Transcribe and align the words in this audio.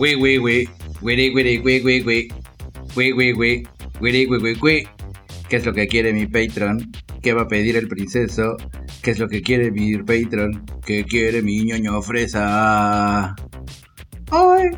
Güey, 0.00 0.14
güey, 0.14 0.38
güey. 0.38 0.68
Güey, 1.02 1.30
güey, 1.30 1.58
güey, 1.58 1.80
güey, 1.80 2.00
güey. 2.00 2.28
Güey, 2.94 3.10
güey, 3.10 3.32
güey. 3.32 3.62
Güey, 4.00 4.24
güey, 4.24 4.40
güey, 4.40 4.54
güey. 4.54 4.88
¿Qué 5.50 5.56
es 5.56 5.66
lo 5.66 5.74
que 5.74 5.86
quiere 5.86 6.14
mi 6.14 6.26
Patreon? 6.26 6.90
¿Qué 7.20 7.34
va 7.34 7.42
a 7.42 7.48
pedir 7.48 7.76
el 7.76 7.86
princeso? 7.86 8.56
¿Qué 9.02 9.10
es 9.10 9.18
lo 9.18 9.28
que 9.28 9.42
quiere 9.42 9.70
mi 9.70 9.98
Patreon? 9.98 10.64
¿Qué 10.86 11.04
quiere 11.04 11.42
mi 11.42 11.64
ñoño 11.64 12.00
fresa? 12.00 13.34
¡Ay! 14.30 14.70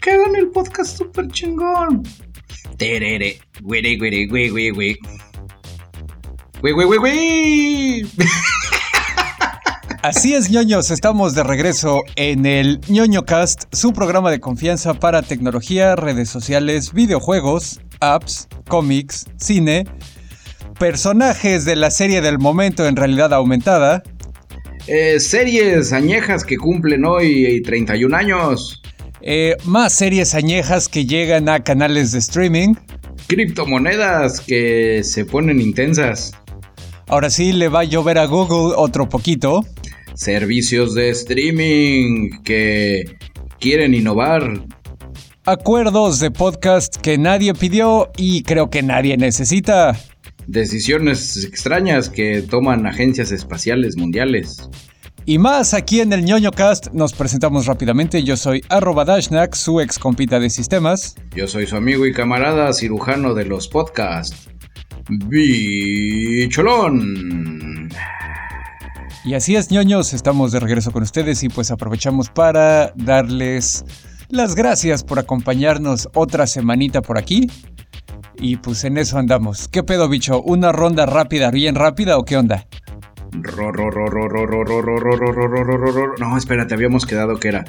¡Que 0.00 0.12
hagan 0.12 0.36
el 0.36 0.48
podcast 0.50 0.96
super 0.96 1.26
chingón! 1.26 2.04
Terere. 2.76 3.40
Güey, 3.62 3.98
güey, 3.98 4.26
güey, 4.28 4.48
güey, 4.48 4.70
güey. 4.70 4.96
Güey, 6.60 6.72
güey, 6.72 6.86
güey, 6.86 6.98
güey. 7.00 8.06
Así 10.08 10.32
es, 10.32 10.48
ñoños, 10.48 10.90
estamos 10.90 11.34
de 11.34 11.42
regreso 11.42 12.00
en 12.16 12.46
el 12.46 12.80
ñoño 12.88 13.26
cast, 13.26 13.64
su 13.72 13.92
programa 13.92 14.30
de 14.30 14.40
confianza 14.40 14.94
para 14.94 15.20
tecnología, 15.20 15.96
redes 15.96 16.30
sociales, 16.30 16.94
videojuegos, 16.94 17.82
apps, 18.00 18.48
cómics, 18.68 19.26
cine, 19.36 19.84
personajes 20.78 21.66
de 21.66 21.76
la 21.76 21.90
serie 21.90 22.22
del 22.22 22.38
momento 22.38 22.86
en 22.86 22.96
realidad 22.96 23.34
aumentada. 23.34 24.02
Eh, 24.86 25.20
series 25.20 25.92
añejas 25.92 26.42
que 26.42 26.56
cumplen 26.56 27.04
hoy 27.04 27.60
31 27.60 28.16
años. 28.16 28.80
Eh, 29.20 29.56
más 29.66 29.92
series 29.92 30.34
añejas 30.34 30.88
que 30.88 31.04
llegan 31.04 31.50
a 31.50 31.62
canales 31.62 32.12
de 32.12 32.20
streaming. 32.20 32.72
Criptomonedas 33.26 34.40
que 34.40 35.02
se 35.04 35.26
ponen 35.26 35.60
intensas. 35.60 36.32
Ahora 37.08 37.28
sí 37.28 37.52
le 37.52 37.68
va 37.68 37.80
a 37.80 37.84
llover 37.84 38.16
a 38.16 38.24
Google 38.24 38.74
otro 38.74 39.06
poquito 39.06 39.66
servicios 40.18 40.94
de 40.94 41.10
streaming 41.10 42.42
que 42.42 43.04
quieren 43.60 43.94
innovar. 43.94 44.64
Acuerdos 45.44 46.18
de 46.18 46.32
podcast 46.32 46.96
que 46.96 47.16
nadie 47.16 47.54
pidió 47.54 48.10
y 48.16 48.42
creo 48.42 48.68
que 48.68 48.82
nadie 48.82 49.16
necesita. 49.16 49.96
Decisiones 50.48 51.44
extrañas 51.44 52.10
que 52.10 52.42
toman 52.42 52.84
agencias 52.86 53.30
espaciales 53.30 53.96
mundiales. 53.96 54.68
Y 55.24 55.38
más 55.38 55.72
aquí 55.72 56.00
en 56.00 56.12
el 56.12 56.24
ñoño 56.24 56.50
cast 56.50 56.88
nos 56.92 57.12
presentamos 57.12 57.66
rápidamente. 57.66 58.24
Yo 58.24 58.36
soy 58.36 58.64
arroba 58.70 59.04
Dashnak, 59.04 59.54
su 59.54 59.80
ex 59.80 60.00
compita 60.00 60.40
de 60.40 60.50
sistemas. 60.50 61.14
Yo 61.36 61.46
soy 61.46 61.68
su 61.68 61.76
amigo 61.76 62.06
y 62.06 62.12
camarada 62.12 62.72
cirujano 62.72 63.34
de 63.34 63.44
los 63.44 63.68
podcasts. 63.68 64.48
Bicholón. 65.28 66.98
Y 69.28 69.34
así 69.34 69.56
es, 69.56 69.70
ñoños, 69.70 70.14
estamos 70.14 70.52
de 70.52 70.60
regreso 70.60 70.90
con 70.90 71.02
ustedes 71.02 71.42
y 71.42 71.50
pues 71.50 71.70
aprovechamos 71.70 72.30
para 72.30 72.94
darles 72.96 73.84
las 74.30 74.54
gracias 74.54 75.04
por 75.04 75.18
acompañarnos 75.18 76.08
otra 76.14 76.46
semanita 76.46 77.02
por 77.02 77.18
aquí. 77.18 77.46
Y 78.38 78.56
pues 78.56 78.84
en 78.84 78.96
eso 78.96 79.18
andamos. 79.18 79.68
¿Qué 79.68 79.82
pedo, 79.82 80.08
bicho? 80.08 80.40
¿Una 80.40 80.72
ronda 80.72 81.04
rápida, 81.04 81.50
bien 81.50 81.74
rápida 81.74 82.16
o 82.16 82.24
qué 82.24 82.38
onda? 82.38 82.66
No, 86.18 86.38
espérate, 86.38 86.72
habíamos 86.72 87.04
quedado 87.04 87.38
que 87.38 87.48
era. 87.48 87.66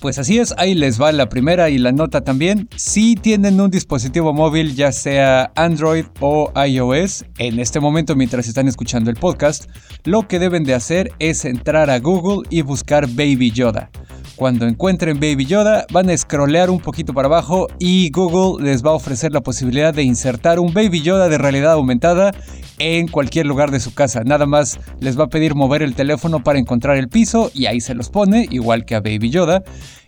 Pues 0.00 0.18
así 0.18 0.38
es, 0.38 0.54
ahí 0.56 0.74
les 0.74 1.00
va 1.00 1.12
la 1.12 1.28
primera 1.28 1.68
y 1.68 1.76
la 1.76 1.92
nota 1.92 2.22
también. 2.22 2.70
Si 2.74 3.16
tienen 3.16 3.60
un 3.60 3.70
dispositivo 3.70 4.32
móvil, 4.32 4.74
ya 4.74 4.92
sea 4.92 5.52
Android 5.56 6.06
o 6.20 6.50
iOS, 6.56 7.26
en 7.36 7.60
este 7.60 7.80
momento 7.80 8.16
mientras 8.16 8.48
están 8.48 8.66
escuchando 8.66 9.10
el 9.10 9.16
podcast, 9.16 9.68
lo 10.04 10.26
que 10.26 10.38
deben 10.38 10.64
de 10.64 10.72
hacer 10.72 11.12
es 11.18 11.44
entrar 11.44 11.90
a 11.90 11.98
Google 11.98 12.48
y 12.48 12.62
buscar 12.62 13.08
Baby 13.08 13.50
Yoda. 13.50 13.90
Cuando 14.40 14.66
encuentren 14.66 15.20
Baby 15.20 15.44
Yoda, 15.44 15.84
van 15.92 16.08
a 16.08 16.16
scrollear 16.16 16.70
un 16.70 16.80
poquito 16.80 17.12
para 17.12 17.28
abajo 17.28 17.66
y 17.78 18.08
Google 18.08 18.64
les 18.64 18.82
va 18.82 18.92
a 18.92 18.94
ofrecer 18.94 19.32
la 19.32 19.42
posibilidad 19.42 19.92
de 19.92 20.02
insertar 20.02 20.58
un 20.58 20.72
Baby 20.72 21.02
Yoda 21.02 21.28
de 21.28 21.36
realidad 21.36 21.72
aumentada 21.72 22.32
en 22.78 23.06
cualquier 23.06 23.44
lugar 23.44 23.70
de 23.70 23.80
su 23.80 23.92
casa. 23.92 24.22
Nada 24.24 24.46
más 24.46 24.80
les 24.98 25.20
va 25.20 25.24
a 25.24 25.28
pedir 25.28 25.54
mover 25.54 25.82
el 25.82 25.94
teléfono 25.94 26.42
para 26.42 26.58
encontrar 26.58 26.96
el 26.96 27.10
piso 27.10 27.50
y 27.52 27.66
ahí 27.66 27.82
se 27.82 27.94
los 27.94 28.08
pone, 28.08 28.48
igual 28.50 28.86
que 28.86 28.94
a 28.94 29.00
Baby 29.00 29.28
Yoda. 29.28 29.62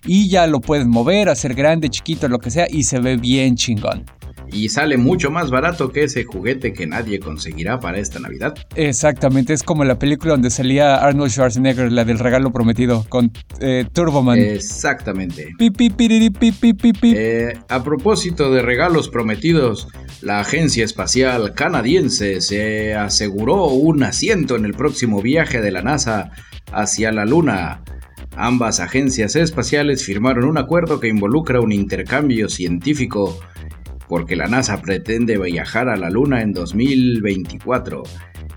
Y 0.06 0.30
ya 0.30 0.46
lo 0.46 0.62
pueden 0.62 0.88
mover, 0.88 1.28
hacer 1.28 1.52
grande, 1.52 1.90
chiquito, 1.90 2.26
lo 2.28 2.38
que 2.38 2.50
sea, 2.50 2.66
y 2.70 2.84
se 2.84 3.00
ve 3.00 3.18
bien 3.18 3.56
chingón 3.56 4.06
y 4.52 4.68
sale 4.68 4.96
mucho 4.96 5.30
más 5.30 5.50
barato 5.50 5.90
que 5.90 6.04
ese 6.04 6.24
juguete 6.24 6.72
que 6.72 6.86
nadie 6.86 7.18
conseguirá 7.18 7.80
para 7.80 7.98
esta 7.98 8.20
Navidad. 8.20 8.54
Exactamente, 8.76 9.52
es 9.52 9.62
como 9.62 9.84
la 9.84 9.98
película 9.98 10.32
donde 10.32 10.50
salía 10.50 10.96
Arnold 10.96 11.30
Schwarzenegger, 11.30 11.90
la 11.90 12.04
del 12.04 12.18
regalo 12.18 12.52
prometido, 12.52 13.04
con 13.08 13.32
eh, 13.60 13.86
Turboman. 13.92 14.38
Exactamente. 14.38 15.48
Eh, 17.16 17.58
a 17.68 17.82
propósito 17.82 18.52
de 18.52 18.62
regalos 18.62 19.08
prometidos, 19.08 19.88
la 20.20 20.40
Agencia 20.40 20.84
Espacial 20.84 21.54
Canadiense 21.54 22.40
se 22.40 22.94
aseguró 22.94 23.66
un 23.66 24.02
asiento 24.02 24.56
en 24.56 24.64
el 24.64 24.74
próximo 24.74 25.22
viaje 25.22 25.60
de 25.60 25.70
la 25.70 25.82
NASA 25.82 26.30
hacia 26.72 27.10
la 27.12 27.24
Luna. 27.24 27.82
Ambas 28.36 28.80
agencias 28.80 29.36
espaciales 29.36 30.04
firmaron 30.04 30.44
un 30.44 30.56
acuerdo 30.56 31.00
que 31.00 31.08
involucra 31.08 31.60
un 31.60 31.70
intercambio 31.70 32.48
científico 32.48 33.38
porque 34.08 34.36
la 34.36 34.46
NASA 34.46 34.80
pretende 34.80 35.38
viajar 35.38 35.88
a 35.88 35.96
la 35.96 36.10
Luna 36.10 36.42
en 36.42 36.52
2024. 36.52 38.02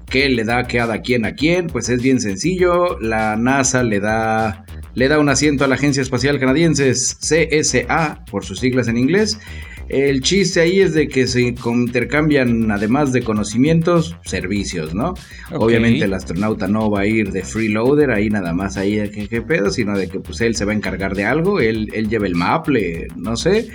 ¿Qué 0.10 0.30
le 0.30 0.44
da 0.44 0.64
cada 0.64 1.02
quien 1.02 1.26
a 1.26 1.34
quién? 1.34 1.68
Pues 1.68 1.90
es 1.90 2.02
bien 2.02 2.20
sencillo. 2.20 3.00
La 3.00 3.36
NASA 3.36 3.84
le 3.84 4.00
da, 4.00 4.66
le 4.94 5.08
da 5.08 5.20
un 5.20 5.30
asiento 5.30 5.66
a 5.66 5.68
la 5.68 5.76
Agencia 5.76 6.02
Espacial 6.02 6.40
Canadiense, 6.40 6.92
CSA, 6.92 8.24
por 8.30 8.46
sus 8.46 8.60
siglas 8.60 8.88
en 8.88 8.98
inglés. 8.98 9.40
El 9.88 10.22
chiste 10.22 10.62
ahí 10.62 10.80
es 10.80 10.94
de 10.96 11.08
que 11.08 11.28
se 11.28 11.42
intercambian, 11.42 12.72
además 12.72 13.14
de 13.14 13.22
conocimientos, 13.22 14.16
servicios, 14.24 14.96
¿no? 14.96 15.14
Obviamente 15.52 16.06
el 16.06 16.14
astronauta 16.14 16.68
no 16.68 16.90
va 16.90 17.02
a 17.02 17.06
ir 17.06 17.32
de 17.32 17.44
freeloader, 17.44 18.10
ahí 18.10 18.30
nada 18.30 18.52
más 18.52 18.78
ahí 18.78 18.96
de 18.96 19.12
qué, 19.12 19.42
pedo, 19.44 19.70
sino 19.70 19.96
de 19.96 20.08
que 20.08 20.20
pues 20.20 20.42
él 20.42 20.56
se 20.56 20.66
va 20.66 20.72
a 20.72 20.76
encargar 20.76 21.14
de 21.14 21.26
algo, 21.26 21.60
él, 21.60 21.90
él 21.94 22.10
lleva 22.10 22.26
el 22.26 22.34
maple, 22.34 23.08
no 23.16 23.36
sé, 23.38 23.70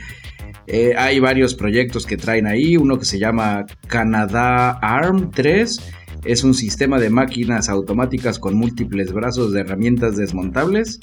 eh, 0.66 0.94
hay 0.96 1.20
varios 1.20 1.54
proyectos 1.54 2.06
que 2.06 2.16
traen 2.16 2.46
ahí, 2.46 2.76
uno 2.76 2.98
que 2.98 3.04
se 3.04 3.18
llama 3.18 3.66
Canadá 3.86 4.78
ARM 4.80 5.30
3. 5.30 5.80
Es 6.24 6.44
un 6.44 6.54
sistema 6.54 6.98
de 6.98 7.08
máquinas 7.08 7.68
automáticas 7.68 8.38
con 8.38 8.54
múltiples 8.54 9.12
brazos 9.12 9.52
de 9.52 9.60
herramientas 9.60 10.16
desmontables 10.16 11.00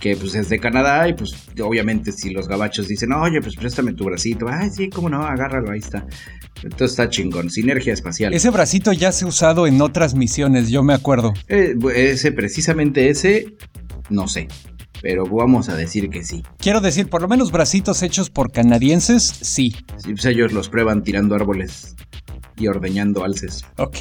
que 0.00 0.14
pues 0.16 0.34
es 0.34 0.48
de 0.48 0.58
Canadá 0.58 1.08
y 1.08 1.14
pues 1.14 1.34
obviamente 1.62 2.12
si 2.12 2.30
los 2.30 2.48
gabachos 2.48 2.86
dicen, 2.88 3.12
oye, 3.12 3.40
pues 3.40 3.56
préstame 3.56 3.94
tu 3.94 4.04
bracito, 4.04 4.46
ay, 4.48 4.68
sí, 4.70 4.90
cómo 4.90 5.08
no, 5.08 5.22
agárralo, 5.22 5.70
ahí 5.70 5.78
está. 5.78 6.06
Entonces 6.62 6.90
está 6.90 7.08
chingón, 7.08 7.50
sinergia 7.50 7.92
espacial. 7.92 8.34
Ese 8.34 8.50
bracito 8.50 8.92
ya 8.92 9.12
se 9.12 9.24
ha 9.24 9.28
usado 9.28 9.66
en 9.66 9.80
otras 9.80 10.14
misiones, 10.14 10.68
yo 10.68 10.82
me 10.82 10.94
acuerdo. 10.94 11.32
Eh, 11.48 11.74
ese, 11.94 12.32
precisamente 12.32 13.08
ese, 13.08 13.54
no 14.10 14.28
sé 14.28 14.48
pero 15.02 15.24
vamos 15.26 15.68
a 15.68 15.76
decir 15.76 16.10
que 16.10 16.24
sí. 16.24 16.42
Quiero 16.58 16.80
decir, 16.80 17.08
por 17.08 17.22
lo 17.22 17.28
menos 17.28 17.52
bracitos 17.52 18.02
hechos 18.02 18.30
por 18.30 18.52
canadienses, 18.52 19.22
sí. 19.22 19.74
Sí, 19.98 20.12
pues 20.12 20.24
ellos 20.26 20.52
los 20.52 20.68
prueban 20.68 21.02
tirando 21.02 21.34
árboles 21.34 21.94
y 22.56 22.68
ordeñando 22.68 23.24
alces. 23.24 23.64
Ok. 23.76 23.98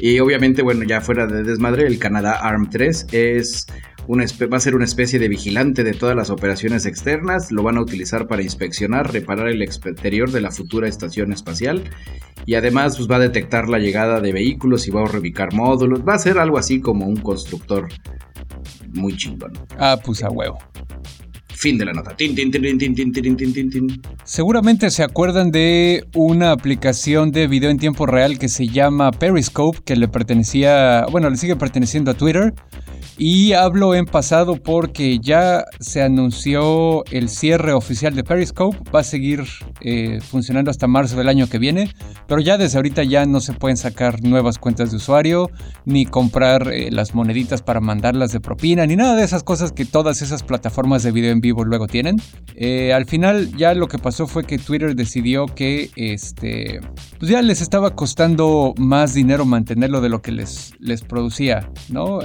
Y 0.00 0.20
obviamente, 0.20 0.62
bueno, 0.62 0.84
ya 0.84 1.00
fuera 1.00 1.26
de 1.26 1.42
desmadre, 1.42 1.86
el 1.86 1.98
Canadá 1.98 2.32
ARM 2.32 2.70
3 2.70 3.06
es 3.12 3.66
una 4.08 4.24
va 4.50 4.56
a 4.56 4.60
ser 4.60 4.74
una 4.74 4.86
especie 4.86 5.18
de 5.18 5.28
vigilante 5.28 5.84
de 5.84 5.92
todas 5.92 6.16
las 6.16 6.30
operaciones 6.30 6.86
externas, 6.86 7.52
lo 7.52 7.62
van 7.62 7.76
a 7.76 7.82
utilizar 7.82 8.26
para 8.26 8.42
inspeccionar, 8.42 9.12
reparar 9.12 9.48
el 9.48 9.60
exterior 9.60 10.30
de 10.30 10.40
la 10.40 10.50
futura 10.50 10.88
estación 10.88 11.30
espacial 11.30 11.84
y 12.46 12.54
además 12.54 12.96
pues, 12.96 13.06
va 13.08 13.16
a 13.16 13.20
detectar 13.20 13.68
la 13.68 13.78
llegada 13.78 14.22
de 14.22 14.32
vehículos 14.32 14.88
y 14.88 14.90
va 14.90 15.02
a 15.02 15.08
reubicar 15.08 15.52
módulos, 15.52 16.00
va 16.08 16.14
a 16.14 16.18
ser 16.18 16.38
algo 16.38 16.56
así 16.56 16.80
como 16.80 17.06
un 17.06 17.16
constructor 17.16 17.88
muy 18.94 19.16
chingón. 19.16 19.52
Ah, 19.78 19.98
pues 20.02 20.22
a 20.22 20.30
huevo. 20.30 20.58
Fin 21.48 21.76
de 21.76 21.86
la 21.86 21.92
nota. 21.92 22.14
Seguramente 24.22 24.90
se 24.90 25.02
acuerdan 25.02 25.50
de 25.50 26.04
una 26.14 26.52
aplicación 26.52 27.32
de 27.32 27.48
video 27.48 27.70
en 27.70 27.78
tiempo 27.78 28.06
real 28.06 28.38
que 28.38 28.48
se 28.48 28.68
llama 28.68 29.10
Periscope, 29.10 29.80
que 29.84 29.96
le 29.96 30.06
pertenecía, 30.06 31.06
bueno, 31.10 31.28
le 31.28 31.36
sigue 31.36 31.56
perteneciendo 31.56 32.12
a 32.12 32.14
Twitter. 32.14 32.54
Y 33.20 33.52
hablo 33.52 33.96
en 33.96 34.06
pasado 34.06 34.62
porque 34.62 35.18
ya 35.18 35.64
se 35.80 36.02
anunció 36.02 37.04
el 37.06 37.28
cierre 37.28 37.72
oficial 37.72 38.14
de 38.14 38.22
Periscope. 38.22 38.78
Va 38.94 39.00
a 39.00 39.04
seguir 39.04 39.42
eh, 39.80 40.20
funcionando 40.20 40.70
hasta 40.70 40.86
marzo 40.86 41.16
del 41.16 41.28
año 41.28 41.48
que 41.48 41.58
viene. 41.58 41.92
Pero 42.28 42.40
ya 42.40 42.56
desde 42.56 42.78
ahorita 42.78 43.02
ya 43.02 43.26
no 43.26 43.40
se 43.40 43.54
pueden 43.54 43.76
sacar 43.76 44.22
nuevas 44.22 44.58
cuentas 44.58 44.92
de 44.92 44.98
usuario, 44.98 45.50
ni 45.84 46.06
comprar 46.06 46.68
eh, 46.72 46.92
las 46.92 47.12
moneditas 47.12 47.60
para 47.60 47.80
mandarlas 47.80 48.30
de 48.30 48.38
propina, 48.38 48.86
ni 48.86 48.94
nada 48.94 49.16
de 49.16 49.24
esas 49.24 49.42
cosas 49.42 49.72
que 49.72 49.84
todas 49.84 50.22
esas 50.22 50.44
plataformas 50.44 51.02
de 51.02 51.10
video 51.10 51.32
en 51.32 51.40
vivo 51.40 51.64
luego 51.64 51.88
tienen. 51.88 52.22
Eh, 52.54 52.92
al 52.92 53.06
final 53.06 53.56
ya 53.56 53.74
lo 53.74 53.88
que 53.88 53.98
pasó 53.98 54.28
fue 54.28 54.44
que 54.44 54.58
Twitter 54.58 54.94
decidió 54.94 55.46
que 55.46 55.90
este, 55.96 56.80
pues 57.18 57.32
ya 57.32 57.42
les 57.42 57.62
estaba 57.62 57.96
costando 57.96 58.74
más 58.76 59.12
dinero 59.12 59.44
mantenerlo 59.44 60.00
de 60.00 60.08
lo 60.08 60.22
que 60.22 60.30
les, 60.30 60.72
les 60.78 61.02
producía, 61.02 61.68
¿no? 61.88 62.20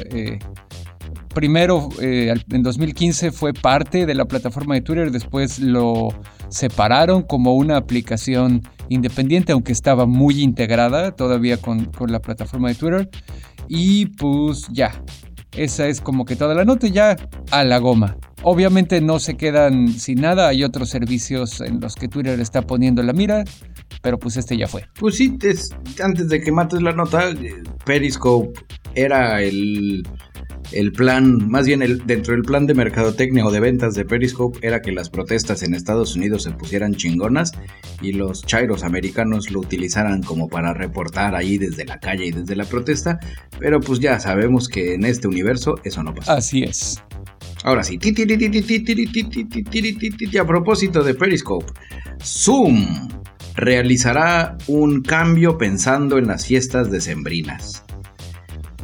Primero 1.34 1.90
eh, 2.02 2.34
en 2.52 2.64
2015 2.64 3.32
fue 3.32 3.54
parte 3.54 4.06
de 4.06 4.16
la 4.16 4.26
plataforma 4.26 4.76
de 4.76 4.82
Twitter, 4.82 5.12
después 5.12 5.60
lo 5.60 6.10
separaron 6.50 7.24
como 7.24 7.56
una 7.56 7.78
aplicación 7.78 8.62
independiente, 8.90 9.52
aunque 9.52 9.72
estaba 9.72 10.06
muy 10.06 10.42
integrada 10.42 11.12
todavía 11.16 11.58
con, 11.58 11.90
la 12.08 12.20
plataforma 12.20 12.70
de 12.70 12.76
Twitter. 12.76 13.10
Y 13.68 14.08
pues 14.08 14.68
ya, 14.72 15.04
esa 15.56 15.88
es 15.88 16.02
como 16.02 16.26
que 16.26 16.36
toda 16.36 16.54
la 16.54 16.66
nota 16.66 16.88
ya 16.88 17.16
a 17.52 17.64
la 17.64 17.80
goma. 17.80 18.18
Obviamente 18.44 19.02
no 19.02 19.20
se 19.20 19.36
quedan 19.36 19.88
sin 19.88 20.22
nada, 20.22 20.50
hay 20.50 20.64
otros 20.64 20.90
servicios 20.90 21.62
en 21.62 21.80
los 21.80 21.96
que 21.96 22.08
Twitter 22.08 22.40
está 22.40 22.62
poniendo 22.62 23.02
la 23.02 23.14
mira, 23.14 23.46
pero 24.02 24.20
pues 24.20 24.38
este 24.38 24.58
ya 24.58 24.68
fue. 24.68 24.86
Pues 25.00 25.16
sí, 25.16 25.38
antes 26.04 26.28
de 26.28 26.42
que 26.42 26.52
mates 26.52 26.82
la 26.82 26.92
nota, 26.92 27.30
eh, 27.30 27.64
Periscope 27.86 28.60
era 28.96 29.42
el 29.42 30.04
el 30.74 30.92
plan, 30.92 31.50
más 31.50 31.66
bien 31.66 31.82
el, 31.82 32.06
dentro 32.06 32.34
del 32.34 32.44
plan 32.44 32.66
de 32.66 32.74
mercadotecnia 32.74 33.46
o 33.46 33.52
de 33.52 33.60
ventas 33.60 33.94
de 33.94 34.06
Periscope 34.06 34.60
era 34.62 34.82
que 34.82 34.92
las 34.92 35.10
protestas 35.10 35.64
en 35.64 35.74
Estados 35.74 36.16
Unidos 36.16 36.44
se 36.44 36.52
pusieran 36.52 36.96
chingonas 36.96 37.52
y 38.02 38.14
los 38.14 38.44
chairos 38.44 38.84
americanos 38.84 39.52
lo 39.52 39.60
utilizaran 39.60 40.24
como 40.24 40.50
para 40.50 40.74
reportar 40.74 41.36
ahí 41.36 41.58
desde 41.58 41.86
la 41.86 42.00
calle 42.00 42.26
y 42.26 42.32
desde 42.32 42.56
la 42.56 42.66
protesta, 42.66 43.20
pero 43.60 43.80
pues 43.80 44.00
ya 44.00 44.20
sabemos 44.20 44.68
que 44.68 44.96
en 44.96 45.06
este 45.06 45.28
universo 45.28 45.76
eso 45.84 46.04
no 46.04 46.14
pasa. 46.14 46.34
Así 46.34 46.64
es. 46.64 47.02
Ahora 47.64 47.84
sí, 47.84 47.98
a 50.40 50.46
propósito 50.46 51.04
de 51.04 51.14
Periscope, 51.14 51.72
Zoom 52.22 53.10
realizará 53.56 54.58
un 54.68 55.02
cambio 55.02 55.58
pensando 55.58 56.18
en 56.18 56.28
las 56.28 56.46
fiestas 56.46 56.92
decembrinas 56.92 57.83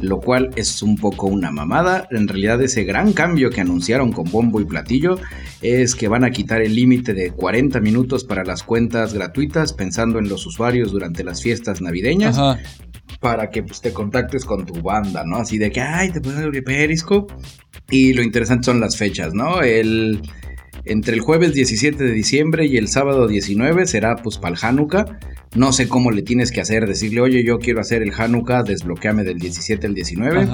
lo 0.00 0.20
cual 0.20 0.50
es 0.56 0.82
un 0.82 0.96
poco 0.96 1.26
una 1.26 1.50
mamada. 1.50 2.08
En 2.10 2.28
realidad 2.28 2.60
ese 2.62 2.84
gran 2.84 3.12
cambio 3.12 3.50
que 3.50 3.60
anunciaron 3.60 4.12
con 4.12 4.30
bombo 4.30 4.60
y 4.60 4.64
platillo 4.64 5.18
es 5.62 5.94
que 5.94 6.08
van 6.08 6.24
a 6.24 6.30
quitar 6.30 6.62
el 6.62 6.74
límite 6.74 7.14
de 7.14 7.30
40 7.30 7.80
minutos 7.80 8.24
para 8.24 8.44
las 8.44 8.62
cuentas 8.62 9.14
gratuitas 9.14 9.72
pensando 9.72 10.18
en 10.18 10.28
los 10.28 10.46
usuarios 10.46 10.92
durante 10.92 11.24
las 11.24 11.42
fiestas 11.42 11.80
navideñas. 11.80 12.38
Para 13.20 13.50
que 13.50 13.62
pues, 13.62 13.80
te 13.80 13.92
contactes 13.92 14.44
con 14.44 14.64
tu 14.64 14.80
banda, 14.80 15.24
¿no? 15.24 15.36
Así 15.36 15.58
de 15.58 15.70
que, 15.70 15.80
ay, 15.80 16.10
te 16.10 16.20
puedes 16.20 16.40
abrir 16.40 16.64
Periscope. 16.64 17.34
Y 17.90 18.12
lo 18.12 18.22
interesante 18.22 18.66
son 18.66 18.80
las 18.80 18.96
fechas, 18.96 19.34
¿no? 19.34 19.60
El, 19.62 20.22
entre 20.84 21.14
el 21.14 21.20
jueves 21.20 21.52
17 21.52 22.02
de 22.02 22.12
diciembre 22.12 22.66
y 22.66 22.76
el 22.76 22.88
sábado 22.88 23.26
19 23.26 23.86
será 23.86 24.16
pues 24.16 24.38
para 24.38 24.54
el 24.54 24.60
Hanukkah. 24.62 25.18
No 25.56 25.72
sé 25.72 25.88
cómo 25.88 26.12
le 26.12 26.22
tienes 26.22 26.52
que 26.52 26.60
hacer, 26.60 26.86
decirle, 26.86 27.20
oye, 27.20 27.42
yo 27.44 27.58
quiero 27.58 27.80
hacer 27.80 28.02
el 28.02 28.12
Hanukkah, 28.16 28.62
desbloqueame 28.62 29.24
del 29.24 29.38
17 29.38 29.84
al 29.84 29.94
19. 29.94 30.46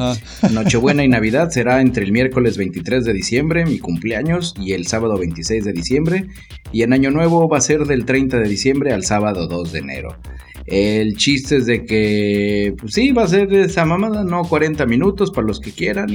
Nochebuena 0.53 1.05
y 1.05 1.09
Navidad 1.09 1.51
será 1.51 1.83
entre 1.83 2.05
el 2.05 2.13
miércoles 2.13 2.57
23 2.57 3.05
de 3.05 3.13
diciembre, 3.13 3.67
mi 3.67 3.79
cumpleaños, 3.79 4.55
y 4.59 4.73
el 4.73 4.87
sábado 4.87 5.19
26 5.19 5.65
de 5.65 5.73
diciembre. 5.75 6.27
Y 6.73 6.83
en 6.83 6.95
Año 6.95 7.11
Nuevo 7.11 7.47
va 7.47 7.59
a 7.59 7.61
ser 7.61 7.81
del 7.81 8.07
30 8.07 8.39
de 8.39 8.49
diciembre 8.49 8.93
al 8.95 9.05
sábado 9.05 9.47
2 9.49 9.73
de 9.73 9.79
enero. 9.81 10.17
El 10.65 11.17
chiste 11.17 11.59
es 11.59 11.67
de 11.67 11.85
que, 11.85 12.75
pues 12.79 12.95
sí, 12.95 13.13
va 13.13 13.25
a 13.25 13.29
ser 13.29 13.53
esa 13.53 13.85
mamada, 13.85 14.25
no 14.25 14.43
40 14.43 14.87
minutos 14.87 15.31
para 15.31 15.47
los 15.47 15.61
que 15.61 15.73
quieran. 15.73 16.09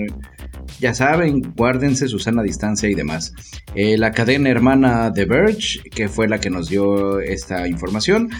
Ya 0.81 0.95
saben, 0.95 1.53
guárdense 1.55 2.07
su 2.07 2.17
sana 2.17 2.41
distancia 2.41 2.89
y 2.89 2.95
demás. 2.95 3.33
Eh, 3.75 3.99
la 3.99 4.11
cadena 4.13 4.49
hermana 4.49 5.13
The 5.13 5.25
Verge, 5.25 5.79
que 5.91 6.09
fue 6.09 6.27
la 6.27 6.39
que 6.39 6.49
nos 6.49 6.69
dio 6.69 7.19
esta 7.19 7.67
información, 7.67 8.31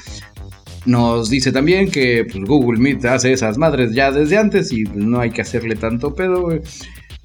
nos 0.87 1.29
dice 1.29 1.51
también 1.51 1.91
que 1.91 2.25
pues, 2.25 2.43
Google 2.43 2.79
Meet 2.79 3.05
hace 3.05 3.31
esas 3.31 3.59
madres 3.59 3.93
ya 3.93 4.11
desde 4.11 4.39
antes 4.39 4.71
y 4.71 4.85
no 4.85 5.19
hay 5.19 5.29
que 5.29 5.43
hacerle 5.43 5.75
tanto 5.75 6.15
pedo. 6.15 6.49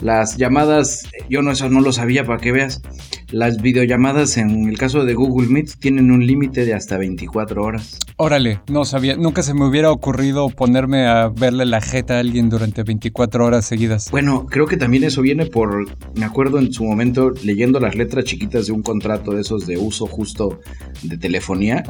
Las 0.01 0.37
llamadas, 0.37 1.09
yo 1.31 1.41
no 1.43 1.53
eso 1.53 1.71
no 1.71 1.81
lo 1.81 1.93
sabía 1.93 2.25
para 2.25 2.39
que 2.39 2.53
veas. 2.53 2.83
Las 3.31 3.61
videollamadas 3.63 4.37
en 4.37 4.69
el 4.69 4.79
caso 4.79 5.05
de 5.05 5.15
Google 5.15 5.49
Meet 5.49 5.79
tienen 5.81 6.11
un 6.11 6.27
límite 6.27 6.65
de 6.65 6.75
hasta 6.75 6.99
24 6.99 7.63
horas. 7.63 7.99
Órale, 8.17 8.61
no 8.69 8.85
sabía, 8.85 9.17
nunca 9.17 9.43
se 9.43 9.55
me 9.55 9.67
hubiera 9.67 9.91
ocurrido 9.91 10.49
ponerme 10.49 11.07
a 11.07 11.29
verle 11.29 11.67
la 11.67 11.81
jeta 11.81 12.17
a 12.17 12.21
alguien 12.21 12.49
durante 12.49 12.83
24 12.83 13.45
horas 13.45 13.67
seguidas. 13.67 14.11
Bueno, 14.11 14.47
creo 14.47 14.67
que 14.67 14.77
también 14.77 15.05
eso 15.05 15.23
viene 15.23 15.47
por, 15.47 15.87
me 16.15 16.25
acuerdo 16.25 16.59
en 16.59 16.73
su 16.73 16.85
momento 16.85 17.33
leyendo 17.43 17.81
las 17.81 17.97
letras 17.97 18.25
chiquitas 18.25 18.67
de 18.67 18.73
un 18.73 18.83
contrato 18.83 19.33
de 19.33 19.41
esos 19.41 19.67
de 19.67 19.77
uso 19.79 20.07
justo 20.07 20.61
de 21.03 21.19
telefonía, 21.19 21.83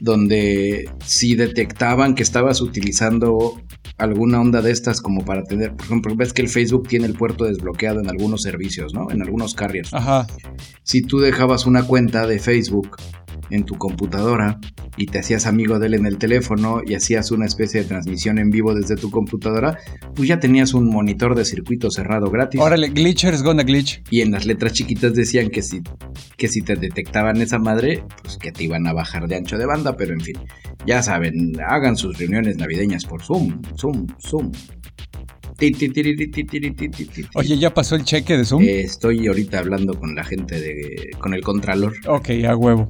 donde 0.00 0.90
si 1.04 1.34
detectaban 1.36 2.14
que 2.14 2.22
estabas 2.22 2.60
utilizando 2.60 3.60
alguna 3.98 4.40
onda 4.40 4.62
de 4.62 4.70
estas 4.70 5.00
como 5.00 5.24
para 5.24 5.44
tener, 5.44 5.74
por 5.74 5.86
ejemplo, 5.86 6.16
ves 6.16 6.32
que 6.32 6.42
el 6.42 6.48
Facebook 6.48 6.88
tiene 6.88 7.06
el 7.06 7.14
puerto 7.14 7.44
desbloqueado 7.52 8.00
en 8.00 8.08
algunos 8.08 8.42
servicios, 8.42 8.94
¿no? 8.94 9.10
En 9.10 9.22
algunos 9.22 9.54
carriers. 9.54 9.92
Ajá. 9.94 10.26
Si 10.82 11.02
tú 11.02 11.20
dejabas 11.20 11.66
una 11.66 11.84
cuenta 11.84 12.26
de 12.26 12.38
Facebook 12.38 12.96
en 13.50 13.64
tu 13.64 13.76
computadora 13.76 14.58
y 14.96 15.06
te 15.06 15.18
hacías 15.18 15.46
amigo 15.46 15.78
de 15.78 15.86
él 15.86 15.94
en 15.94 16.06
el 16.06 16.18
teléfono 16.18 16.80
y 16.84 16.94
hacías 16.94 17.30
una 17.30 17.46
especie 17.46 17.82
de 17.82 17.86
transmisión 17.86 18.38
en 18.38 18.50
vivo 18.50 18.74
desde 18.74 18.96
tu 18.96 19.10
computadora, 19.10 19.78
pues 20.14 20.28
ya 20.28 20.40
tenías 20.40 20.74
un 20.74 20.88
monitor 20.88 21.34
de 21.34 21.44
circuito 21.44 21.90
cerrado 21.90 22.30
gratis. 22.30 22.60
Órale, 22.60 22.88
glitchers 22.88 23.42
gonna 23.42 23.62
glitch. 23.62 24.02
Y 24.10 24.20
en 24.20 24.32
las 24.32 24.46
letras 24.46 24.72
chiquitas 24.72 25.14
decían 25.14 25.50
que 25.50 25.62
si, 25.62 25.82
que 26.36 26.48
si 26.48 26.62
te 26.62 26.76
detectaban 26.76 27.40
esa 27.40 27.58
madre, 27.58 28.04
pues 28.22 28.36
que 28.38 28.52
te 28.52 28.64
iban 28.64 28.86
a 28.86 28.92
bajar 28.92 29.28
de 29.28 29.36
ancho 29.36 29.58
de 29.58 29.66
banda, 29.66 29.96
pero 29.96 30.12
en 30.14 30.20
fin, 30.20 30.36
ya 30.86 31.02
saben, 31.02 31.52
hagan 31.66 31.96
sus 31.96 32.18
reuniones 32.18 32.56
navideñas 32.56 33.04
por 33.04 33.22
Zoom, 33.22 33.60
Zoom, 33.76 34.06
Zoom. 34.18 34.50
Oye, 37.34 37.58
¿ya 37.58 37.72
pasó 37.72 37.94
el 37.94 38.04
cheque 38.04 38.36
de 38.36 38.44
Zoom? 38.44 38.62
Eh, 38.62 38.80
estoy 38.80 39.26
ahorita 39.26 39.58
hablando 39.58 39.98
con 39.98 40.14
la 40.14 40.24
gente 40.24 40.60
de. 40.60 41.10
con 41.18 41.34
el 41.34 41.42
Contralor. 41.42 41.94
Ok, 42.06 42.30
a 42.48 42.56
huevo. 42.56 42.88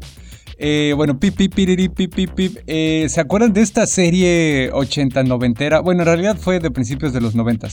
Eh, 0.59 0.93
bueno, 0.97 1.19
pip, 1.19 1.37
pip, 1.37 1.55
pip, 1.55 1.95
pip, 1.95 2.35
pip, 2.35 2.57
eh, 2.69 3.07
¿Se 3.09 3.21
acuerdan 3.21 3.53
de 3.53 3.63
esta 3.63 3.87
serie 3.87 4.71
80-90? 4.73 5.83
Bueno, 5.83 6.03
en 6.03 6.07
realidad 6.07 6.37
fue 6.39 6.61
de 6.61 6.71
principios 6.71 7.13
de 7.13 7.21
los 7.21 7.35
90 7.35 7.69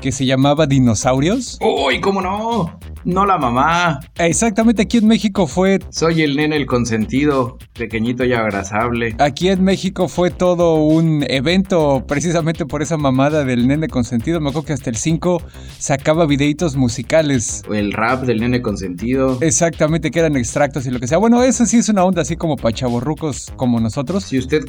que 0.00 0.10
se 0.10 0.26
llamaba 0.26 0.66
Dinosaurios. 0.66 1.58
¡Uy, 1.60 2.00
cómo 2.00 2.20
no! 2.20 2.78
No 3.04 3.26
la 3.26 3.36
mamá. 3.36 4.00
Exactamente, 4.16 4.82
aquí 4.82 4.96
en 4.96 5.06
México 5.06 5.46
fue... 5.46 5.78
Soy 5.90 6.22
el 6.22 6.36
nene 6.36 6.56
el 6.56 6.64
consentido, 6.64 7.58
pequeñito 7.74 8.24
y 8.24 8.32
abrazable. 8.32 9.14
Aquí 9.18 9.48
en 9.48 9.62
México 9.62 10.08
fue 10.08 10.30
todo 10.30 10.76
un 10.76 11.22
evento 11.28 12.04
precisamente 12.08 12.64
por 12.64 12.80
esa 12.80 12.96
mamada 12.96 13.44
del 13.44 13.68
nene 13.68 13.88
consentido. 13.88 14.40
Me 14.40 14.48
acuerdo 14.48 14.68
que 14.68 14.72
hasta 14.72 14.88
el 14.88 14.96
5 14.96 15.42
sacaba 15.78 16.24
videitos 16.24 16.76
musicales. 16.76 17.62
El 17.70 17.92
rap 17.92 18.22
del 18.22 18.40
nene 18.40 18.62
consentido. 18.62 19.36
Exactamente, 19.42 20.10
que 20.10 20.20
eran 20.20 20.36
extractos 20.36 20.86
y 20.86 20.90
lo 20.90 20.98
que 20.98 21.06
sea. 21.06 21.18
Bueno, 21.18 21.42
eso 21.42 21.66
sí 21.66 21.76
es 21.76 21.90
una 21.90 22.04
onda 22.04 22.22
así 22.22 22.36
como 22.36 22.56
para 22.56 22.74
chavorrucos 22.74 23.52
como 23.56 23.80
nosotros. 23.80 24.24
Si 24.24 24.38
usted, 24.38 24.64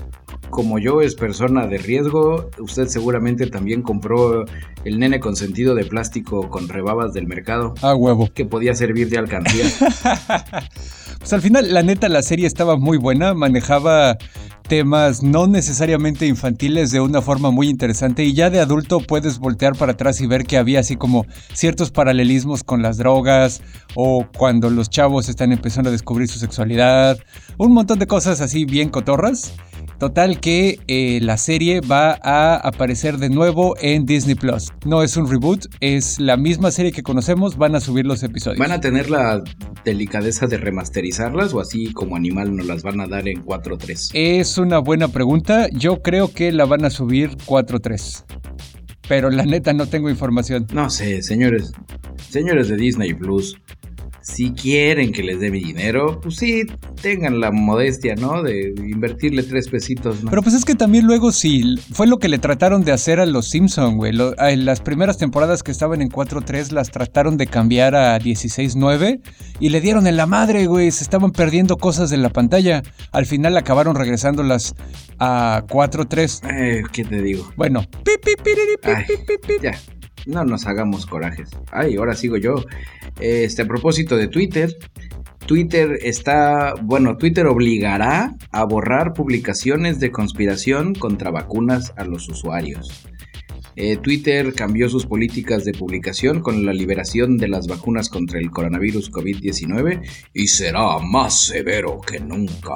como 0.50 0.78
yo, 0.78 1.00
es 1.02 1.16
persona 1.16 1.68
de 1.68 1.78
riesgo, 1.78 2.50
usted 2.60 2.88
seguramente 2.88 3.48
también 3.48 3.82
compró 3.82 4.44
el 4.84 5.00
nene 5.00 5.22
consentido 5.22 5.74
de 5.74 5.86
plástico 5.86 6.50
con 6.50 6.68
rebabas 6.68 7.14
del 7.14 7.28
mercado. 7.28 7.76
Ah, 7.82 7.96
huevo 7.96 8.25
que 8.34 8.46
podía 8.46 8.74
servir 8.74 9.10
de 9.10 9.18
alcancía. 9.18 9.66
pues 11.20 11.34
al 11.34 11.42
final, 11.42 11.74
la 11.74 11.84
neta, 11.84 12.10
la 12.10 12.22
serie 12.22 12.48
estaba 12.48 12.78
muy 12.78 12.98
buena, 12.98 13.34
manejaba 13.34 14.18
temas 14.68 15.22
no 15.22 15.48
necesariamente 15.48 16.26
infantiles 16.26 16.92
de 16.92 17.00
una 17.00 17.22
forma 17.22 17.52
muy 17.52 17.70
interesante 17.70 18.24
y 18.24 18.34
ya 18.34 18.50
de 18.50 18.60
adulto 18.60 19.00
puedes 19.00 19.38
voltear 19.38 19.76
para 19.76 19.92
atrás 19.92 20.20
y 20.22 20.28
ver 20.28 20.46
que 20.46 20.58
había 20.58 20.80
así 20.80 20.96
como 20.96 21.26
ciertos 21.54 21.92
paralelismos 21.92 22.64
con 22.64 22.82
las 22.82 22.98
drogas 22.98 23.62
o 23.94 24.26
cuando 24.36 24.70
los 24.70 24.90
chavos 24.90 25.30
están 25.30 25.52
empezando 25.52 25.90
a 25.90 25.92
descubrir 25.92 26.28
su 26.28 26.40
sexualidad, 26.40 27.20
un 27.58 27.74
montón 27.74 28.00
de 28.00 28.08
cosas 28.08 28.42
así 28.42 28.66
bien 28.66 28.90
cotorras 28.90 29.54
Total 30.00 30.40
que 30.40 30.80
eh, 30.88 31.20
la 31.22 31.38
serie 31.38 31.80
va 31.82 32.18
a 32.22 32.56
aparecer 32.56 33.18
de 33.18 33.30
nuevo 33.30 33.76
en 33.80 34.06
Disney 34.06 34.36
Plus. 34.36 34.74
No 34.86 35.04
es 35.04 35.16
un 35.16 35.30
reboot, 35.30 35.68
es 35.80 36.20
la 36.20 36.36
misma 36.38 36.72
serie 36.72 36.92
que 36.92 37.02
conocemos, 37.04 37.58
van 37.58 37.76
a 37.76 37.80
subir 37.80 38.06
los 38.06 38.22
episodios. 38.24 38.60
¿Van 38.60 38.72
a 38.72 38.82
tener 38.82 39.10
la 39.10 39.42
delicadeza 39.86 40.48
de 40.48 40.58
remasterizarlas 40.58 41.54
o 41.54 41.62
así 41.62 41.94
como 41.94 42.16
animal 42.16 42.56
nos 42.56 42.66
las 42.66 42.84
van 42.84 43.00
a 43.00 43.08
dar 43.08 43.28
en 43.28 43.44
4.3? 43.46 44.12
Es 44.14 44.58
una 44.58 44.80
buena 44.80 45.08
pregunta, 45.08 45.68
yo 45.72 46.02
creo 46.02 46.32
que 46.34 46.52
la 46.52 46.66
van 46.66 46.84
a 46.86 46.90
subir 46.90 47.38
4.3. 47.46 48.26
pero 49.08 49.30
la 49.30 49.46
neta 49.46 49.72
no 49.74 49.88
tengo 49.88 50.10
información. 50.10 50.68
No 50.74 50.90
sé, 50.90 51.22
señores, 51.22 51.72
señores 52.30 52.68
de 52.68 52.76
Disney 52.76 53.14
Plus, 53.14 53.56
si 54.26 54.54
quieren 54.54 55.12
que 55.12 55.22
les 55.22 55.40
dé 55.40 55.52
mi 55.52 55.60
dinero, 55.60 56.20
pues 56.20 56.38
sí, 56.38 56.64
tengan 57.00 57.40
la 57.40 57.52
modestia, 57.52 58.16
¿no? 58.16 58.42
De 58.42 58.74
invertirle 58.76 59.44
tres 59.44 59.70
pesitos. 59.70 60.18
Pero 60.28 60.42
pues 60.42 60.56
es 60.56 60.66
que 60.66 60.74
también 60.74 61.06
luego 61.06 61.32
sí, 61.32 61.76
fue 61.94 62.08
lo 62.08 62.18
que 62.18 62.28
le 62.28 62.40
trataron 62.40 62.84
de 62.84 62.92
hacer 62.92 63.20
a 63.20 63.28
los 63.28 63.48
Simpson, 63.48 63.98
güey. 63.98 64.14
en 64.40 64.66
las 64.66 64.82
primeras 64.82 65.20
temporadas 65.20 65.62
que 65.62 65.72
estaban 65.72 66.02
en 66.02 66.10
4.3 66.10 66.72
las 66.72 66.90
trataron 66.90 67.38
de 67.38 67.46
cambiar 67.46 67.96
a 67.96 68.20
16.9 68.20 69.22
y 69.60 69.70
le 69.70 69.80
dieron 69.80 70.08
en 70.08 70.18
la 70.18 70.26
madre, 70.26 70.66
güey. 70.66 70.90
Se 70.90 71.04
estaban 71.04 71.32
perdiendo 71.32 71.78
cosas 71.78 72.10
de 72.10 72.18
la 72.18 72.30
pantalla. 72.30 72.82
Al 73.12 73.28
final 73.28 73.56
acabaron 73.58 73.96
regresándolas 73.96 74.74
a 75.20 75.66
4.3. 75.70 76.42
Eh, 76.52 76.84
¿qué 76.92 77.04
te 77.04 77.22
digo? 77.22 77.48
Bueno, 77.58 77.86
ya 79.62 79.72
no 80.26 80.44
nos 80.44 80.66
hagamos 80.66 81.06
corajes. 81.06 81.50
Ay, 81.72 81.96
ahora 81.96 82.16
sigo 82.16 82.38
yo. 82.38 82.56
Este, 83.20 83.62
a 83.62 83.66
propósito 83.66 84.18
de 84.18 84.28
Twitter, 84.28 84.76
Twitter 85.46 86.00
está, 86.02 86.74
bueno, 86.82 87.18
Twitter 87.18 87.46
obligará 87.48 88.36
a 88.52 88.66
borrar 88.66 89.14
publicaciones 89.14 90.00
de 90.00 90.12
conspiración 90.12 90.96
contra 90.96 91.32
vacunas 91.32 91.94
a 91.98 92.04
los 92.04 92.28
usuarios. 92.30 93.08
Eh, 93.78 93.98
Twitter 93.98 94.54
cambió 94.54 94.90
sus 94.90 95.06
políticas 95.06 95.66
de 95.66 95.74
publicación 95.74 96.40
con 96.40 96.66
la 96.66 96.72
liberación 96.72 97.38
de 97.38 97.50
las 97.50 97.68
vacunas 97.68 98.10
contra 98.10 98.40
el 98.40 98.50
coronavirus 98.50 99.12
COVID-19 99.12 100.02
y 100.34 100.48
será 100.48 101.00
más 101.00 101.42
severo 101.42 102.00
que 102.00 102.20
nunca. 102.22 102.74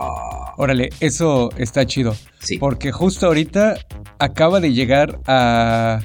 Órale, 0.58 0.90
eso 1.00 1.50
está 1.58 1.86
chido. 1.86 2.16
Sí. 2.40 2.58
Porque 2.58 2.92
justo 2.92 3.28
ahorita 3.28 3.78
acaba 4.20 4.60
de 4.60 4.74
llegar 4.74 5.22
a 5.26 6.02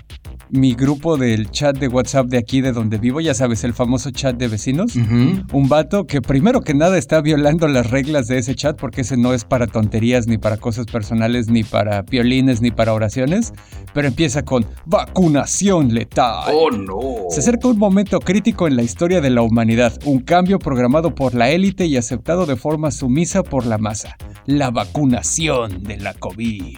mi 0.50 0.74
grupo 0.74 1.16
del 1.16 1.50
chat 1.50 1.78
de 1.78 1.88
WhatsApp 1.88 2.26
de 2.26 2.38
aquí 2.38 2.60
de 2.60 2.72
donde 2.72 2.98
vivo, 2.98 3.20
ya 3.20 3.34
sabes, 3.34 3.64
el 3.64 3.74
famoso 3.74 4.10
chat 4.10 4.36
de 4.36 4.48
vecinos. 4.48 4.94
Un 4.96 5.68
vato 5.68 6.04
que 6.04 6.20
primero 6.20 6.60
que 6.60 6.74
nada 6.74 6.98
está 6.98 7.20
violando 7.20 7.68
las 7.68 7.90
reglas 7.90 8.28
de 8.28 8.38
ese 8.38 8.54
chat 8.54 8.78
porque 8.78 9.02
ese 9.02 9.16
no 9.16 9.32
es 9.32 9.44
para 9.44 9.66
tonterías, 9.66 10.26
ni 10.26 10.38
para 10.38 10.56
cosas 10.56 10.86
personales, 10.86 11.48
ni 11.48 11.64
para 11.64 12.02
violines, 12.02 12.60
ni 12.60 12.70
para 12.70 12.92
oraciones. 12.92 13.52
Pero 13.92 14.08
empieza 14.08 14.44
con 14.44 14.66
vacunación 14.86 15.94
letal. 15.94 16.52
Oh 16.52 16.70
no. 16.70 17.30
Se 17.30 17.40
acerca 17.40 17.68
un 17.68 17.78
momento 17.78 18.20
crítico 18.20 18.66
en 18.66 18.76
la 18.76 18.82
historia 18.82 19.20
de 19.20 19.30
la 19.30 19.42
humanidad, 19.42 19.98
un 20.04 20.20
cambio 20.20 20.58
programado 20.58 21.14
por 21.14 21.34
la 21.34 21.50
élite 21.50 21.86
y 21.86 21.96
aceptado 21.96 22.46
de 22.46 22.56
forma 22.56 22.90
sumisa 22.90 23.42
por 23.42 23.66
la 23.66 23.78
masa. 23.78 24.16
La 24.46 24.70
vacunación 24.70 25.82
de 25.82 25.98
la 25.98 26.14
COVID. 26.14 26.76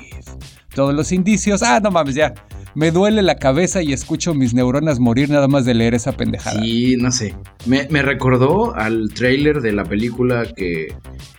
Todos 0.74 0.94
los 0.94 1.10
indicios. 1.12 1.62
Ah, 1.62 1.80
no 1.80 1.90
mames, 1.90 2.14
ya 2.14 2.34
me 2.76 2.90
duele 2.90 3.22
la 3.22 3.36
cabeza 3.36 3.82
y 3.82 3.94
escucho 3.94 4.34
mis 4.34 4.52
neuronas 4.52 5.00
morir 5.00 5.30
nada 5.30 5.48
más 5.48 5.64
de 5.64 5.72
leer 5.72 5.94
esa 5.94 6.12
pendejada. 6.12 6.60
Sí, 6.62 6.96
no 6.98 7.10
sé. 7.10 7.34
Me, 7.64 7.86
recordó 8.02 8.76
al 8.76 9.08
trailer 9.14 9.62
de 9.62 9.72
la 9.72 9.84
película 9.84 10.44
que, 10.54 10.94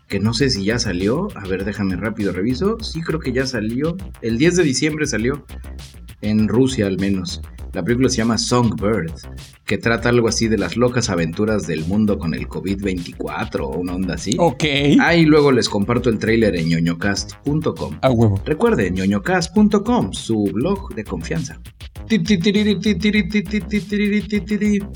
que 0.08 0.20
no 0.20 0.34
sé 0.34 0.50
si 0.50 0.66
ya 0.66 0.80
salió. 0.80 1.28
A 1.36 1.48
ver, 1.48 1.64
déjame 1.64 1.96
rápido 1.96 2.34
reviso. 2.34 2.78
Sí, 2.82 3.02
creo 3.02 3.20
que 3.20 3.34
ya 3.34 3.46
salió. 3.46 3.96
El 4.22 4.40
10 4.40 4.56
de 4.56 4.64
diciembre 4.64 5.06
salió. 5.06 5.46
En 6.22 6.48
Rusia 6.48 6.88
al 6.88 6.98
menos. 6.98 7.42
La 7.74 7.84
película 7.84 8.10
se 8.10 8.18
llama 8.18 8.38
Songbird, 8.38 9.12
que 9.66 9.78
trata 9.78 10.10
algo 10.10 10.28
así 10.28 10.48
de 10.48 10.58
las 10.58 10.78
locas 10.78 11.10
aventuras 11.10 11.68
del 11.68 11.86
mundo 11.86 12.18
con 12.18 12.34
el 12.34 12.48
COVID-24 12.48 13.60
o 13.62 13.78
una 13.78 13.94
onda 13.94 14.16
así. 14.16 14.36
Ok. 14.40 14.64
Ahí 15.00 15.26
luego 15.26 15.52
les 15.52 15.70
comparto 15.70 16.10
el 16.10 16.18
tráiler 16.18 16.56
en 16.56 16.70
ñoñocast.com. 16.70 18.00
A 18.02 18.10
huevo. 18.10 18.42
Recuerden, 18.46 18.96
ñoñocast.com, 18.96 20.14
su 20.14 20.46
blog 20.54 20.96
de 20.96 21.04
confianza. 21.04 21.60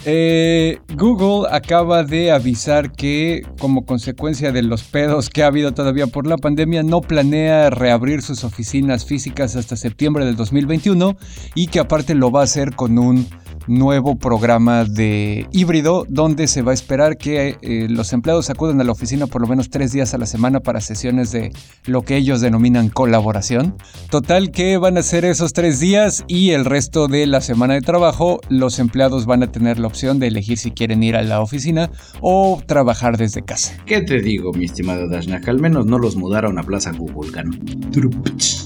Eh, 0.05 0.79
Google 0.95 1.49
acaba 1.51 2.03
de 2.03 2.31
avisar 2.31 2.93
que, 2.93 3.41
como 3.59 3.85
consecuencia 3.85 4.53
de 4.53 4.61
los 4.61 4.83
pedos 4.83 5.29
que 5.29 5.43
ha 5.43 5.47
habido 5.47 5.73
todavía 5.73 6.07
por 6.07 6.25
la 6.25 6.37
pandemia, 6.37 6.83
no 6.83 7.01
planea 7.01 7.69
reabrir 7.69 8.21
sus 8.21 8.45
oficinas 8.45 9.05
físicas 9.05 9.57
hasta 9.57 9.75
septiembre 9.75 10.25
del 10.25 10.37
2021 10.37 11.10
y 11.55 11.67
que 11.67 11.79
aparte 11.79 12.15
lo 12.15 12.31
va 12.31 12.41
a 12.41 12.43
hacer 12.43 12.75
con 12.75 12.97
un 12.97 13.27
nuevo 13.67 14.15
programa 14.15 14.85
de 14.85 15.47
híbrido 15.51 16.05
donde 16.09 16.47
se 16.47 16.61
va 16.61 16.71
a 16.71 16.73
esperar 16.73 17.17
que 17.17 17.57
eh, 17.61 17.87
los 17.89 18.13
empleados 18.13 18.49
acudan 18.49 18.81
a 18.81 18.83
la 18.83 18.91
oficina 18.91 19.27
por 19.27 19.41
lo 19.41 19.47
menos 19.47 19.69
tres 19.69 19.91
días 19.91 20.13
a 20.13 20.17
la 20.17 20.25
semana 20.25 20.59
para 20.59 20.81
sesiones 20.81 21.31
de 21.31 21.51
lo 21.85 22.01
que 22.01 22.17
ellos 22.17 22.41
denominan 22.41 22.89
colaboración. 22.89 23.75
Total 24.09 24.51
que 24.51 24.77
van 24.77 24.97
a 24.97 25.03
ser 25.03 25.25
esos 25.25 25.53
tres 25.53 25.79
días 25.79 26.23
y 26.27 26.51
el 26.51 26.65
resto 26.65 27.07
de 27.07 27.25
la 27.27 27.41
semana 27.41 27.75
de 27.75 27.81
trabajo 27.81 28.39
los 28.49 28.79
empleados 28.79 29.25
van 29.25 29.43
a 29.43 29.51
tener 29.51 29.79
la 29.79 29.87
opción 29.87 30.19
de 30.19 30.27
elegir 30.27 30.57
si 30.57 30.71
quieren 30.71 31.03
ir 31.03 31.15
a 31.15 31.23
la 31.23 31.41
oficina 31.41 31.91
o 32.19 32.61
trabajar 32.65 33.17
desde 33.17 33.43
casa. 33.43 33.77
¿Qué 33.85 34.01
te 34.01 34.21
digo, 34.21 34.51
mi 34.53 34.65
estimado 34.65 35.07
Dashnak? 35.07 35.47
Al 35.47 35.59
menos 35.59 35.85
no 35.85 35.97
los 35.99 36.15
mudaron 36.15 36.57
a 36.57 36.63
Plaza 36.63 36.91
Google, 36.91 37.31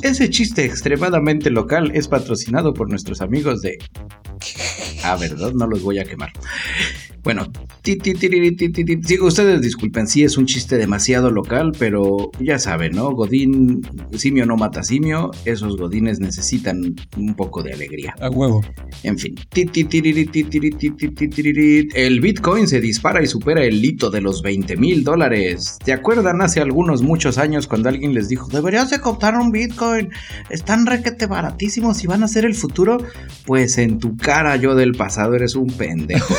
Ese 0.02 0.30
chiste 0.30 0.66
extremadamente 0.66 1.50
local 1.50 1.92
es 1.94 2.08
patrocinado 2.08 2.35
por 2.74 2.90
nuestros 2.90 3.22
amigos 3.22 3.62
de 3.62 3.78
Ah, 5.04 5.16
¿verdad? 5.20 5.52
No 5.54 5.68
los 5.68 5.84
voy 5.84 6.00
a 6.00 6.04
quemar. 6.04 6.32
Bueno, 7.26 7.52
ustedes 9.26 9.60
disculpen, 9.60 10.06
sí 10.06 10.24
es 10.24 10.38
un 10.38 10.46
chiste 10.46 10.78
demasiado 10.78 11.32
local, 11.32 11.72
pero 11.80 12.30
ya 12.40 12.60
saben, 12.60 12.92
¿no? 12.92 13.10
Godín, 13.14 13.82
simio 14.16 14.46
no 14.46 14.58
mata 14.58 14.84
simio, 14.84 15.32
esos 15.44 15.76
godines 15.76 16.20
necesitan 16.20 16.96
un 17.18 17.34
poco 17.34 17.64
de 17.64 17.74
alegría. 17.74 18.14
A 18.22 18.30
huevo. 18.30 18.64
En 19.02 19.18
fin. 19.18 19.34
El 21.96 22.20
Bitcoin 22.22 22.68
se 22.68 22.80
dispara 22.80 23.24
y 23.24 23.28
supera 23.28 23.64
el 23.64 23.84
hito 23.84 24.12
de 24.12 24.22
los 24.22 24.44
20 24.44 24.78
mil 24.78 25.04
dólares. 25.04 25.80
¿Te 25.84 25.94
acuerdan 25.94 26.44
hace 26.44 26.62
algunos 26.62 27.02
muchos 27.02 27.40
años 27.40 27.68
cuando 27.68 27.90
alguien 27.90 28.14
les 28.14 28.30
dijo, 28.30 28.50
deberías 28.50 28.92
de 28.92 29.00
comprar 29.00 29.36
un 29.36 29.52
Bitcoin? 29.52 30.10
Están 30.52 30.86
requete 30.86 31.26
baratísimos 31.26 32.04
y 32.04 32.08
van 32.08 32.22
a 32.22 32.28
ser 32.28 32.46
el 32.46 32.54
futuro. 32.54 33.00
Pues 33.48 33.80
en 33.80 33.98
tu 33.98 34.16
cara 34.16 34.58
yo 34.58 34.76
del 34.76 34.92
pasado 34.92 35.34
eres 35.34 35.56
un 35.56 35.68
pendejo. 35.68 36.36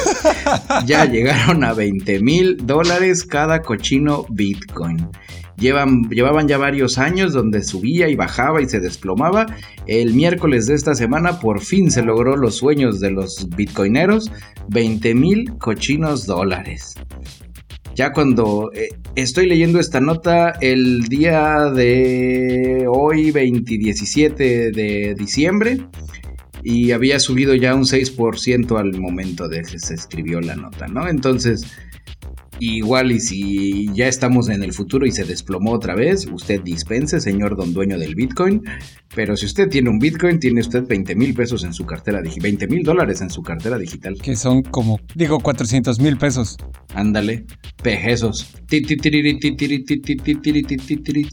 Ya 0.84 1.04
llegaron 1.04 1.64
a 1.64 1.72
20 1.72 2.20
mil 2.20 2.56
dólares 2.58 3.24
cada 3.24 3.62
cochino 3.62 4.26
Bitcoin. 4.30 5.08
Llevan, 5.56 6.02
llevaban 6.10 6.48
ya 6.48 6.58
varios 6.58 6.98
años 6.98 7.32
donde 7.32 7.62
subía 7.62 8.08
y 8.08 8.14
bajaba 8.16 8.60
y 8.60 8.68
se 8.68 8.80
desplomaba. 8.80 9.46
El 9.86 10.12
miércoles 10.12 10.66
de 10.66 10.74
esta 10.74 10.94
semana 10.94 11.40
por 11.40 11.60
fin 11.60 11.90
se 11.90 12.02
logró 12.02 12.36
los 12.36 12.56
sueños 12.56 13.00
de 13.00 13.10
los 13.10 13.48
bitcoineros. 13.56 14.30
20 14.68 15.14
mil 15.14 15.56
cochinos 15.58 16.26
dólares. 16.26 16.94
Ya 17.94 18.12
cuando 18.12 18.70
eh, 18.74 18.90
estoy 19.14 19.46
leyendo 19.46 19.80
esta 19.80 20.00
nota, 20.02 20.50
el 20.60 21.04
día 21.08 21.70
de 21.74 22.84
hoy, 22.86 23.30
2017 23.30 24.70
de 24.70 25.14
diciembre, 25.16 25.78
y 26.68 26.90
había 26.90 27.20
subido 27.20 27.54
ya 27.54 27.76
un 27.76 27.84
6% 27.84 28.76
al 28.76 28.98
momento 28.98 29.46
de 29.46 29.62
que 29.62 29.78
se 29.78 29.94
escribió 29.94 30.40
la 30.40 30.56
nota, 30.56 30.88
¿no? 30.88 31.06
Entonces, 31.06 31.64
igual 32.60 33.12
y 33.12 33.20
si 33.20 33.86
ya 33.94 34.08
estamos 34.08 34.48
en 34.48 34.62
el 34.62 34.72
futuro 34.72 35.06
y 35.06 35.12
se 35.12 35.24
desplomó 35.24 35.72
otra 35.72 35.94
vez, 35.94 36.26
usted 36.32 36.62
dispense, 36.62 37.20
señor 37.20 37.56
don 37.56 37.72
dueño 37.72 37.98
del 37.98 38.14
Bitcoin, 38.14 38.62
pero 39.14 39.36
si 39.36 39.46
usted 39.46 39.68
tiene 39.68 39.90
un 39.90 39.98
Bitcoin, 39.98 40.38
tiene 40.38 40.60
usted 40.60 40.86
20 40.86 41.14
mil 41.14 41.34
pesos 41.34 41.64
en 41.64 41.72
su 41.72 41.84
cartera 41.84 42.20
digital, 42.22 42.42
20 42.42 42.68
mil 42.68 42.82
dólares 42.82 43.20
en 43.20 43.30
su 43.30 43.42
cartera 43.42 43.78
digital. 43.78 44.14
Que 44.22 44.36
son 44.36 44.62
como, 44.62 45.00
digo, 45.14 45.40
400 45.40 46.00
mil 46.00 46.16
pesos. 46.16 46.56
Ándale, 46.94 47.44
pejesos. 47.82 48.46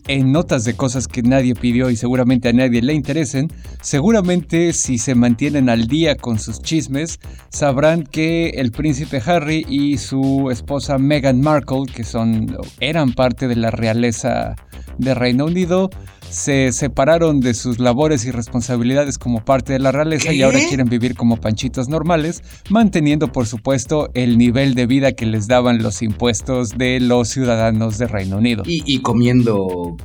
En 0.08 0.32
notas 0.32 0.65
de 0.65 0.74
cosas 0.75 1.08
que 1.08 1.22
nadie 1.24 1.56
pidió 1.56 1.89
y 1.89 1.96
seguramente 1.96 2.50
a 2.50 2.53
nadie 2.53 2.82
le 2.82 2.94
interesen, 2.94 3.48
seguramente 3.82 4.74
si 4.74 4.98
se 4.98 5.15
mantienen 5.15 5.70
al 5.70 5.88
día 5.88 6.15
con 6.15 6.39
sus 6.39 6.62
chismes, 6.62 7.20
sabrán 7.50 8.03
que 8.03 8.50
el 8.50 8.72
príncipe 8.72 9.22
Harry 9.25 9.65
y 9.68 9.98
su 9.98 10.50
esposa 10.51 10.98
Meghan 10.98 11.12
Markle, 11.41 11.86
que 11.93 12.03
son, 12.03 12.58
eran 12.79 13.13
parte 13.13 13.48
de 13.48 13.55
la 13.55 13.72
realeza 13.72 14.55
de 14.98 15.13
Reino 15.13 15.46
Unido, 15.46 15.89
se 16.34 16.72
separaron 16.72 17.42
de 17.42 17.54
sus 17.54 17.78
labores 17.78 18.25
y 18.25 18.32
responsabilidades 18.32 19.20
como 19.20 19.46
parte 19.46 19.72
de 19.74 19.80
la 19.80 19.92
realeza 19.92 20.34
y 20.34 20.42
ahora 20.42 20.60
quieren 20.68 20.90
vivir 20.90 21.16
como 21.16 21.38
panchitos 21.38 21.90
normales, 21.90 22.42
manteniendo 22.72 23.32
por 23.32 23.46
supuesto 23.46 24.10
el 24.16 24.40
nivel 24.40 24.74
de 24.74 24.88
vida 24.88 25.12
que 25.12 25.28
les 25.28 25.48
daban 25.48 25.84
los 25.84 26.02
impuestos 26.02 26.72
de 26.72 27.00
los 27.00 27.30
ciudadanos 27.30 28.00
de 28.00 28.08
Reino 28.08 28.38
Unido. 28.38 28.63
Y, 28.66 29.00
comiendo 29.02 29.96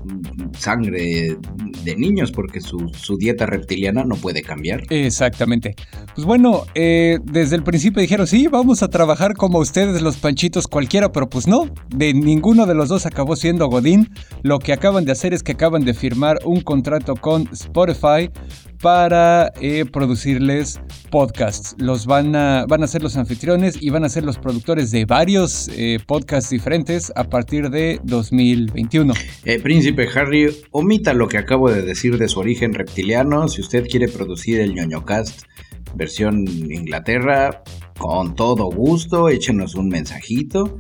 sangre 0.59 1.37
de 1.85 1.97
niños 1.97 2.31
porque 2.31 2.61
su, 2.61 2.79
dieta 3.19 3.47
reptiliana 3.47 4.05
no 4.05 4.17
puede 4.17 4.43
cambiar. 4.43 4.83
Exactamente. 4.91 5.77
Pues 6.15 6.27
bueno, 6.27 6.65
eh, 6.75 7.19
desde 7.25 7.57
el 7.57 7.63
principio 7.63 8.03
dijeron, 8.03 8.27
sí, 8.27 8.49
vamos 8.49 8.83
a 8.83 8.89
trabajar 8.89 9.35
como 9.35 9.61
ustedes 9.61 10.03
los 10.03 10.19
panchitos 10.19 10.67
cualquiera, 10.67 11.11
pero 11.11 11.31
pues 11.31 11.47
no, 11.47 11.71
de 11.89 12.13
ninguno 12.13 12.67
de 12.67 12.75
los 12.75 12.91
dos 12.91 13.07
acabó 13.07 13.35
siendo 13.35 13.69
Godín. 13.69 14.11
Lo 14.43 14.59
que 14.59 14.75
acaban 14.75 15.07
de 15.07 15.13
hacer 15.13 15.33
es 15.33 15.43
que 15.43 15.53
acaban 15.53 15.85
de 15.85 15.95
firmar 15.95 16.18
un 16.45 16.61
contrato 16.61 17.15
con 17.15 17.49
Spotify 17.53 18.31
para 18.81 19.53
eh, 19.61 19.85
producirles 19.85 20.81
podcasts. 21.11 21.75
Los 21.79 22.07
van 22.07 22.37
a, 22.37 22.65
van 22.67 22.83
a 22.83 22.87
ser 22.87 23.03
los 23.03 23.17
anfitriones 23.17 23.81
y 23.81 23.91
van 23.91 24.05
a 24.05 24.09
ser 24.09 24.25
los 24.25 24.39
productores 24.39 24.91
de 24.91 25.05
varios 25.05 25.69
eh, 25.77 25.99
podcasts 26.07 26.51
diferentes 26.51 27.13
a 27.17 27.25
partir 27.25 27.71
de 27.71 28.01
2021. 28.05 29.15
Eh, 29.45 29.59
Príncipe 29.61 30.09
Harry, 30.15 30.49
omita 30.71 31.13
lo 31.13 31.29
que 31.29 31.39
acabo 31.39 31.71
de 31.71 31.83
decir 31.83 32.19
de 32.19 32.29
su 32.29 32.41
origen 32.41 32.75
reptiliano. 32.75 33.49
Si 33.49 33.61
usted 33.61 33.87
quiere 33.87 34.09
producir 34.09 34.61
el 34.61 34.75
ñoñocast 34.75 35.43
versión 35.95 36.47
Inglaterra, 36.47 37.63
con 37.99 38.37
todo 38.37 38.71
gusto, 38.71 39.29
échenos 39.29 39.75
un 39.75 39.89
mensajito 39.89 40.79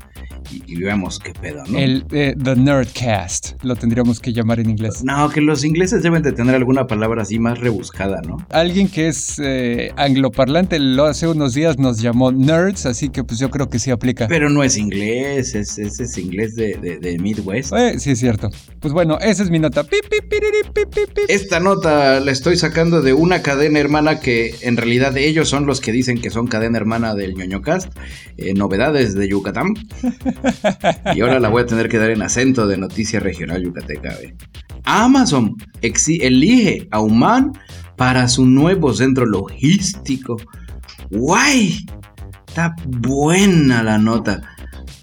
y, 0.51 0.77
veamos 0.77 1.19
qué 1.19 1.33
pedo, 1.33 1.63
¿no? 1.67 1.79
El 1.79 2.05
eh, 2.13 2.35
The 2.43 2.57
Nerdcast, 2.57 3.63
lo 3.63 3.77
tendríamos 3.77 4.21
que 4.21 4.33
llamar 4.33 4.61
en 4.61 4.71
inglés. 4.71 5.03
No, 5.05 5.29
que 5.31 5.41
los 5.41 5.65
ingleses 5.65 6.03
deben 6.03 6.23
de 6.23 6.33
tener 6.33 6.55
alguna 6.55 6.87
palabra 6.87 7.23
así 7.23 7.39
más 7.39 7.59
rebuscada, 7.59 8.21
¿no? 8.27 8.39
Alguien 8.51 8.89
que 8.89 9.09
es 9.09 9.39
eh, 9.39 9.93
angloparlante 9.97 10.79
lo 10.79 11.05
hace 11.05 11.29
unos 11.29 11.55
días 11.55 11.79
nos 11.79 12.01
llamó 12.01 12.33
nerds, 12.33 12.87
así 12.87 13.09
que 13.09 13.25
pues 13.25 13.39
yo 13.39 13.51
creo 13.51 13.69
que 13.69 13.79
sí 13.79 13.91
aplica. 13.91 14.29
Pero 14.29 14.49
no 14.51 14.63
es 14.63 14.77
inglés, 14.77 15.55
es, 15.55 15.79
es, 15.79 16.19
inglés 16.19 16.55
de, 16.55 16.77
de, 17.01 17.19
Midwest. 17.19 17.73
Eh, 17.73 17.99
sí, 17.99 18.13
es 18.13 18.19
cierto. 18.19 18.51
Pues 18.81 18.93
bueno, 18.93 19.19
esa 19.21 19.43
es 19.43 19.51
mi 19.51 19.59
nota. 19.59 19.85
Esta 21.29 21.61
nota 21.61 22.21
la 22.21 22.33
estoy 22.33 22.57
sacando 22.57 23.03
de 23.03 23.13
una 23.13 23.43
cadena 23.43 23.79
hermana 23.79 24.21
que 24.21 24.55
en 24.63 24.77
realidad 24.77 25.17
ellos 25.17 25.49
son 25.49 25.67
los 25.67 25.81
que 25.81 25.93
dicen 25.93 26.21
que 26.21 26.31
son 26.31 26.47
cadena 26.47 26.79
hermana 26.79 27.15
del 27.15 27.35
ñoñocast. 27.35 27.93
Eh, 28.37 28.55
novedades 28.55 29.15
de 29.15 29.29
Yucatán. 29.29 29.75
y 31.15 31.21
ahora 31.21 31.41
la 31.41 31.49
voy 31.49 31.63
a 31.63 31.67
tener 31.67 31.89
que 31.89 31.99
dar 31.99 32.11
en 32.11 32.23
acento 32.23 32.67
de 32.67 32.77
noticia 32.77 33.21
regional 33.21 33.63
yucateca. 33.63 34.17
Amazon 34.85 35.57
elige 35.83 36.89
a 36.91 37.01
Human 37.01 37.53
para 37.97 38.29
su 38.29 38.47
nuevo 38.47 38.95
centro 38.95 39.27
logístico. 39.27 40.37
¡Guay! 41.11 41.87
Está 42.47 42.75
buena 42.87 43.83
la 43.83 43.99
nota. 43.99 44.43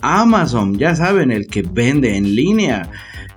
Amazon, 0.01 0.77
ya 0.77 0.95
saben, 0.95 1.31
el 1.31 1.47
que 1.47 1.61
vende 1.61 2.15
en 2.15 2.35
línea, 2.35 2.89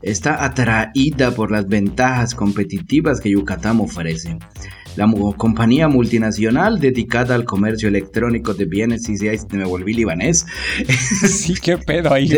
está 0.02 0.45
atraída 0.45 1.31
por 1.31 1.50
las 1.50 1.67
ventajas 1.67 2.35
competitivas 2.35 3.21
que 3.21 3.31
Yucatán 3.31 3.81
ofrece 3.81 4.38
la 4.99 5.09
compañía 5.37 5.87
multinacional 5.87 6.81
dedicada 6.81 7.37
al 7.37 7.45
comercio 7.45 7.88
electrónico 7.88 8.52
de 8.52 8.64
bienes 8.64 9.09
y 9.09 9.17
si 9.17 9.28
me 9.52 9.64
volví 9.64 9.95
libanés. 9.95 10.45
Sí, 11.28 11.55
qué 11.55 11.78
pedo 11.78 12.12
ahí. 12.12 12.28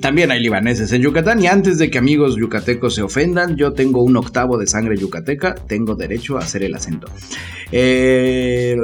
También 0.00 0.30
hay 0.30 0.40
libaneses 0.40 0.90
en 0.92 1.02
Yucatán 1.02 1.42
y 1.42 1.46
antes 1.46 1.76
de 1.78 1.90
que 1.90 1.98
amigos 1.98 2.36
yucatecos 2.36 2.94
se 2.94 3.02
ofendan, 3.02 3.56
yo 3.56 3.72
tengo 3.72 4.02
un 4.02 4.16
octavo 4.16 4.56
de 4.56 4.66
sangre 4.66 4.96
yucateca, 4.96 5.54
tengo 5.54 5.94
derecho 5.94 6.38
a 6.38 6.40
hacer 6.40 6.62
el 6.62 6.74
acento. 6.74 7.08
Eh, 7.72 8.76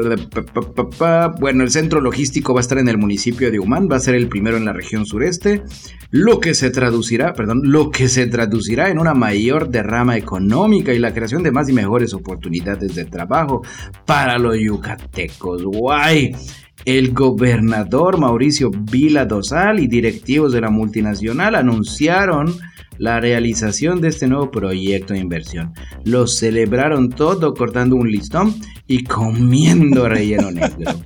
bueno, 1.40 1.64
el 1.64 1.70
centro 1.70 2.00
logístico 2.00 2.52
va 2.52 2.60
a 2.60 2.62
estar 2.62 2.78
en 2.78 2.88
el 2.88 2.98
municipio 2.98 3.50
de 3.50 3.58
Humán, 3.58 3.88
va 3.90 3.96
a 3.96 4.00
ser 4.00 4.14
el 4.14 4.28
primero 4.28 4.56
en 4.56 4.66
la 4.66 4.72
región 4.72 5.06
sureste, 5.06 5.62
lo 6.10 6.40
que 6.40 6.54
se 6.54 6.70
traducirá, 6.70 7.34
perdón, 7.34 7.60
lo 7.64 7.90
que 7.90 8.08
se 8.08 8.26
traducirá 8.26 8.88
en 8.90 8.98
una 8.98 9.14
mayor 9.14 9.68
derrama 9.68 10.16
económica 10.16 10.92
y 10.92 10.98
la 10.98 11.12
creación 11.12 11.42
de 11.42 11.52
más 11.52 11.68
y 11.68 11.72
mejores 11.72 12.14
oportunidades 12.14 12.94
de 12.94 12.97
trabajo 13.04 13.62
para 14.04 14.38
los 14.38 14.56
yucatecos. 14.58 15.62
Guay. 15.62 16.34
El 16.84 17.12
gobernador 17.12 18.18
Mauricio 18.18 18.70
Vila 18.70 19.24
Dosal 19.24 19.80
y 19.80 19.88
directivos 19.88 20.52
de 20.52 20.60
la 20.60 20.70
multinacional 20.70 21.56
anunciaron 21.56 22.54
la 22.98 23.20
realización 23.20 24.00
de 24.00 24.08
este 24.08 24.26
nuevo 24.26 24.50
proyecto 24.50 25.12
de 25.12 25.20
inversión. 25.20 25.72
Lo 26.04 26.26
celebraron 26.26 27.10
todo 27.10 27.54
cortando 27.54 27.96
un 27.96 28.10
listón 28.10 28.54
y 28.86 29.04
comiendo 29.04 30.08
relleno 30.08 30.50
negro. 30.50 30.92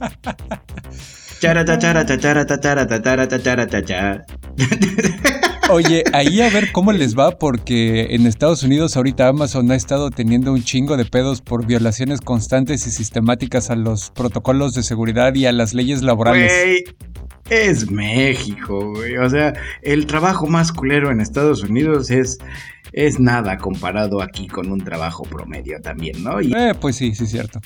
Oye, 5.73 6.05
ahí 6.13 6.43
a 6.43 6.51
ver 6.51 6.71
cómo 6.71 6.93
les 6.93 7.17
va, 7.19 7.39
porque 7.39 8.09
en 8.11 8.27
Estados 8.27 8.63
Unidos 8.63 8.95
ahorita 8.95 9.27
Amazon 9.27 9.71
ha 9.71 9.75
estado 9.75 10.11
teniendo 10.11 10.53
un 10.53 10.63
chingo 10.63 10.99
de 10.99 11.07
pedos 11.07 11.41
por 11.41 11.65
violaciones 11.65 12.21
constantes 12.21 12.87
y 12.87 12.91
sistemáticas 12.91 13.71
a 13.71 13.75
los 13.75 14.11
protocolos 14.11 14.75
de 14.75 14.83
seguridad 14.83 15.35
y 15.35 15.47
a 15.47 15.53
las 15.53 15.73
leyes 15.73 16.03
laborales. 16.03 16.85
Es 17.53 17.91
México, 17.91 18.93
güey. 18.95 19.17
O 19.19 19.29
sea, 19.29 19.53
el 19.83 20.07
trabajo 20.07 20.47
más 20.47 20.73
culero 20.73 21.11
en 21.11 21.21
Estados 21.21 21.63
Unidos 21.63 22.11
es 22.11 22.39
es 22.93 23.19
nada 23.19 23.57
comparado 23.57 24.21
aquí 24.23 24.47
con 24.49 24.71
un 24.71 24.79
trabajo 24.81 25.23
promedio 25.25 25.81
también, 25.81 26.23
¿no? 26.23 26.41
eh, 26.41 26.75
pues 26.79 26.97
sí, 26.97 27.15
sí 27.15 27.25
es 27.25 27.31
cierto. 27.31 27.61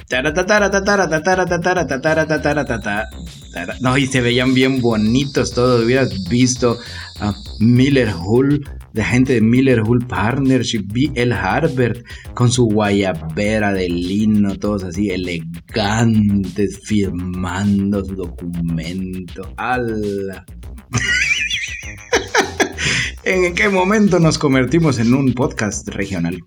No, 3.81 3.97
y 3.99 4.07
se 4.07 4.21
veían 4.21 4.55
bien 4.55 4.81
bonitos 4.81 5.53
todos. 5.53 5.85
Hubieras 5.85 6.29
visto 6.29 6.79
a 7.21 7.35
Miller 7.59 8.13
Hull, 8.15 8.69
de 8.97 9.05
gente 9.05 9.35
de 9.35 9.41
Miller 9.43 9.83
Hull 9.83 10.07
Partnership, 10.07 10.85
B. 10.87 11.11
el 11.15 11.31
Harbert, 11.31 12.03
con 12.33 12.51
su 12.51 12.65
guayabera 12.65 13.75
de 13.75 13.91
lino, 13.91 14.57
todos 14.57 14.85
así 14.85 15.11
elegantes, 15.11 16.81
firmando 16.83 18.03
su 18.03 18.15
documento. 18.15 19.53
¡Hala! 19.59 20.47
¿En 23.25 23.55
qué 23.55 23.69
momento 23.69 24.19
nos 24.19 24.39
convertimos 24.39 24.99
en 24.99 25.13
un 25.13 25.35
podcast 25.35 25.87
regional? 25.89 26.43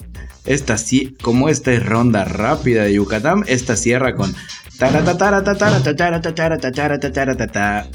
Esta 0.47 0.79
sí, 0.79 1.15
como 1.21 1.49
esta 1.49 1.71
es 1.71 1.85
ronda 1.85 2.25
rápida 2.25 2.85
de 2.85 2.95
Yucatán, 2.95 3.43
esta 3.45 3.75
cierra 3.75 4.15
con 4.15 4.33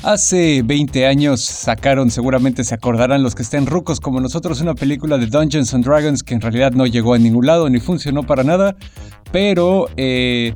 Hace 0.02 0.62
20 0.62 1.06
años 1.06 1.40
sacaron, 1.40 2.10
seguramente 2.10 2.62
se 2.62 2.74
acordarán 2.74 3.22
los 3.22 3.34
que 3.34 3.42
estén 3.42 3.64
rucos 3.64 4.00
como 4.00 4.20
nosotros, 4.20 4.60
una 4.60 4.74
película 4.74 5.16
de 5.16 5.26
Dungeons 5.26 5.72
and 5.72 5.82
Dragons 5.82 6.22
que 6.22 6.34
en 6.34 6.42
realidad 6.42 6.72
no 6.72 6.84
llegó 6.86 7.14
a 7.14 7.18
ningún 7.18 7.46
lado 7.46 7.70
ni 7.70 7.80
funcionó 7.80 8.22
para 8.24 8.44
nada, 8.44 8.76
pero 9.32 9.88
eh, 9.96 10.54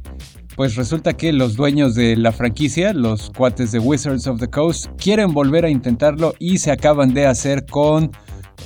pues 0.54 0.76
resulta 0.76 1.14
que 1.14 1.32
los 1.32 1.56
dueños 1.56 1.94
de 1.94 2.14
la 2.16 2.32
franquicia, 2.32 2.92
los 2.92 3.30
cuates 3.30 3.72
de 3.72 3.78
Wizards 3.78 4.26
of 4.26 4.38
the 4.38 4.48
Coast, 4.48 4.88
quieren 4.98 5.32
volver 5.32 5.64
a 5.64 5.70
intentarlo 5.70 6.34
y 6.38 6.58
se 6.58 6.70
acaban 6.72 7.14
de 7.14 7.26
hacer 7.26 7.64
con 7.64 8.10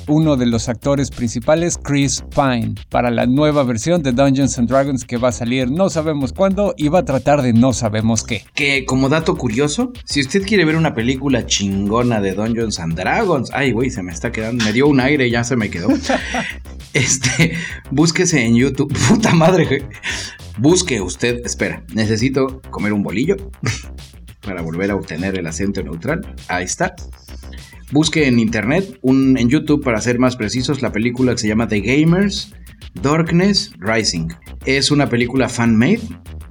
uno 0.08 0.36
de 0.36 0.46
los 0.46 0.68
actores 0.68 1.10
principales, 1.10 1.78
Chris 1.82 2.24
Pine, 2.34 2.74
para 2.88 3.10
la 3.10 3.26
nueva 3.26 3.64
versión 3.64 4.02
de 4.02 4.12
Dungeons 4.12 4.58
and 4.58 4.68
Dragons 4.68 5.04
que 5.04 5.16
va 5.16 5.28
a 5.28 5.32
salir 5.32 5.70
no 5.70 5.90
sabemos 5.90 6.32
cuándo 6.32 6.74
y 6.76 6.88
va 6.88 7.00
a 7.00 7.04
tratar 7.04 7.42
de 7.42 7.52
no 7.52 7.72
sabemos 7.72 8.24
qué. 8.24 8.44
Que 8.54 8.84
como 8.84 9.08
dato 9.08 9.36
curioso, 9.36 9.92
si 10.04 10.20
usted 10.20 10.42
quiere 10.44 10.64
ver 10.64 10.76
una 10.76 10.94
película 10.94 11.46
chingona 11.46 12.20
de 12.20 12.34
Dungeons 12.34 12.78
and 12.80 12.94
Dragons, 12.94 13.50
ay 13.52 13.72
güey, 13.72 13.90
se 13.90 14.02
me 14.02 14.12
está 14.12 14.32
quedando, 14.32 14.64
me 14.64 14.72
dio 14.72 14.86
un 14.86 15.00
aire 15.00 15.26
y 15.26 15.30
ya 15.30 15.44
se 15.44 15.56
me 15.56 15.70
quedó. 15.70 15.88
este, 16.92 17.52
búsquese 17.90 18.44
en 18.44 18.56
YouTube, 18.56 18.92
puta 19.08 19.34
madre, 19.34 19.88
Busque 20.58 21.00
usted, 21.00 21.40
espera, 21.46 21.82
necesito 21.94 22.60
comer 22.70 22.92
un 22.92 23.02
bolillo 23.02 23.36
para 24.42 24.60
volver 24.60 24.90
a 24.90 24.96
obtener 24.96 25.38
el 25.38 25.46
acento 25.46 25.82
neutral. 25.82 26.34
Ahí 26.48 26.64
está. 26.64 26.94
Busque 27.92 28.26
en 28.26 28.38
internet, 28.38 28.98
en 29.02 29.48
YouTube 29.50 29.84
para 29.84 30.00
ser 30.00 30.18
más 30.18 30.34
precisos, 30.36 30.80
la 30.80 30.92
película 30.92 31.32
que 31.32 31.38
se 31.38 31.48
llama 31.48 31.68
The 31.68 31.80
Gamers 31.82 32.50
Darkness 33.02 33.70
Rising. 33.80 34.28
Es 34.64 34.90
una 34.90 35.10
película 35.10 35.50
fan-made 35.50 36.00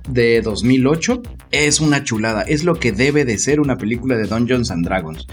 de 0.07 0.43
2008. 0.43 1.23
Es 1.49 1.79
una 1.79 2.03
chulada, 2.03 2.43
es 2.43 2.63
lo 2.63 2.75
que 2.75 2.91
debe 2.91 3.25
de 3.25 3.39
ser 3.39 3.59
una 3.59 3.79
película 3.79 4.17
de 4.17 4.27
Dungeons 4.27 4.69
and 4.69 4.85
Dragons. 4.85 5.25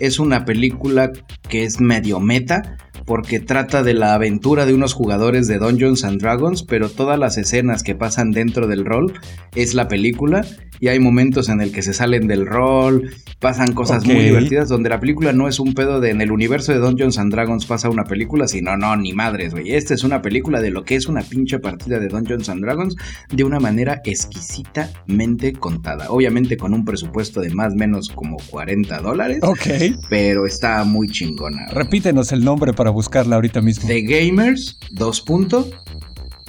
Es 0.00 0.18
una 0.18 0.44
película 0.44 1.12
que 1.48 1.62
es 1.62 1.80
medio 1.80 2.18
meta, 2.18 2.76
porque 3.04 3.40
trata 3.40 3.82
de 3.82 3.94
la 3.94 4.14
aventura 4.14 4.66
de 4.66 4.74
unos 4.74 4.94
jugadores 4.94 5.48
de 5.48 5.58
Dungeons 5.58 6.04
and 6.04 6.20
Dragons, 6.20 6.62
pero 6.62 6.88
todas 6.88 7.18
las 7.18 7.38
escenas 7.38 7.82
que 7.82 7.94
pasan 7.94 8.30
dentro 8.30 8.66
del 8.66 8.84
rol 8.84 9.12
es 9.54 9.74
la 9.74 9.88
película 9.88 10.44
y 10.82 10.88
hay 10.88 10.98
momentos 10.98 11.48
en 11.48 11.60
el 11.60 11.70
que 11.70 11.80
se 11.82 11.94
salen 11.94 12.26
del 12.26 12.44
rol, 12.44 13.12
pasan 13.38 13.72
cosas 13.72 14.04
muy 14.04 14.16
divertidas 14.16 14.68
donde 14.68 14.88
la 14.88 14.98
película 14.98 15.32
no 15.32 15.46
es 15.46 15.60
un 15.60 15.74
pedo 15.74 16.00
de 16.00 16.10
en 16.10 16.20
el 16.20 16.32
universo 16.32 16.72
de 16.72 16.78
Dungeons 16.78 17.18
and 17.18 17.32
Dragons 17.32 17.66
pasa 17.66 17.88
una 17.88 18.04
película, 18.04 18.48
sino 18.48 18.76
no, 18.76 18.96
ni 18.96 19.12
madres, 19.12 19.52
güey. 19.52 19.74
Esta 19.74 19.94
es 19.94 20.02
una 20.02 20.22
película 20.22 20.60
de 20.60 20.70
lo 20.70 20.84
que 20.84 20.96
es 20.96 21.06
una 21.06 21.22
pinche 21.22 21.58
partida 21.60 21.98
de 22.00 22.08
Dungeons 22.08 22.48
and 22.48 22.62
Dragons 22.62 22.96
de 23.32 23.44
una 23.44 23.60
manera 23.60 24.00
exquisitamente 24.04 25.52
contada. 25.52 26.10
Obviamente 26.10 26.56
con 26.56 26.74
un 26.74 26.84
presupuesto 26.84 27.40
de 27.40 27.50
más 27.50 27.72
o 27.72 27.76
menos 27.76 28.08
como 28.08 28.36
40 28.50 29.00
dólares. 29.00 29.38
Ok. 29.42 29.66
Pero 30.10 30.46
está 30.46 30.82
muy 30.84 31.08
chingona. 31.08 31.66
Repítenos 31.70 32.32
el 32.32 32.44
nombre 32.44 32.72
para 32.72 32.90
buscarla 32.92 33.36
ahorita 33.36 33.60
mismo. 33.60 33.88
The 33.88 34.02
Gamers, 34.02 34.78
dos 34.92 35.20
puntos, 35.20 35.70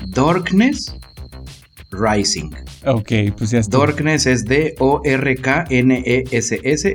Darkness, 0.08 0.96
Rising. 1.94 2.50
Ok, 2.86 3.12
pues 3.38 3.52
ya 3.52 3.60
está. 3.60 3.78
Darkness 3.78 4.26
es 4.26 4.44
D-O-R-K-N-E-S-S, 4.46 5.74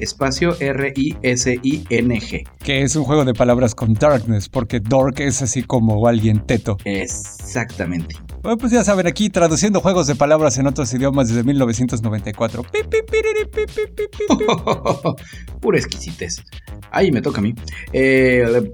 espacio 0.02 0.56
R-I-S-I-N-G. 0.61 2.44
Que 2.62 2.82
es 2.82 2.96
un 2.96 3.04
juego 3.04 3.24
de 3.24 3.32
palabras 3.34 3.74
con 3.74 3.94
darkness, 3.94 4.48
porque 4.48 4.80
dark 4.80 5.20
es 5.20 5.42
así 5.42 5.62
como 5.62 6.08
alguien 6.08 6.44
teto. 6.44 6.76
Exactamente. 6.84 8.16
Bueno, 8.42 8.58
pues 8.58 8.72
ya 8.72 8.82
saben, 8.84 9.06
aquí 9.06 9.30
traduciendo 9.30 9.80
juegos 9.80 10.06
de 10.06 10.14
palabras 10.14 10.58
en 10.58 10.66
otros 10.66 10.92
idiomas 10.92 11.28
desde 11.28 11.44
1994. 11.44 12.62
Pura 15.61 15.78
exquisitez. 15.78 16.42
Ahí 16.90 17.11
me 17.11 17.20
toca 17.20 17.40
a 17.40 17.42
mí. 17.42 17.54
Eh, 17.92 18.72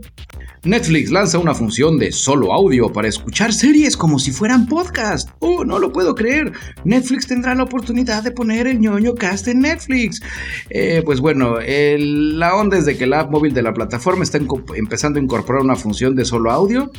Netflix 0.64 1.10
lanza 1.10 1.38
una 1.38 1.54
función 1.54 1.98
de 1.98 2.10
solo 2.10 2.52
audio 2.52 2.90
para 2.90 3.06
escuchar 3.06 3.52
series 3.52 3.98
como 3.98 4.18
si 4.18 4.32
fueran 4.32 4.66
podcast. 4.66 5.28
Oh, 5.40 5.62
no 5.62 5.78
lo 5.78 5.92
puedo 5.92 6.14
creer. 6.14 6.52
Netflix 6.84 7.26
tendrá 7.26 7.54
la 7.54 7.64
oportunidad 7.64 8.22
de 8.22 8.30
poner 8.30 8.66
el 8.66 8.80
ñoño 8.80 9.14
cast 9.14 9.46
en 9.48 9.60
Netflix. 9.60 10.22
Eh, 10.70 11.02
pues 11.04 11.20
bueno, 11.20 11.56
la 11.60 12.54
onda 12.54 12.78
es 12.78 12.86
de 12.86 12.96
que 12.96 13.06
la 13.06 13.20
app 13.20 13.30
móvil 13.30 13.52
de 13.52 13.62
la 13.62 13.74
plataforma 13.74 14.24
está 14.24 14.38
empezando 14.74 15.20
a 15.20 15.22
incorporar 15.22 15.62
una 15.62 15.76
función 15.76 16.14
de 16.14 16.24
solo 16.24 16.50
audio 16.50 16.90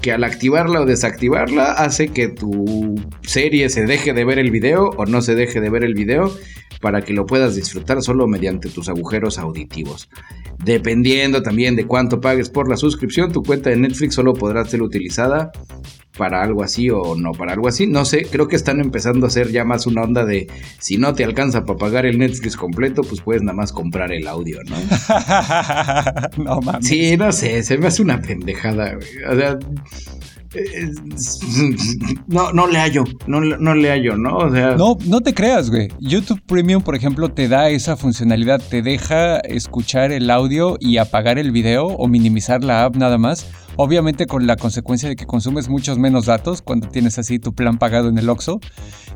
que 0.00 0.12
al 0.12 0.24
activarla 0.24 0.80
o 0.80 0.84
desactivarla 0.84 1.72
hace 1.72 2.08
que 2.08 2.28
tu 2.28 2.96
serie 3.22 3.68
se 3.68 3.86
deje 3.86 4.12
de 4.12 4.24
ver 4.24 4.40
el 4.40 4.50
video 4.50 4.90
o 4.96 5.06
no 5.06 5.22
se 5.22 5.36
deje 5.36 5.60
de 5.60 5.70
ver 5.70 5.84
el 5.84 5.94
video 5.94 6.36
para 6.82 7.00
que 7.00 7.14
lo 7.14 7.24
puedas 7.24 7.54
disfrutar 7.54 8.02
solo 8.02 8.26
mediante 8.26 8.68
tus 8.68 8.88
agujeros 8.88 9.38
auditivos. 9.38 10.10
Dependiendo 10.62 11.42
también 11.42 11.76
de 11.76 11.86
cuánto 11.86 12.20
pagues 12.20 12.50
por 12.50 12.68
la 12.68 12.76
suscripción, 12.76 13.32
tu 13.32 13.42
cuenta 13.42 13.70
de 13.70 13.76
Netflix 13.76 14.16
solo 14.16 14.34
podrá 14.34 14.64
ser 14.64 14.82
utilizada 14.82 15.52
para 16.18 16.42
algo 16.42 16.62
así 16.62 16.90
o 16.90 17.14
no 17.14 17.30
para 17.32 17.52
algo 17.52 17.68
así. 17.68 17.86
No 17.86 18.04
sé, 18.04 18.26
creo 18.30 18.48
que 18.48 18.56
están 18.56 18.80
empezando 18.80 19.26
a 19.26 19.28
hacer 19.28 19.50
ya 19.50 19.64
más 19.64 19.86
una 19.86 20.02
onda 20.02 20.24
de 20.24 20.48
si 20.78 20.98
no 20.98 21.14
te 21.14 21.24
alcanza 21.24 21.64
para 21.64 21.78
pagar 21.78 22.04
el 22.04 22.18
Netflix 22.18 22.56
completo, 22.56 23.02
pues 23.02 23.20
puedes 23.22 23.42
nada 23.42 23.56
más 23.56 23.72
comprar 23.72 24.12
el 24.12 24.26
audio, 24.26 24.58
¿no? 24.64 24.76
no 26.44 26.60
mames. 26.60 26.86
Sí, 26.86 27.16
no 27.16 27.30
sé, 27.30 27.62
se 27.62 27.78
me 27.78 27.86
hace 27.86 28.02
una 28.02 28.20
pendejada, 28.20 28.98
O 29.30 29.36
sea, 29.36 29.56
no, 32.26 32.52
no 32.52 32.66
le 32.66 32.78
hallo, 32.78 33.04
no, 33.26 33.40
no 33.40 33.74
le 33.74 33.90
hallo, 33.90 34.16
¿no? 34.16 34.36
O 34.38 34.50
sea... 34.52 34.76
No, 34.76 34.96
no 35.06 35.20
te 35.20 35.34
creas, 35.34 35.70
güey. 35.70 35.88
YouTube 36.00 36.40
Premium, 36.46 36.82
por 36.82 36.94
ejemplo, 36.94 37.30
te 37.30 37.48
da 37.48 37.70
esa 37.70 37.96
funcionalidad, 37.96 38.60
te 38.60 38.82
deja 38.82 39.38
escuchar 39.38 40.12
el 40.12 40.30
audio 40.30 40.76
y 40.80 40.98
apagar 40.98 41.38
el 41.38 41.52
video 41.52 41.86
o 41.86 42.08
minimizar 42.08 42.62
la 42.62 42.84
app 42.84 42.96
nada 42.96 43.18
más. 43.18 43.46
Obviamente 43.76 44.26
con 44.26 44.46
la 44.46 44.56
consecuencia 44.56 45.08
de 45.08 45.16
que 45.16 45.26
consumes 45.26 45.68
muchos 45.68 45.98
menos 45.98 46.26
datos 46.26 46.60
cuando 46.62 46.88
tienes 46.88 47.18
así 47.18 47.38
tu 47.38 47.54
plan 47.54 47.78
pagado 47.78 48.08
en 48.08 48.18
el 48.18 48.28
Oxxo. 48.28 48.60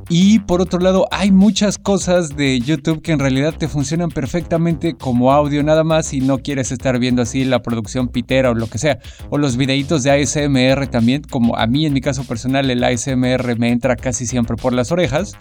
Y 0.09 0.39
por 0.41 0.61
otro 0.61 0.79
lado, 0.79 1.07
hay 1.11 1.33
muchas 1.33 1.79
cosas 1.79 2.37
de 2.37 2.61
YouTube 2.61 3.03
que 3.03 3.13
en 3.13 3.19
realidad 3.19 3.55
te 3.59 3.69
funcionan 3.69 4.11
perfectamente 4.11 4.95
como 4.95 5.33
audio 5.33 5.63
nada 5.63 5.85
más 5.85 6.15
y 6.15 6.21
no 6.21 6.39
quieres 6.39 6.73
estar 6.73 6.99
viendo 6.99 7.23
así 7.23 7.45
la 7.45 7.61
producción 7.61 8.09
pitera 8.09 8.51
o 8.51 8.55
lo 8.55 8.69
que 8.69 8.79
sea. 8.79 8.99
O 9.31 9.39
los 9.39 9.57
videitos 9.57 10.03
de 10.05 10.13
ASMR 10.13 10.87
también, 10.87 11.23
como 11.23 11.57
a 11.57 11.67
mí 11.67 11.87
en 11.87 11.93
mi 11.93 12.01
caso 12.01 12.25
personal 12.25 12.71
el 12.71 12.83
ASMR 12.83 13.59
me 13.59 13.71
entra 13.71 13.97
casi 13.97 14.27
siempre 14.27 14.57
por 14.57 14.73
las 14.73 14.93
orejas, 14.93 15.35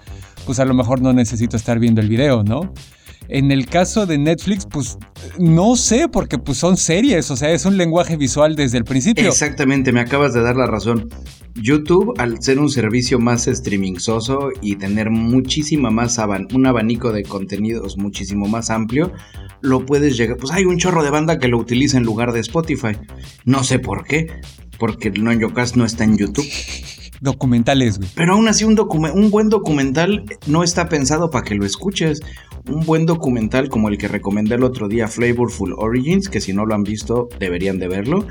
pues 0.46 0.60
a 0.60 0.66
lo 0.66 0.74
mejor 0.74 1.02
no 1.02 1.14
necesito 1.14 1.56
estar 1.56 1.80
viendo 1.80 2.02
el 2.02 2.10
video, 2.10 2.44
¿no? 2.44 2.74
En 3.28 3.52
el 3.52 3.66
caso 3.66 4.06
de 4.06 4.18
Netflix, 4.18 4.66
pues 4.66 4.98
no 5.40 5.76
sé, 5.76 6.08
porque 6.08 6.38
pues 6.38 6.58
son 6.58 6.78
series, 6.78 7.32
o 7.32 7.36
sea, 7.36 7.52
es 7.52 7.66
un 7.66 7.78
lenguaje 7.78 8.18
visual 8.18 8.56
desde 8.56 8.78
el 8.78 8.84
principio. 8.84 9.28
Exactamente, 9.28 9.92
me 9.92 10.00
acabas 10.00 10.34
de 10.34 10.42
dar 10.42 10.56
la 10.56 10.68
razón. 10.68 11.10
YouTube, 11.56 12.14
al 12.18 12.42
ser 12.42 12.60
un 12.60 12.70
servicio 12.70 13.18
más 13.18 13.46
streamingsoso 13.46 14.50
y 14.62 14.76
tener 14.76 15.10
muchísima 15.10 15.90
más 15.90 16.20
un 16.54 16.66
abanico 16.66 17.14
de 17.14 17.24
contenidos 17.24 17.98
muchísimo 17.98 18.48
más 18.48 18.70
amplio, 18.70 19.12
lo 19.62 19.86
puedes 19.86 20.18
llegar. 20.18 20.38
Pues 20.38 20.52
hay 20.52 20.66
un 20.66 20.78
chorro 20.78 21.04
de 21.04 21.10
banda 21.10 21.40
que 21.40 21.48
lo 21.48 21.58
utiliza 21.58 21.98
en 21.98 22.04
lugar 22.04 22.34
de 22.34 22.42
Spotify. 22.42 22.98
No 23.46 23.64
sé 23.64 23.80
por 23.80 24.04
qué, 24.04 24.28
porque 24.78 25.10
el 25.10 25.24
Noñocast 25.24 25.76
no 25.76 25.86
está 25.86 26.04
en 26.04 26.18
YouTube. 26.18 26.46
Documentales, 27.22 27.98
güey. 27.98 28.10
Pero 28.16 28.34
aún 28.34 28.48
así, 28.48 28.66
un, 28.66 28.78
un 28.78 29.32
buen 29.32 29.50
documental 29.50 30.26
no 30.48 30.64
está 30.64 30.90
pensado 30.90 31.30
para 31.32 31.46
que 31.46 31.56
lo 31.56 31.66
escuches 31.66 32.22
un 32.70 32.86
buen 32.86 33.06
documental 33.06 33.70
como 33.70 33.90
el 33.90 33.98
que 33.98 34.08
recomendé 34.08 34.56
el 34.56 34.64
otro 34.64 34.88
día, 34.88 35.08
Flavorful 35.08 35.74
Origins, 35.78 36.30
que 36.30 36.42
si 36.42 36.54
no 36.54 36.66
lo 36.66 36.76
han 36.76 36.84
visto 36.84 37.30
deberían 37.40 37.80
de 37.80 37.88
verlo, 37.88 38.26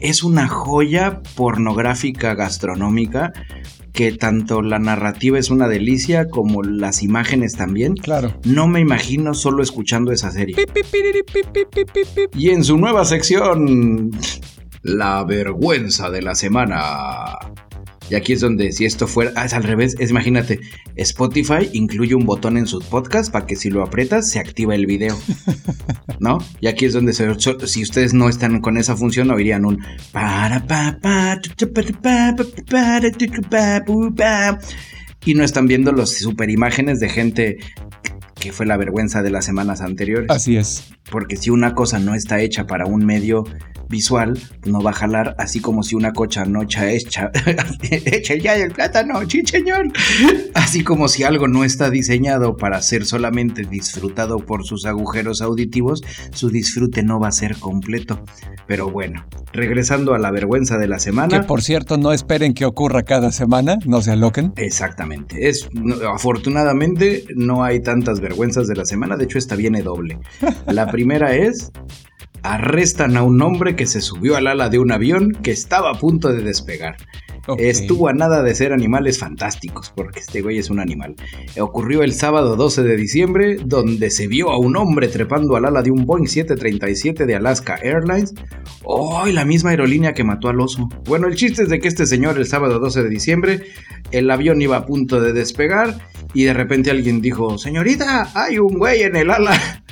es 0.00 0.22
una 0.22 0.48
joya 0.48 1.22
pornográfica 1.36 2.34
gastronómica 2.34 3.32
que 3.92 4.12
tanto 4.12 4.62
la 4.62 4.78
narrativa 4.78 5.38
es 5.38 5.50
una 5.50 5.68
delicia 5.68 6.28
como 6.28 6.62
las 6.62 7.02
imágenes 7.02 7.56
también. 7.56 7.94
Claro. 7.94 8.34
No 8.44 8.66
me 8.66 8.80
imagino 8.80 9.34
solo 9.34 9.62
escuchando 9.62 10.12
esa 10.12 10.30
serie. 10.30 10.56
Y 12.34 12.50
en 12.50 12.64
su 12.64 12.76
nueva 12.76 13.04
sección, 13.04 14.10
la 14.82 15.24
vergüenza 15.24 16.10
de 16.10 16.22
la 16.22 16.34
semana. 16.34 17.36
Y 18.10 18.16
aquí 18.16 18.32
es 18.32 18.40
donde 18.40 18.72
si 18.72 18.84
esto 18.84 19.06
fuera, 19.06 19.32
ah, 19.36 19.44
es 19.44 19.54
al 19.54 19.62
revés, 19.62 19.94
es 20.00 20.10
imagínate, 20.10 20.58
Spotify 20.96 21.70
incluye 21.72 22.14
un 22.14 22.26
botón 22.26 22.56
en 22.56 22.66
su 22.66 22.80
podcast 22.80 23.30
para 23.30 23.46
que 23.46 23.54
si 23.54 23.70
lo 23.70 23.84
aprietas 23.84 24.30
se 24.30 24.40
activa 24.40 24.74
el 24.74 24.86
video. 24.86 25.16
¿No? 26.18 26.38
Y 26.60 26.66
aquí 26.66 26.86
es 26.86 26.92
donde 26.92 27.12
si 27.12 27.82
ustedes 27.82 28.12
no 28.12 28.28
están 28.28 28.60
con 28.60 28.76
esa 28.76 28.96
función 28.96 29.30
oirían 29.30 29.64
un 29.64 29.78
y 35.24 35.34
no 35.34 35.44
están 35.44 35.66
viendo 35.66 35.92
los 35.92 36.10
super 36.16 36.50
imágenes 36.50 36.98
de 37.00 37.08
gente 37.08 37.58
que 38.40 38.52
fue 38.52 38.66
la 38.66 38.76
vergüenza 38.76 39.22
de 39.22 39.30
las 39.30 39.44
semanas 39.44 39.82
anteriores. 39.82 40.30
Así 40.30 40.56
es. 40.56 40.84
Porque 41.10 41.36
si 41.36 41.50
una 41.50 41.74
cosa 41.74 41.98
no 41.98 42.14
está 42.14 42.40
hecha 42.40 42.66
para 42.66 42.86
un 42.86 43.04
medio 43.04 43.44
visual, 43.88 44.38
no 44.64 44.80
va 44.80 44.90
a 44.90 44.94
jalar, 44.94 45.34
así 45.38 45.60
como 45.60 45.82
si 45.82 45.96
una 45.96 46.12
cocha 46.12 46.44
no 46.44 46.62
echa, 46.62 46.90
echa, 46.90 47.30
echa 47.90 48.34
ya 48.36 48.54
el 48.54 48.72
plátano, 48.72 49.22
chicheñor. 49.24 49.92
Así 50.54 50.82
como 50.84 51.08
si 51.08 51.24
algo 51.24 51.48
no 51.48 51.64
está 51.64 51.90
diseñado 51.90 52.56
para 52.56 52.80
ser 52.82 53.04
solamente 53.04 53.64
disfrutado 53.64 54.38
por 54.38 54.64
sus 54.64 54.86
agujeros 54.86 55.42
auditivos, 55.42 56.02
su 56.32 56.50
disfrute 56.50 57.02
no 57.02 57.20
va 57.20 57.28
a 57.28 57.32
ser 57.32 57.56
completo. 57.56 58.24
Pero 58.66 58.90
bueno, 58.90 59.26
regresando 59.52 60.14
a 60.14 60.18
la 60.18 60.30
vergüenza 60.30 60.78
de 60.78 60.86
la 60.86 61.00
semana. 61.00 61.40
Que 61.40 61.46
por 61.46 61.60
cierto, 61.60 61.98
no 61.98 62.12
esperen 62.12 62.54
que 62.54 62.64
ocurra 62.64 63.02
cada 63.02 63.32
semana, 63.32 63.76
no 63.84 64.00
se 64.00 64.12
aloquen. 64.12 64.52
Exactamente. 64.56 65.48
Es, 65.48 65.68
afortunadamente 66.08 67.24
no 67.34 67.64
hay 67.64 67.80
tantas 67.80 68.20
vergüenzas 68.20 68.29
de 68.30 68.76
la 68.76 68.84
semana, 68.84 69.16
de 69.16 69.24
hecho 69.24 69.38
esta 69.38 69.56
viene 69.56 69.82
doble. 69.82 70.18
La 70.66 70.90
primera 70.90 71.34
es 71.34 71.70
arrestan 72.42 73.16
a 73.16 73.22
un 73.22 73.40
hombre 73.42 73.76
que 73.76 73.86
se 73.86 74.00
subió 74.00 74.36
al 74.36 74.46
ala 74.46 74.68
de 74.68 74.78
un 74.78 74.92
avión 74.92 75.32
que 75.42 75.50
estaba 75.50 75.90
a 75.90 75.98
punto 75.98 76.32
de 76.32 76.42
despegar. 76.42 76.96
Estuvo 77.58 78.08
a 78.08 78.12
nada 78.12 78.42
de 78.42 78.54
ser 78.54 78.72
animales 78.72 79.18
fantásticos, 79.18 79.92
porque 79.94 80.20
este 80.20 80.40
güey 80.40 80.58
es 80.58 80.70
un 80.70 80.78
animal. 80.78 81.16
Ocurrió 81.58 82.02
el 82.02 82.12
sábado 82.12 82.54
12 82.54 82.82
de 82.82 82.96
diciembre, 82.96 83.56
donde 83.64 84.10
se 84.10 84.28
vio 84.28 84.50
a 84.50 84.58
un 84.58 84.76
hombre 84.76 85.08
trepando 85.08 85.56
al 85.56 85.64
ala 85.64 85.82
de 85.82 85.90
un 85.90 86.06
Boeing 86.06 86.26
737 86.26 87.26
de 87.26 87.34
Alaska 87.34 87.78
Airlines. 87.82 88.34
¡Oh! 88.84 89.26
La 89.26 89.44
misma 89.44 89.70
aerolínea 89.70 90.12
que 90.12 90.22
mató 90.22 90.48
al 90.48 90.60
oso. 90.60 90.88
Bueno, 91.06 91.26
el 91.26 91.34
chiste 91.34 91.62
es 91.62 91.68
de 91.68 91.80
que 91.80 91.88
este 91.88 92.06
señor 92.06 92.38
el 92.38 92.46
sábado 92.46 92.78
12 92.78 93.02
de 93.02 93.08
diciembre, 93.08 93.62
el 94.12 94.30
avión 94.30 94.60
iba 94.62 94.76
a 94.76 94.86
punto 94.86 95.20
de 95.20 95.32
despegar 95.32 95.98
y 96.34 96.44
de 96.44 96.54
repente 96.54 96.90
alguien 96.90 97.20
dijo, 97.20 97.58
señorita, 97.58 98.30
hay 98.34 98.58
un 98.58 98.78
güey 98.78 99.02
en 99.02 99.16
el 99.16 99.30
ala. 99.30 99.58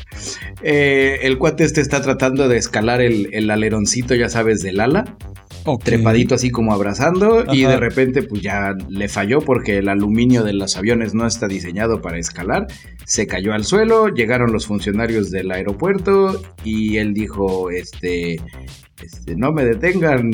Eh, 0.60 1.20
el 1.22 1.38
cuate 1.38 1.62
este 1.62 1.80
está 1.80 2.02
tratando 2.02 2.48
de 2.48 2.56
escalar 2.56 3.00
el, 3.00 3.28
el 3.32 3.48
aleroncito, 3.48 4.16
ya 4.16 4.28
sabes, 4.28 4.60
del 4.60 4.80
ala. 4.80 5.16
Trepadito 5.76 6.34
así 6.34 6.50
como 6.50 6.72
abrazando. 6.72 7.44
Y 7.52 7.62
de 7.62 7.76
repente 7.76 8.22
pues 8.22 8.40
ya 8.40 8.74
le 8.88 9.08
falló 9.08 9.40
porque 9.40 9.78
el 9.78 9.88
aluminio 9.88 10.42
de 10.42 10.54
los 10.54 10.76
aviones 10.76 11.14
no 11.14 11.26
está 11.26 11.46
diseñado 11.46 12.00
para 12.00 12.18
escalar, 12.18 12.66
se 13.04 13.26
cayó 13.26 13.52
al 13.52 13.64
suelo, 13.64 14.08
llegaron 14.08 14.52
los 14.52 14.66
funcionarios 14.66 15.30
del 15.30 15.50
aeropuerto 15.50 16.42
y 16.64 16.96
él 16.96 17.12
dijo, 17.12 17.70
este, 17.70 18.36
este 19.02 19.36
no 19.36 19.52
me 19.52 19.64
detengan, 19.64 20.30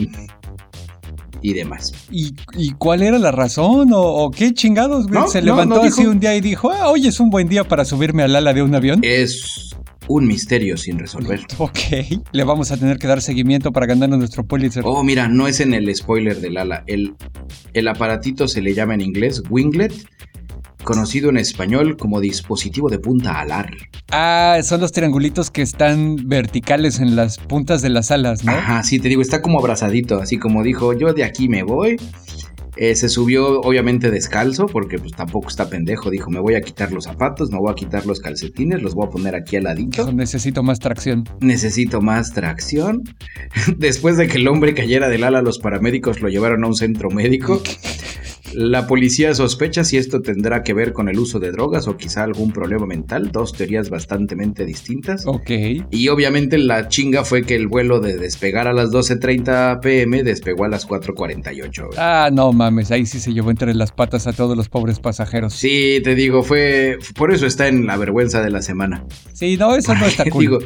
y 1.44 1.52
demás. 1.52 1.92
¿Y, 2.10 2.32
cuál 2.78 3.02
era 3.02 3.18
la 3.18 3.30
razón? 3.30 3.90
¿O, 3.92 4.30
qué 4.30 4.54
chingados, 4.54 5.06
güey? 5.06 5.28
Se 5.28 5.42
levantó 5.42 5.82
así 5.82 6.06
un 6.06 6.18
día 6.18 6.34
y 6.34 6.40
dijo, 6.40 6.70
ah, 6.70 6.88
hoy 6.88 7.06
es 7.06 7.20
un 7.20 7.28
buen 7.28 7.48
día 7.48 7.64
para 7.64 7.84
subirme 7.84 8.22
al 8.22 8.34
ala 8.34 8.54
de 8.54 8.62
un 8.62 8.74
avión. 8.74 9.00
Es 9.02 9.76
un 10.08 10.26
misterio 10.26 10.78
sin 10.78 10.98
resolver. 10.98 11.40
Ok, 11.58 11.78
le 12.32 12.44
vamos 12.44 12.72
a 12.72 12.78
tener 12.78 12.96
que 12.96 13.06
dar 13.06 13.20
seguimiento 13.20 13.72
para 13.72 13.84
ganarnos 13.84 14.18
nuestro 14.18 14.46
Pulitzer. 14.46 14.84
Oh, 14.86 15.04
mira, 15.04 15.28
no 15.28 15.46
es 15.46 15.60
en 15.60 15.74
el 15.74 15.94
spoiler 15.94 16.40
del 16.40 16.56
ala. 16.56 16.82
El, 16.86 17.14
el 17.74 17.88
aparatito 17.88 18.48
se 18.48 18.62
le 18.62 18.72
llama 18.72 18.94
en 18.94 19.02
inglés 19.02 19.42
Winglet, 19.50 19.92
conocido 20.84 21.30
en 21.30 21.38
español 21.38 21.96
como 21.96 22.20
dispositivo 22.20 22.88
de 22.88 22.98
punta 22.98 23.40
alar. 23.40 23.70
Ah, 24.10 24.58
son 24.62 24.80
los 24.80 24.92
triangulitos 24.92 25.50
que 25.50 25.62
están 25.62 26.16
verticales 26.28 27.00
en 27.00 27.16
las 27.16 27.38
puntas 27.38 27.82
de 27.82 27.88
las 27.88 28.10
alas, 28.10 28.44
¿no? 28.44 28.52
Ajá, 28.52 28.82
sí, 28.82 28.98
te 28.98 29.08
digo, 29.08 29.22
está 29.22 29.42
como 29.42 29.58
abrazadito, 29.58 30.20
así 30.20 30.38
como 30.38 30.62
dijo, 30.62 30.92
yo 30.92 31.12
de 31.12 31.24
aquí 31.24 31.48
me 31.48 31.62
voy 31.62 31.96
Eh, 32.76 32.96
se 32.96 33.08
subió 33.08 33.60
obviamente 33.60 34.10
descalzo 34.10 34.66
porque 34.66 34.98
pues 34.98 35.12
tampoco 35.12 35.48
está 35.48 35.68
pendejo. 35.68 36.10
Dijo, 36.10 36.28
me 36.30 36.40
voy 36.40 36.56
a 36.56 36.60
quitar 36.60 36.90
los 36.90 37.04
zapatos, 37.04 37.52
me 37.52 37.58
voy 37.58 37.70
a 37.70 37.74
quitar 37.76 38.04
los 38.04 38.18
calcetines, 38.18 38.82
los 38.82 38.94
voy 38.94 39.06
a 39.06 39.10
poner 39.10 39.36
aquí 39.36 39.54
al 39.54 39.64
ladito. 39.64 40.12
Necesito 40.12 40.64
más 40.64 40.80
tracción. 40.80 41.22
Necesito 41.40 42.00
más 42.00 42.32
tracción. 42.32 43.04
Después 43.76 44.16
de 44.16 44.26
que 44.26 44.38
el 44.38 44.48
hombre 44.48 44.74
cayera 44.74 45.08
del 45.08 45.22
ala, 45.22 45.40
los 45.40 45.60
paramédicos 45.60 46.20
lo 46.20 46.28
llevaron 46.28 46.64
a 46.64 46.66
un 46.66 46.74
centro 46.74 47.10
médico. 47.10 47.62
La 48.54 48.86
policía 48.86 49.34
sospecha 49.34 49.84
si 49.84 49.96
esto 49.96 50.20
tendrá 50.20 50.62
que 50.62 50.74
ver 50.74 50.92
con 50.92 51.08
el 51.08 51.18
uso 51.18 51.38
de 51.40 51.50
drogas 51.50 51.88
o 51.88 51.96
quizá 51.96 52.24
algún 52.24 52.52
problema 52.52 52.86
mental, 52.86 53.30
dos 53.32 53.52
teorías 53.52 53.90
bastante 53.90 54.34
distintas. 54.64 55.26
Ok. 55.26 55.50
Y 55.90 56.08
obviamente 56.08 56.58
la 56.58 56.88
chinga 56.88 57.24
fue 57.24 57.42
que 57.42 57.54
el 57.54 57.68
vuelo 57.68 58.00
de 58.00 58.16
despegar 58.16 58.66
a 58.68 58.72
las 58.72 58.90
12.30 58.90 59.80
pm 59.80 60.22
despegó 60.22 60.64
a 60.64 60.68
las 60.68 60.86
4.48. 60.88 61.90
Ah, 61.96 62.30
no 62.32 62.52
mames, 62.52 62.90
ahí 62.90 63.06
sí 63.06 63.20
se 63.20 63.32
llevó 63.32 63.50
entre 63.50 63.74
las 63.74 63.92
patas 63.92 64.26
a 64.26 64.32
todos 64.32 64.56
los 64.56 64.68
pobres 64.68 65.00
pasajeros. 65.00 65.54
Sí, 65.54 66.00
te 66.02 66.14
digo, 66.14 66.42
fue... 66.42 66.98
Por 67.16 67.32
eso 67.32 67.46
está 67.46 67.68
en 67.68 67.86
la 67.86 67.96
vergüenza 67.96 68.42
de 68.42 68.50
la 68.50 68.62
semana. 68.62 69.04
Sí, 69.32 69.56
no, 69.56 69.74
eso 69.76 69.94
no 69.94 70.06
está 70.06 70.24
cool. 70.30 70.40
digo, 70.40 70.58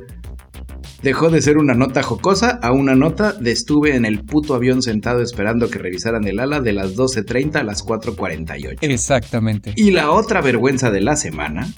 Dejó 1.02 1.30
de 1.30 1.40
ser 1.40 1.58
una 1.58 1.74
nota 1.74 2.02
jocosa 2.02 2.58
a 2.60 2.72
una 2.72 2.96
nota 2.96 3.32
de 3.32 3.52
estuve 3.52 3.94
en 3.94 4.04
el 4.04 4.24
puto 4.24 4.54
avión 4.54 4.82
sentado 4.82 5.22
esperando 5.22 5.70
que 5.70 5.78
revisaran 5.78 6.26
el 6.26 6.40
ala 6.40 6.60
de 6.60 6.72
las 6.72 6.96
12.30 6.96 7.56
a 7.56 7.62
las 7.62 7.84
4.48. 7.84 8.78
Exactamente. 8.80 9.72
Y 9.76 9.92
la 9.92 10.10
otra 10.10 10.40
vergüenza 10.40 10.90
de 10.90 11.00
la 11.00 11.14
semana, 11.14 11.68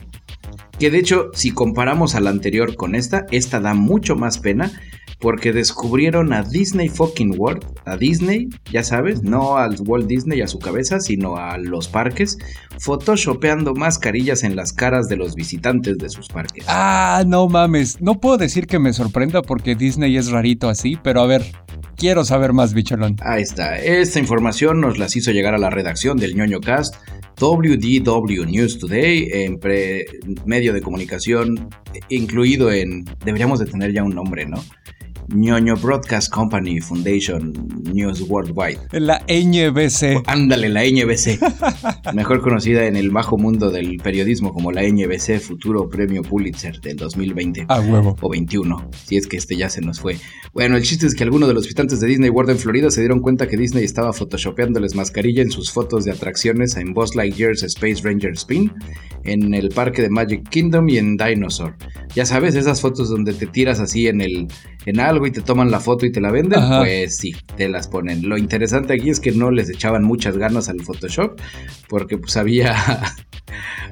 que 0.79 0.91
de 0.91 0.99
hecho 0.99 1.31
si 1.35 1.51
comparamos 1.51 2.15
a 2.15 2.21
la 2.21 2.31
anterior 2.31 2.77
con 2.77 2.95
esta, 2.95 3.27
esta 3.31 3.61
da 3.61 3.75
mucho 3.75 4.17
más 4.17 4.39
pena, 4.39 4.73
porque 5.21 5.53
descubrieron 5.53 6.33
a 6.33 6.43
Disney 6.43 6.89
fucking 6.89 7.39
World, 7.39 7.65
a 7.85 7.97
Disney, 7.97 8.49
ya 8.73 8.83
sabes, 8.83 9.23
no 9.23 9.57
al 9.57 9.77
Walt 9.87 10.07
Disney 10.07 10.41
a 10.41 10.47
su 10.47 10.59
cabeza, 10.59 11.01
sino 11.01 11.37
a 11.37 11.59
los 11.59 11.89
parques, 11.89 12.39
photoshopeando 12.79 13.75
mascarillas 13.75 14.43
en 14.43 14.57
las 14.57 14.73
caras 14.73 15.09
de 15.09 15.17
los 15.17 15.35
visitantes 15.35 15.99
de 15.99 16.09
sus 16.09 16.29
parques. 16.29 16.65
Ah, 16.69 17.23
no 17.27 17.49
mames, 17.49 18.01
no 18.01 18.19
puedo 18.21 18.39
decir 18.39 18.67
que 18.67 18.79
me 18.79 18.93
sorprenda 18.93 19.43
porque 19.43 19.75
Disney 19.75 20.17
es 20.17 20.31
rarito 20.31 20.69
así, 20.69 20.99
pero 21.03 21.21
a 21.21 21.27
ver, 21.27 21.45
quiero 21.97 22.25
saber 22.25 22.53
más, 22.53 22.73
bicholón. 22.73 23.17
Ahí 23.23 23.43
está, 23.43 23.79
esta 23.79 24.19
información 24.19 24.81
nos 24.81 24.99
las 24.99 25.15
hizo 25.17 25.33
llegar 25.33 25.55
a 25.55 25.59
la 25.59 25.71
redacción 25.71 26.17
del 26.17 26.35
ñoño 26.35 26.61
cast. 26.61 26.95
WDW 27.41 28.45
News 28.45 28.79
Today, 28.79 29.29
en 29.33 29.59
medio 30.45 30.75
de 30.75 30.83
comunicación 30.83 31.71
incluido 32.11 32.71
en, 32.71 33.07
deberíamos 33.25 33.59
de 33.61 33.67
tener 33.67 33.93
ya 33.93 34.03
un 34.03 34.15
nombre, 34.15 34.45
¿no? 34.45 34.63
Ñoño 35.35 35.77
Broadcast 35.77 36.33
Company 36.33 36.81
Foundation 36.81 37.53
News 37.93 38.23
Worldwide. 38.29 38.79
La 38.93 39.23
NBC. 39.29 40.23
Ándale, 40.27 40.69
la 40.69 40.83
NBC. 40.85 41.39
Mejor 42.15 42.41
conocida 42.41 42.87
en 42.87 42.97
el 42.97 43.11
bajo 43.11 43.39
mundo 43.39 43.71
del 43.71 43.99
periodismo 43.99 44.53
como 44.53 44.73
la 44.73 44.83
NBC 44.83 45.39
Futuro 45.41 45.89
Premio 45.89 46.23
Pulitzer 46.23 46.81
del 46.81 46.97
2020. 46.97 47.67
A 47.69 47.81
huevo. 47.81 48.17
O 48.21 48.29
21, 48.29 48.91
si 49.05 49.17
es 49.17 49.27
que 49.27 49.37
este 49.37 49.57
ya 49.57 49.69
se 49.69 49.81
nos 49.81 50.01
fue. 50.01 50.17
Bueno, 50.53 50.77
el 50.77 50.83
chiste 50.83 51.07
es 51.07 51.15
que 51.15 51.25
algunos 51.25 51.49
de 51.49 51.55
los 51.55 51.65
visitantes 51.65 52.01
de 52.01 52.09
Disney 52.09 52.31
World 52.31 52.51
en 52.51 52.59
Florida 52.59 52.91
se 52.91 53.01
dieron 53.01 53.21
cuenta 53.21 53.47
que 53.47 53.57
Disney 53.57 53.85
estaba 53.85 54.13
photoshopeándoles 54.13 54.95
mascarilla 54.95 55.43
en 55.43 55.51
sus 55.51 55.71
fotos 55.71 56.05
de 56.05 56.13
atracciones 56.13 56.77
en 56.77 56.93
Buzz 56.93 57.15
Lightyear's 57.15 57.63
Space 57.63 58.03
Ranger 58.03 58.33
Spin, 58.33 58.73
en 59.25 59.55
el 59.55 59.69
parque 59.69 60.03
de 60.03 60.11
Magic 60.11 60.49
Kingdom 60.49 60.89
y 60.89 60.99
en 60.99 61.17
Dinosaur. 61.17 61.77
Ya 62.15 62.27
sabes, 62.27 62.55
esas 62.57 62.81
fotos 62.81 63.09
donde 63.09 63.33
te 63.35 63.47
tiras 63.47 63.81
así 63.81 64.09
en 64.09 64.21
el 64.21 64.49
en 64.87 65.01
algo 65.01 65.20
y 65.27 65.31
te 65.31 65.41
toman 65.41 65.71
la 65.71 65.81
foto 65.81 66.07
y 66.07 66.13
te 66.13 66.21
la 66.21 66.31
venden, 66.31 66.61
pues 66.79 67.17
sí, 67.17 67.35
te 67.57 67.69
las 67.69 67.89
ponen. 67.89 68.29
Lo 68.29 68.39
interesante 68.39 68.95
aquí 68.95 69.11
es 69.11 69.21
que 69.21 69.33
no 69.33 69.51
les 69.51 69.71
echaban 69.71 70.03
muchas 70.05 70.37
ganas 70.37 70.69
al 70.69 70.81
Photoshop, 70.81 71.41
porque 71.89 72.19
pues 72.19 72.37
había, 72.37 72.77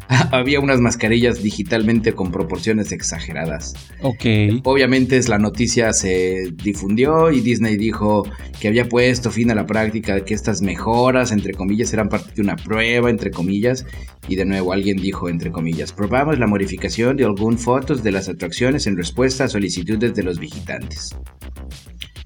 había 0.31 0.61
unas 0.61 0.81
mascarillas 0.81 1.43
digitalmente 1.43 2.13
con 2.13 2.31
proporciones 2.31 2.93
exageradas. 2.93 3.75
Ok. 4.01 4.25
Obviamente 4.65 5.17
es 5.17 5.29
la 5.29 5.39
noticia 5.39 5.93
se 5.93 6.53
difundió 6.63 7.31
y 7.31 7.41
Disney 7.41 7.77
dijo 7.77 8.27
que 8.61 8.69
había 8.69 8.89
puesto 8.89 9.31
fin 9.31 9.51
a 9.51 9.55
la 9.55 9.67
práctica 9.67 10.15
de 10.15 10.25
que 10.25 10.35
estas 10.35 10.63
mejoras, 10.63 11.33
entre 11.33 11.55
comillas, 11.55 11.93
eran 11.93 12.09
parte 12.09 12.33
de 12.35 12.43
una 12.43 12.57
prueba, 12.57 13.11
entre 13.11 13.31
comillas, 13.31 13.87
y 14.29 14.37
de 14.37 14.45
nuevo 14.45 14.73
alguien 14.73 14.97
dijo, 14.97 15.29
entre 15.29 15.51
comillas, 15.51 15.93
probamos 15.93 16.39
la 16.39 16.47
modificación 16.47 17.17
de 17.17 17.25
algunas 17.25 17.63
fotos 17.63 18.03
de 18.03 18.13
las 18.13 18.29
atracciones 18.29 18.87
en 18.87 18.97
respuesta 18.97 19.45
a 19.45 19.49
solicitudes 19.49 20.15
de 20.15 20.23
los 20.23 20.39
visitantes. 20.39 21.15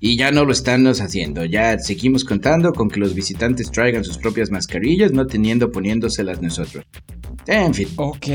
Y 0.00 0.16
ya 0.16 0.32
no 0.32 0.44
lo 0.44 0.52
estamos 0.52 1.00
haciendo, 1.00 1.44
ya 1.44 1.78
seguimos 1.78 2.24
contando 2.24 2.72
con 2.72 2.90
que 2.90 2.98
los 2.98 3.14
visitantes 3.14 3.70
traigan 3.70 4.02
sus 4.02 4.18
propias 4.18 4.50
mascarillas, 4.50 5.12
no 5.12 5.26
teniendo 5.26 5.70
poniéndoselas 5.70 6.42
nosotros. 6.42 6.84
En 7.46 7.74
fin. 7.74 7.88
Ok, 7.96 8.26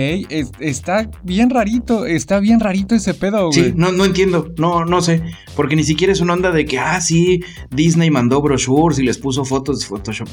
está 0.59 1.09
bien 1.23 1.49
rarito, 1.49 2.05
está 2.05 2.39
bien 2.39 2.59
rarito 2.59 2.95
ese 2.95 3.13
pedo, 3.13 3.49
güey. 3.49 3.53
Sí, 3.53 3.73
no, 3.75 3.91
no 3.91 4.05
entiendo, 4.05 4.53
no, 4.57 4.85
no 4.85 5.01
sé, 5.01 5.21
porque 5.55 5.75
ni 5.75 5.83
siquiera 5.83 6.13
es 6.13 6.19
una 6.19 6.33
onda 6.33 6.51
de 6.51 6.65
que, 6.65 6.77
ah, 6.79 6.99
sí, 6.99 7.39
Disney 7.71 8.09
mandó 8.09 8.41
brochures 8.41 8.99
y 8.99 9.03
les 9.03 9.17
puso 9.17 9.45
fotos 9.45 9.79
de 9.79 9.85
Photoshop. 9.85 10.27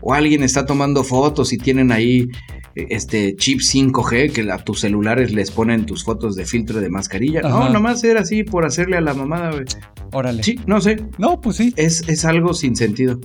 O 0.00 0.14
alguien 0.14 0.42
está 0.42 0.64
tomando 0.64 1.04
fotos 1.04 1.52
y 1.52 1.58
tienen 1.58 1.92
ahí 1.92 2.28
este 2.74 3.34
chip 3.36 3.60
5G 3.60 4.32
que 4.32 4.50
a 4.50 4.58
tus 4.58 4.80
celulares 4.80 5.32
les 5.32 5.50
ponen 5.50 5.86
tus 5.86 6.04
fotos 6.04 6.36
de 6.36 6.46
filtro 6.46 6.80
de 6.80 6.88
mascarilla. 6.88 7.42
No, 7.42 7.68
nomás 7.68 8.02
era 8.04 8.20
así 8.20 8.44
por 8.44 8.64
hacerle 8.64 8.96
a 8.96 9.00
la 9.00 9.12
mamada, 9.12 9.50
güey. 9.50 9.64
Órale. 10.12 10.42
Sí, 10.42 10.58
no 10.66 10.80
sé. 10.80 11.04
No, 11.18 11.40
pues 11.40 11.56
sí. 11.56 11.74
Es, 11.76 12.08
es 12.08 12.24
algo 12.24 12.54
sin 12.54 12.76
sentido 12.76 13.20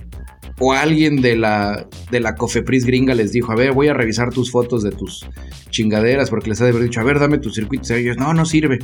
o 0.60 0.74
alguien 0.74 1.22
de 1.22 1.36
la, 1.36 1.88
de 2.12 2.20
la 2.20 2.36
Cofepris 2.36 2.86
gringa 2.86 3.14
les 3.14 3.32
dijo, 3.32 3.52
a 3.52 3.56
ver, 3.56 3.74
voy 3.74 3.88
a 3.88 3.94
revisar 3.94 4.30
tus 4.30 4.52
fotos 4.52 4.84
de 4.84 4.92
tus 4.92 5.26
chingaderas, 5.70 6.30
porque 6.30 6.50
les 6.50 6.62
ha 6.62 6.64
de 6.64 6.72
haber 6.72 6.84
dicho, 6.84 7.02
a 7.02 7.04
ver, 7.04 7.20
dame 7.20 7.38
tus 7.38 7.56
circuitos. 7.56 7.92
Y 7.92 7.96
ellos, 7.96 8.18
no, 8.18 8.34
no 8.34 8.46
sirve. 8.46 8.80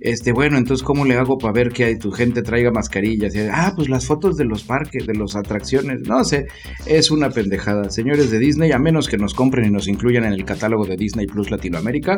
Este, 0.00 0.32
bueno, 0.32 0.56
entonces, 0.56 0.82
¿cómo 0.82 1.04
le 1.04 1.16
hago 1.16 1.36
para 1.36 1.52
ver 1.52 1.70
que 1.70 1.94
tu 1.96 2.10
gente 2.10 2.42
traiga 2.42 2.70
mascarillas? 2.70 3.34
Ah, 3.52 3.74
pues 3.76 3.88
las 3.88 4.06
fotos 4.06 4.36
de 4.36 4.46
los 4.46 4.62
parques, 4.62 5.06
de 5.06 5.14
las 5.14 5.36
atracciones. 5.36 6.00
No 6.08 6.24
sé, 6.24 6.46
es 6.86 7.10
una 7.10 7.30
pendejada. 7.30 7.90
Señores 7.90 8.30
de 8.30 8.38
Disney, 8.38 8.72
a 8.72 8.78
menos 8.78 9.08
que 9.08 9.18
nos 9.18 9.34
compren 9.34 9.66
y 9.66 9.70
nos 9.70 9.88
incluyan 9.88 10.24
en 10.24 10.32
el 10.32 10.44
catálogo 10.44 10.86
de 10.86 10.96
Disney 10.96 11.26
Plus 11.26 11.50
Latinoamérica, 11.50 12.16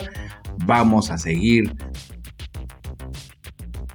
vamos 0.65 1.11
a 1.11 1.19
seguir 1.19 1.73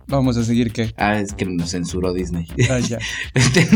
Vamos 0.08 0.38
a 0.38 0.44
seguir 0.44 0.72
qué. 0.72 0.94
Ah, 0.98 1.20
es 1.20 1.34
que 1.34 1.46
nos 1.46 1.72
censuró 1.72 2.14
Disney. 2.14 2.48
Ah, 2.70 2.80
ya. 2.80 2.98
Este, 3.34 3.68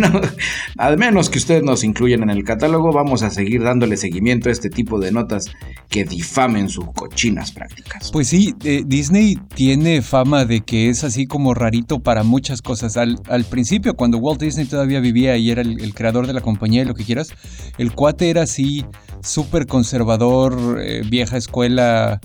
al 0.77 0.97
menos 0.97 1.29
que 1.29 1.37
ustedes 1.37 1.63
nos 1.63 1.83
incluyan 1.83 2.23
en 2.23 2.29
el 2.29 2.43
catálogo, 2.43 2.91
vamos 2.91 3.21
a 3.21 3.29
seguir 3.29 3.63
dándole 3.63 3.97
seguimiento 3.97 4.49
a 4.49 4.51
este 4.51 4.69
tipo 4.69 4.99
de 4.99 5.11
notas 5.11 5.51
que 5.89 6.03
difamen 6.03 6.69
sus 6.69 6.85
cochinas 6.93 7.51
prácticas. 7.51 8.11
Pues 8.11 8.29
sí, 8.29 8.55
eh, 8.63 8.83
Disney 8.85 9.37
tiene 9.55 10.01
fama 10.01 10.45
de 10.45 10.61
que 10.61 10.89
es 10.89 11.03
así 11.03 11.27
como 11.27 11.53
rarito 11.53 11.99
para 11.99 12.23
muchas 12.23 12.61
cosas. 12.61 12.97
Al, 12.97 13.17
principio, 13.49 13.95
cuando 13.95 14.17
Walt 14.17 14.41
Disney 14.41 14.65
todavía 14.65 14.99
vivía 14.99 15.37
y 15.37 15.51
era 15.51 15.61
el, 15.61 15.93
creador 15.93 16.27
de 16.27 16.33
la 16.33 16.41
compañía 16.41 16.81
y 16.81 16.85
lo 16.85 16.93
que 16.93 17.03
quieras, 17.03 17.33
el 17.77 17.93
cuate 17.93 18.29
era 18.29 18.43
así 18.43 18.85
súper 19.21 19.67
conservador, 19.67 20.79
eh, 20.81 21.03
vieja 21.07 21.37
escuela 21.37 22.19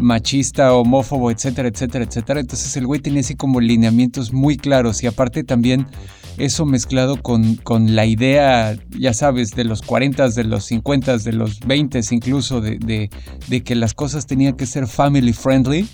machista, 0.00 0.72
homófobo, 0.74 1.30
etcétera, 1.30 1.68
etcétera, 1.68 2.04
etcétera. 2.04 2.40
Entonces 2.40 2.76
el 2.76 2.86
güey 2.86 3.00
tenía 3.00 3.20
así 3.20 3.34
como 3.34 3.60
lineamientos 3.60 4.32
muy 4.32 4.56
claros 4.56 5.02
y 5.02 5.06
aparte 5.06 5.44
también 5.44 5.86
eso 6.38 6.64
mezclado 6.64 7.20
con, 7.20 7.56
con 7.56 7.96
la 7.96 8.06
idea, 8.06 8.76
ya 8.90 9.12
sabes, 9.12 9.50
de 9.50 9.64
los 9.64 9.82
40, 9.82 10.28
de 10.28 10.44
los 10.44 10.64
50, 10.66 11.18
de 11.18 11.32
los 11.32 11.60
20 11.60 12.00
incluso, 12.12 12.60
de, 12.60 12.78
de, 12.78 13.10
de 13.48 13.62
que 13.62 13.74
las 13.74 13.94
cosas 13.94 14.26
tenían 14.26 14.54
que 14.54 14.66
ser 14.66 14.86
family 14.86 15.32
friendly 15.32 15.88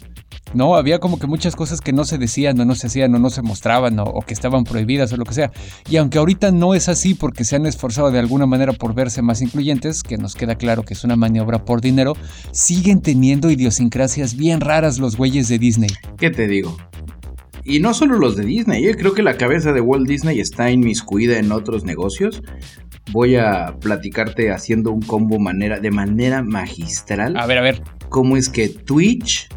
¿no? 0.52 0.76
Había 0.76 0.98
como 0.98 1.18
que 1.18 1.26
muchas 1.26 1.56
cosas 1.56 1.80
que 1.80 1.92
no 1.92 2.04
se 2.04 2.18
decían 2.18 2.58
o 2.60 2.64
no 2.64 2.74
se 2.74 2.86
hacían 2.86 3.14
o 3.14 3.18
no 3.18 3.30
se 3.30 3.42
mostraban 3.42 3.98
o, 3.98 4.20
que 4.26 4.34
estaban 4.34 4.64
prohibidas 4.64 5.12
o 5.12 5.16
lo 5.16 5.24
que 5.24 5.34
sea. 5.34 5.52
Y 5.88 5.96
aunque 5.96 6.18
ahorita 6.18 6.50
no 6.50 6.74
es 6.74 6.88
así 6.88 7.14
porque 7.14 7.44
se 7.44 7.56
han 7.56 7.66
esforzado 7.66 8.10
de 8.10 8.18
alguna 8.18 8.46
manera 8.46 8.72
por 8.72 8.94
verse 8.94 9.22
más 9.22 9.42
incluyentes, 9.42 10.02
que 10.02 10.16
nos 10.16 10.34
queda 10.34 10.56
claro 10.56 10.82
que 10.82 10.94
es 10.94 11.04
una 11.04 11.16
maniobra 11.16 11.64
por 11.64 11.80
dinero, 11.80 12.14
siguen 12.52 13.00
teniendo 13.00 13.50
idiosincrasias 13.50 14.36
bien 14.36 14.60
raras 14.60 14.98
los 14.98 15.16
güeyes 15.16 15.48
de 15.48 15.58
Disney. 15.58 15.90
¿Qué 16.18 16.30
te 16.30 16.46
digo? 16.46 16.76
Y 17.64 17.80
no 17.80 17.94
solo 17.94 18.18
los 18.18 18.36
de 18.36 18.44
Disney, 18.44 18.84
yo 18.84 18.90
¿eh? 18.90 18.94
creo 18.94 19.14
que 19.14 19.22
la 19.22 19.38
cabeza 19.38 19.72
de 19.72 19.80
Walt 19.80 20.06
Disney 20.06 20.38
está 20.38 20.70
inmiscuida 20.70 21.38
en 21.38 21.50
otros 21.50 21.84
negocios. 21.84 22.42
Voy 23.10 23.36
a 23.36 23.74
platicarte 23.80 24.50
haciendo 24.50 24.90
un 24.90 25.00
combo 25.00 25.38
manera, 25.38 25.80
de 25.80 25.90
manera 25.90 26.42
magistral. 26.42 27.36
A 27.38 27.46
ver, 27.46 27.58
a 27.58 27.62
ver. 27.62 27.82
¿Cómo 28.10 28.36
es 28.36 28.50
que 28.50 28.68
Twitch 28.68 29.48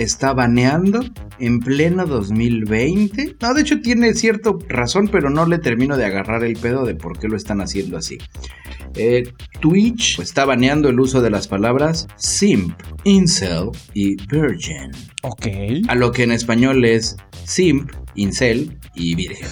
está 0.00 0.32
baneando 0.32 1.04
en 1.38 1.60
pleno 1.60 2.06
2020. 2.06 3.36
No, 3.40 3.54
de 3.54 3.60
hecho 3.60 3.80
tiene 3.80 4.14
cierta 4.14 4.50
razón, 4.68 5.08
pero 5.08 5.28
no 5.28 5.44
le 5.46 5.58
termino 5.58 5.96
de 5.96 6.06
agarrar 6.06 6.42
el 6.42 6.56
pedo 6.56 6.86
de 6.86 6.94
por 6.94 7.18
qué 7.18 7.28
lo 7.28 7.36
están 7.36 7.60
haciendo 7.60 7.98
así. 7.98 8.16
Eh, 8.96 9.24
Twitch 9.60 10.18
está 10.18 10.46
baneando 10.46 10.88
el 10.88 10.98
uso 10.98 11.20
de 11.20 11.30
las 11.30 11.48
palabras 11.48 12.08
simp, 12.16 12.80
incel 13.04 13.70
y 13.92 14.16
virgin. 14.26 14.90
Ok. 15.22 15.46
A 15.88 15.94
lo 15.94 16.12
que 16.12 16.22
en 16.22 16.32
español 16.32 16.84
es 16.84 17.16
simp, 17.44 17.90
incel 18.14 18.78
y 18.94 19.14
virgen. 19.14 19.48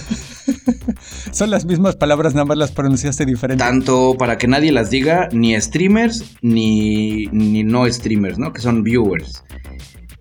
Son 1.31 1.51
las 1.51 1.65
mismas 1.65 1.95
palabras, 1.95 2.33
nada 2.33 2.45
más 2.45 2.57
las 2.57 2.71
pronunciaste 2.71 3.25
diferente. 3.25 3.63
Tanto 3.63 4.15
para 4.17 4.37
que 4.39 4.47
nadie 4.47 4.71
las 4.71 4.89
diga, 4.89 5.29
ni 5.31 5.59
streamers 5.61 6.37
ni, 6.41 7.27
ni 7.27 7.63
no 7.63 7.89
streamers, 7.91 8.39
¿no? 8.39 8.51
Que 8.51 8.61
son 8.61 8.83
viewers. 8.83 9.43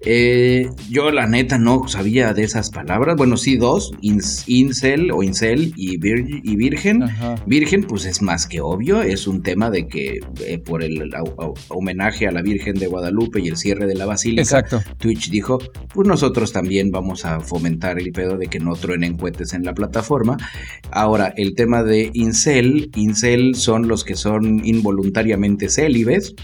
Eh, 0.03 0.71
yo 0.89 1.11
la 1.11 1.27
neta 1.27 1.59
no 1.59 1.89
sabía 1.89 2.33
de 2.33 2.45
esas 2.45 2.71
palabras. 2.71 3.17
Bueno, 3.17 3.37
sí, 3.37 3.57
dos, 3.57 3.93
incel 4.01 5.11
o 5.11 5.23
incel 5.23 5.73
y, 5.77 5.95
y 5.95 6.57
virgen. 6.57 7.05
Virgen, 7.47 7.85
pues 7.85 8.05
es 8.05 8.23
más 8.23 8.47
que 8.47 8.61
obvio, 8.61 9.03
es 9.03 9.27
un 9.27 9.43
tema 9.43 9.71
de 9.71 9.89
que 9.89 10.21
eh, 10.45 10.59
por 10.59 10.83
el 10.83 11.11
homenaje 11.69 12.27
a 12.27 12.31
la 12.31 12.43
Virgen 12.43 12.77
de 12.77 12.87
Guadalupe 12.87 13.41
y 13.41 13.49
el 13.49 13.57
cierre 13.57 13.87
de 13.87 13.95
la 13.95 14.07
basílica, 14.07 14.43
Exacto. 14.43 14.81
Twitch 14.99 15.31
dijo, 15.31 15.59
pues 15.93 16.07
nosotros 16.07 16.53
también 16.53 16.91
vamos 16.91 17.25
a 17.25 17.41
fomentar 17.41 17.99
el 17.99 18.13
pedo 18.13 18.37
de 18.37 18.47
que 18.47 18.61
no 18.61 18.75
truenen 18.77 19.17
cohetes 19.17 19.53
en 19.53 19.65
la 19.65 19.75
plataforma. 19.75 20.37
Ahora, 20.91 21.33
el 21.37 21.55
tema 21.55 21.83
de 21.83 22.11
incel, 22.15 22.91
incel 22.95 23.55
son 23.57 23.89
los 23.89 24.05
que 24.05 24.15
son 24.15 24.65
involuntariamente 24.65 25.69
célibes 25.69 26.35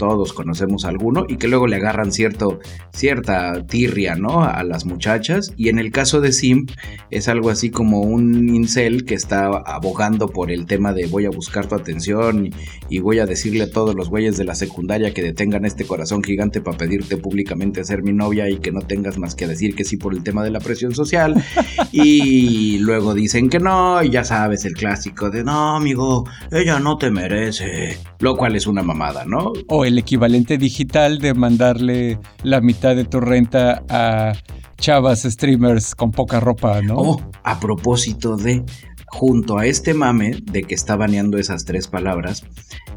todos 0.00 0.32
conocemos 0.32 0.86
alguno, 0.86 1.26
y 1.28 1.36
que 1.36 1.46
luego 1.46 1.66
le 1.66 1.76
agarran 1.76 2.10
cierto, 2.10 2.58
cierta 2.92 3.64
tirria, 3.66 4.14
¿no? 4.14 4.44
A 4.44 4.62
las 4.64 4.84
muchachas. 4.84 5.52
Y 5.56 5.68
en 5.68 5.78
el 5.78 5.90
caso 5.90 6.20
de 6.20 6.32
Simp, 6.32 6.70
es 7.10 7.28
algo 7.28 7.50
así 7.50 7.70
como 7.70 8.00
un 8.00 8.54
incel 8.54 9.04
que 9.04 9.14
está 9.14 9.46
abogando 9.46 10.28
por 10.28 10.50
el 10.50 10.66
tema 10.66 10.92
de 10.92 11.06
voy 11.06 11.26
a 11.26 11.30
buscar 11.30 11.66
tu 11.66 11.74
atención 11.74 12.50
y, 12.88 13.00
voy 13.00 13.18
a 13.18 13.26
decirle 13.26 13.64
a 13.64 13.70
todos 13.70 13.94
los 13.94 14.10
güeyes 14.10 14.36
de 14.36 14.44
la 14.44 14.54
secundaria 14.54 15.14
que 15.14 15.22
detengan 15.22 15.64
este 15.64 15.86
corazón 15.86 16.22
gigante 16.22 16.60
para 16.60 16.76
pedirte 16.76 17.16
públicamente 17.16 17.82
ser 17.82 18.02
mi 18.02 18.12
novia 18.12 18.48
y 18.50 18.58
que 18.58 18.72
no 18.72 18.82
tengas 18.82 19.16
más 19.16 19.34
que 19.34 19.46
decir 19.46 19.74
que 19.74 19.84
sí 19.84 19.96
por 19.96 20.12
el 20.12 20.22
tema 20.22 20.44
de 20.44 20.50
la 20.50 20.60
presión 20.60 20.94
social. 20.94 21.42
y 21.92 22.78
luego 22.78 23.14
dicen 23.14 23.48
que 23.48 23.58
no, 23.58 24.02
y 24.02 24.10
ya 24.10 24.24
sabes 24.24 24.64
el 24.66 24.74
clásico 24.74 25.30
de 25.30 25.44
no, 25.44 25.76
amigo, 25.76 26.28
ella 26.52 26.78
no 26.78 26.98
te 26.98 27.10
merece. 27.10 27.96
Lo 28.18 28.36
cual 28.36 28.54
es 28.54 28.66
una 28.66 28.82
mamada, 28.82 29.24
¿no? 29.24 29.52
el 29.84 29.98
equivalente 29.98 30.58
digital 30.58 31.18
de 31.18 31.32
mandarle 31.32 32.18
la 32.42 32.60
mitad 32.60 32.79
de 32.88 33.04
tu 33.04 33.20
renta 33.20 33.84
a 33.88 34.32
chavas 34.78 35.22
streamers 35.22 35.94
con 35.94 36.10
poca 36.10 36.40
ropa, 36.40 36.80
¿no? 36.80 36.96
Oh, 36.96 37.30
a 37.44 37.60
propósito 37.60 38.36
de, 38.36 38.64
junto 39.06 39.58
a 39.58 39.66
este 39.66 39.94
mame 39.94 40.38
de 40.42 40.62
que 40.62 40.74
está 40.74 40.96
baneando 40.96 41.38
esas 41.38 41.64
tres 41.64 41.86
palabras, 41.86 42.44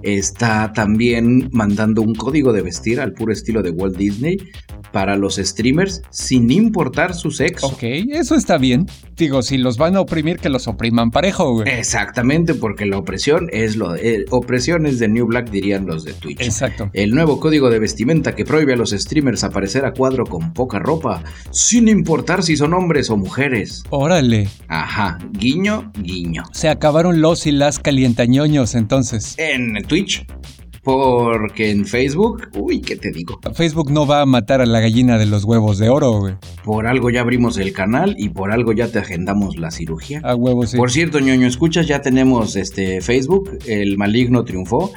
está 0.02 0.72
también 0.74 1.50
mandando 1.52 2.02
un 2.02 2.16
código 2.16 2.54
de 2.54 2.62
vestir 2.62 3.02
al 3.02 3.14
puro 3.14 3.34
estilo 3.34 3.62
de 3.62 3.72
Walt 3.72 3.98
Disney 3.98 4.38
para 4.94 5.18
los 5.18 5.36
streamers 5.36 6.04
sin 6.12 6.50
importar 6.52 7.16
su 7.16 7.32
sexo. 7.32 7.68
Ok, 7.68 7.84
eso 7.84 8.36
está 8.36 8.58
bien. 8.58 8.86
Digo, 9.18 9.42
si 9.42 9.58
los 9.58 9.78
van 9.78 9.96
a 9.98 10.02
oprimir, 10.02 10.38
que 10.38 10.50
los 10.50 10.68
opriman 10.68 11.12
parejo, 11.12 11.52
güey. 11.52 11.68
Exactamente, 11.68 12.54
porque 12.54 12.86
la 12.86 12.98
opresión 12.98 13.50
es 13.52 13.76
lo 13.76 13.92
de, 13.94 14.16
eh, 14.16 14.26
opresión 14.30 14.86
es 14.86 15.00
de 15.00 15.08
New 15.08 15.26
Black, 15.26 15.50
dirían 15.50 15.86
los 15.86 16.06
de 16.06 16.14
Twitch. 16.14 16.42
Exacto. 16.42 16.90
El 16.94 17.12
nuevo 17.12 17.40
código 17.40 17.70
de 17.70 17.80
vestimenta 17.80 18.36
que 18.36 18.46
prohíbe 18.46 18.74
a 18.74 18.78
los 18.78 18.92
streamers 18.92 19.44
aparecer 19.44 19.84
a 19.86 19.94
cuadro 19.94 20.26
con 20.26 20.54
poca 20.54 20.80
ropa, 20.80 21.24
sin 21.52 21.88
importar 21.88 22.44
si 22.44 22.56
son 22.56 22.74
hombres 22.74 23.10
o 23.10 23.18
mujeres. 23.18 23.84
Órale. 23.90 24.48
Ajá, 24.68 25.18
guiño, 25.32 25.92
guiño. 26.00 26.44
Se 26.52 26.70
acabaron 26.70 27.20
los 27.20 27.48
y 27.48 27.52
las 27.52 27.80
calientañoños 27.80 28.76
entonces. 28.76 29.36
En 29.38 29.74
Twitch 29.88 30.26
porque 30.84 31.72
en 31.72 31.86
Facebook, 31.86 32.50
uy, 32.56 32.82
¿qué 32.82 32.98
te 32.98 33.12
digo? 33.12 33.40
Facebook 33.54 33.90
no 33.90 34.06
va 34.06 34.22
a 34.22 34.26
matar 34.26 34.62
a 34.62 34.66
la 34.66 34.82
gallina 34.82 35.18
de 35.18 35.26
los 35.26 35.46
huevos 35.46 35.78
de 35.78 35.90
oro, 35.90 36.20
güey. 36.20 36.36
Por 36.64 36.88
algo 36.88 37.10
ya 37.10 37.22
abrimos 37.22 37.58
el 37.58 37.72
canal 37.72 38.16
y 38.18 38.30
por 38.30 38.52
algo 38.52 38.74
ya 38.74 38.90
te 38.90 39.00
agendamos 39.00 39.58
la 39.58 39.72
cirugía. 39.72 40.22
A 40.24 40.36
huevos, 40.36 40.72
sí. 40.72 40.78
Por 40.78 40.92
cierto, 40.92 41.20
ñoño, 41.20 41.48
escuchas, 41.48 41.88
ya 41.88 42.02
tenemos 42.02 42.56
este 42.58 43.02
Facebook, 43.02 43.58
el 43.66 43.98
maligno 43.98 44.44
triunfó. 44.44 44.92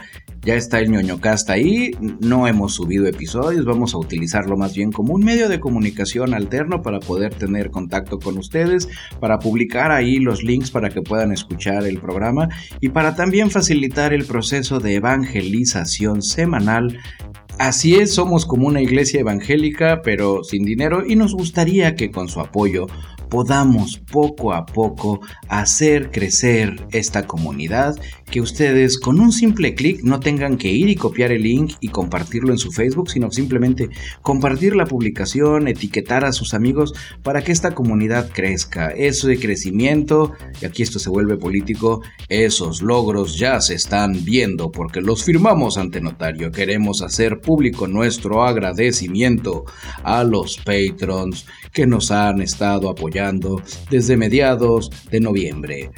Ya 0.47 0.55
está 0.55 0.79
el 0.79 0.93
ñoñocast 0.93 1.51
ahí, 1.51 1.91
no 2.21 2.47
hemos 2.47 2.75
subido 2.75 3.05
episodios, 3.09 3.65
vamos 3.65 3.95
a 3.95 3.99
utilizarlo 3.99 4.57
más 4.57 4.77
bien 4.77 4.93
como 4.93 5.13
un 5.13 5.25
medio 5.25 5.49
de 5.49 5.59
comunicación 5.59 6.35
alterno 6.35 6.83
para 6.83 7.01
poder 7.01 7.35
tener 7.35 7.73
contacto 7.73 8.21
con 8.21 8.39
ustedes, 8.39 8.89
para 9.19 9.41
publicar 9.41 9.91
ahí 9.91 10.21
los 10.21 10.45
links 10.45 10.71
para 10.71 10.89
que 10.91 11.03
puedan 11.03 11.33
escuchar 11.33 11.85
el 11.85 11.99
programa 11.99 12.49
y 12.81 12.91
para 12.91 13.17
también 13.17 13.51
facilitar 13.51 14.15
el 14.15 14.25
proceso 14.25 14.79
de 14.79 14.95
evangelización 14.95 16.23
semanal. 16.23 16.97
Así 17.59 17.97
es, 17.97 18.15
somos 18.15 18.47
como 18.47 18.69
una 18.69 18.81
iglesia 18.81 19.19
evangélica, 19.19 20.01
pero 20.05 20.45
sin 20.45 20.65
dinero, 20.65 21.05
y 21.05 21.17
nos 21.17 21.35
gustaría 21.35 21.97
que 21.97 22.13
con 22.13 22.29
su 22.29 22.39
apoyo 22.39 22.87
podamos 23.29 23.99
poco 23.99 24.53
a 24.53 24.67
poco 24.67 25.21
hacer 25.49 26.11
crecer 26.11 26.87
esta 26.93 27.27
comunidad, 27.27 27.97
que 28.31 28.41
ustedes 28.41 28.99
con 28.99 29.21
un 29.21 29.33
simple 29.33 29.75
clic 29.75 30.03
no 30.03 30.21
tengan 30.21 30.57
que 30.57 30.69
ir 30.69 30.89
y 30.89 30.97
copiar 30.97 31.33
el 31.33 31.43
link 31.43 31.75
y 31.81 31.89
compartirlo 31.89 32.53
en 32.53 32.59
su 32.59 32.73
Facebook, 32.73 33.11
sino 33.11 33.31
simplemente 33.31 33.89
compartir 34.23 34.75
la 34.77 34.87
publicación, 34.87 35.69
etiquetar 35.69 36.25
a 36.25 36.33
sus 36.33 36.55
amigos 36.55 36.93
para 37.23 37.43
que 37.43 37.53
esta 37.53 37.75
comunidad 37.75 38.31
crezca. 38.33 38.89
Eso 38.89 39.29
de 39.29 39.39
crecimiento, 39.39 40.33
y 40.61 40.67
aquí 40.67 40.83
esto 40.83 40.99
se 40.99 41.11
vuelve 41.11 41.37
político, 41.37 42.03
esos 42.29 42.83
logros 42.83 43.39
ya 43.39 43.61
se 43.61 43.75
están 43.75 44.25
viendo 44.25 44.71
porque 44.71 45.01
los 45.01 45.25
firmamos 45.25 45.79
ante 45.79 46.01
notario. 46.01 46.51
Queremos 46.51 47.03
hacer 47.03 47.41
público 47.41 47.87
nuestro 47.87 48.45
agradecimiento 48.45 49.65
a 50.03 50.25
los 50.25 50.59
patrons 50.59 51.47
que 51.73 51.87
nos 51.87 52.11
han 52.11 52.41
estado 52.41 52.89
apoyando 52.89 53.16
desde 53.91 54.17
mediados 54.17 54.91
de 55.11 55.21
noviembre. 55.21 55.91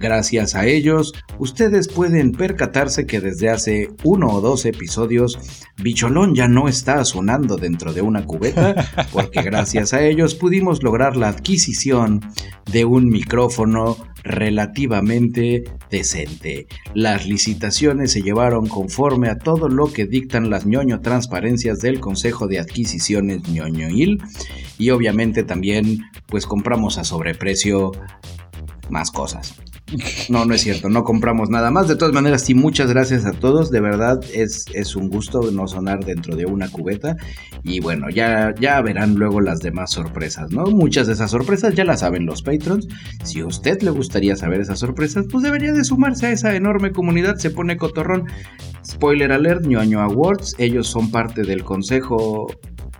Gracias 0.00 0.54
a 0.54 0.66
ellos, 0.66 1.14
ustedes 1.38 1.88
pueden 1.88 2.32
percatarse 2.32 3.06
que 3.06 3.20
desde 3.20 3.48
hace 3.48 3.88
uno 4.02 4.28
o 4.28 4.40
dos 4.40 4.66
episodios, 4.66 5.38
Bicholón 5.82 6.34
ya 6.34 6.48
no 6.48 6.68
está 6.68 7.04
sonando 7.04 7.56
dentro 7.56 7.92
de 7.92 8.02
una 8.02 8.24
cubeta, 8.24 8.74
porque 9.12 9.42
gracias 9.42 9.92
a 9.94 10.02
ellos 10.02 10.34
pudimos 10.34 10.82
lograr 10.82 11.16
la 11.16 11.28
adquisición 11.28 12.20
de 12.70 12.84
un 12.84 13.08
micrófono 13.08 13.96
relativamente 14.24 15.64
decente. 15.90 16.66
Las 16.94 17.26
licitaciones 17.26 18.12
se 18.12 18.22
llevaron 18.22 18.66
conforme 18.66 19.28
a 19.28 19.38
todo 19.38 19.68
lo 19.68 19.92
que 19.92 20.06
dictan 20.06 20.50
las 20.50 20.66
ñoño 20.66 21.00
transparencias 21.00 21.78
del 21.80 22.00
Consejo 22.00 22.48
de 22.48 22.58
Adquisiciones 22.58 23.48
ñoñoil 23.48 24.22
y 24.78 24.90
obviamente 24.90 25.44
también 25.44 26.00
pues 26.26 26.46
compramos 26.46 26.98
a 26.98 27.04
sobreprecio 27.04 27.92
más 28.88 29.10
cosas. 29.10 29.54
No, 30.28 30.44
no 30.44 30.54
es 30.54 30.62
cierto, 30.62 30.88
no 30.88 31.04
compramos 31.04 31.50
nada 31.50 31.70
más. 31.70 31.88
De 31.88 31.96
todas 31.96 32.14
maneras, 32.14 32.42
sí, 32.42 32.54
muchas 32.54 32.88
gracias 32.90 33.24
a 33.26 33.32
todos. 33.32 33.70
De 33.70 33.80
verdad, 33.80 34.20
es, 34.32 34.66
es 34.72 34.96
un 34.96 35.08
gusto 35.08 35.50
no 35.50 35.66
sonar 35.66 36.04
dentro 36.04 36.36
de 36.36 36.46
una 36.46 36.68
cubeta. 36.68 37.16
Y 37.62 37.80
bueno, 37.80 38.08
ya, 38.10 38.54
ya 38.58 38.80
verán 38.82 39.14
luego 39.14 39.40
las 39.40 39.60
demás 39.60 39.92
sorpresas, 39.92 40.50
¿no? 40.50 40.64
Muchas 40.66 41.06
de 41.06 41.14
esas 41.14 41.30
sorpresas 41.30 41.74
ya 41.74 41.84
las 41.84 42.00
saben 42.00 42.26
los 42.26 42.42
patrons. 42.42 42.88
Si 43.22 43.40
a 43.40 43.46
usted 43.46 43.82
le 43.82 43.90
gustaría 43.90 44.36
saber 44.36 44.60
esas 44.60 44.78
sorpresas, 44.78 45.26
pues 45.30 45.44
debería 45.44 45.72
de 45.72 45.84
sumarse 45.84 46.26
a 46.26 46.32
esa 46.32 46.54
enorme 46.54 46.92
comunidad. 46.92 47.36
Se 47.36 47.50
pone 47.50 47.76
cotorrón. 47.76 48.24
Spoiler 48.84 49.32
alert, 49.32 49.64
ñoño 49.64 50.00
Awards. 50.00 50.56
Ellos 50.58 50.86
son 50.86 51.10
parte 51.10 51.42
del 51.42 51.64
consejo 51.64 52.46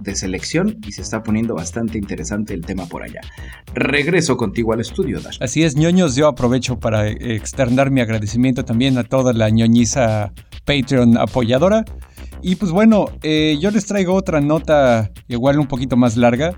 de 0.01 0.15
selección 0.15 0.79
y 0.87 0.93
se 0.93 1.03
está 1.03 1.23
poniendo 1.23 1.55
bastante 1.55 1.99
interesante 1.99 2.55
el 2.55 2.65
tema 2.65 2.87
por 2.87 3.03
allá. 3.03 3.21
Regreso 3.75 4.37
contigo 4.37 4.73
al 4.73 4.81
estudio, 4.81 5.21
Dash. 5.21 5.39
Así 5.41 5.63
es, 5.63 5.77
ñoños, 5.77 6.17
yo 6.17 6.29
aprovecho 6.29 6.79
para 6.79 7.09
externar 7.09 7.91
mi 7.91 8.01
agradecimiento 8.01 8.65
también 8.65 8.99
a 8.99 9.05
toda 9.05 9.33
la 9.33 9.51
ñoñiza 9.51 10.33
Patreon 10.65 11.17
apoyadora. 11.19 11.85
Y 12.47 12.57
pues 12.57 12.73
bueno, 12.73 13.07
eh, 13.23 13.57
yo 13.59 13.71
les 13.71 13.87
traigo 13.87 14.13
otra 14.13 14.43
nota 14.43 15.11
igual 15.29 15.59
un 15.59 15.67
poquito 15.67 15.97
más 15.97 16.19
larga. 16.19 16.53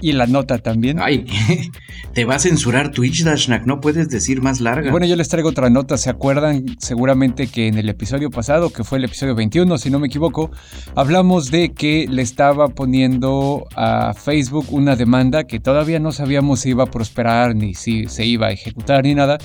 Y 0.00 0.12
la 0.12 0.26
nota 0.26 0.58
también. 0.58 0.98
Ay, 1.00 1.26
te 2.14 2.24
va 2.24 2.36
a 2.36 2.38
censurar 2.38 2.90
Twitch, 2.90 3.24
Dashnak, 3.24 3.66
no 3.66 3.80
puedes 3.80 4.08
decir 4.08 4.40
más 4.40 4.60
larga. 4.60 4.90
Bueno, 4.90 5.06
yo 5.06 5.16
les 5.16 5.28
traigo 5.28 5.48
otra 5.48 5.68
nota. 5.68 5.96
¿Se 5.96 6.10
acuerdan 6.10 6.76
seguramente 6.78 7.48
que 7.48 7.66
en 7.66 7.76
el 7.76 7.88
episodio 7.88 8.30
pasado, 8.30 8.70
que 8.70 8.84
fue 8.84 8.98
el 8.98 9.04
episodio 9.04 9.34
21, 9.34 9.78
si 9.78 9.90
no 9.90 9.98
me 9.98 10.06
equivoco, 10.06 10.50
hablamos 10.94 11.50
de 11.50 11.72
que 11.72 12.06
le 12.08 12.22
estaba 12.22 12.68
poniendo 12.68 13.66
a 13.74 14.14
Facebook 14.14 14.66
una 14.70 14.94
demanda 14.94 15.44
que 15.44 15.58
todavía 15.58 15.98
no 15.98 16.12
sabíamos 16.12 16.60
si 16.60 16.70
iba 16.70 16.84
a 16.84 16.90
prosperar, 16.90 17.56
ni 17.56 17.74
si 17.74 18.06
se 18.06 18.24
iba 18.24 18.46
a 18.48 18.52
ejecutar, 18.52 19.02
ni 19.02 19.14
nada, 19.14 19.38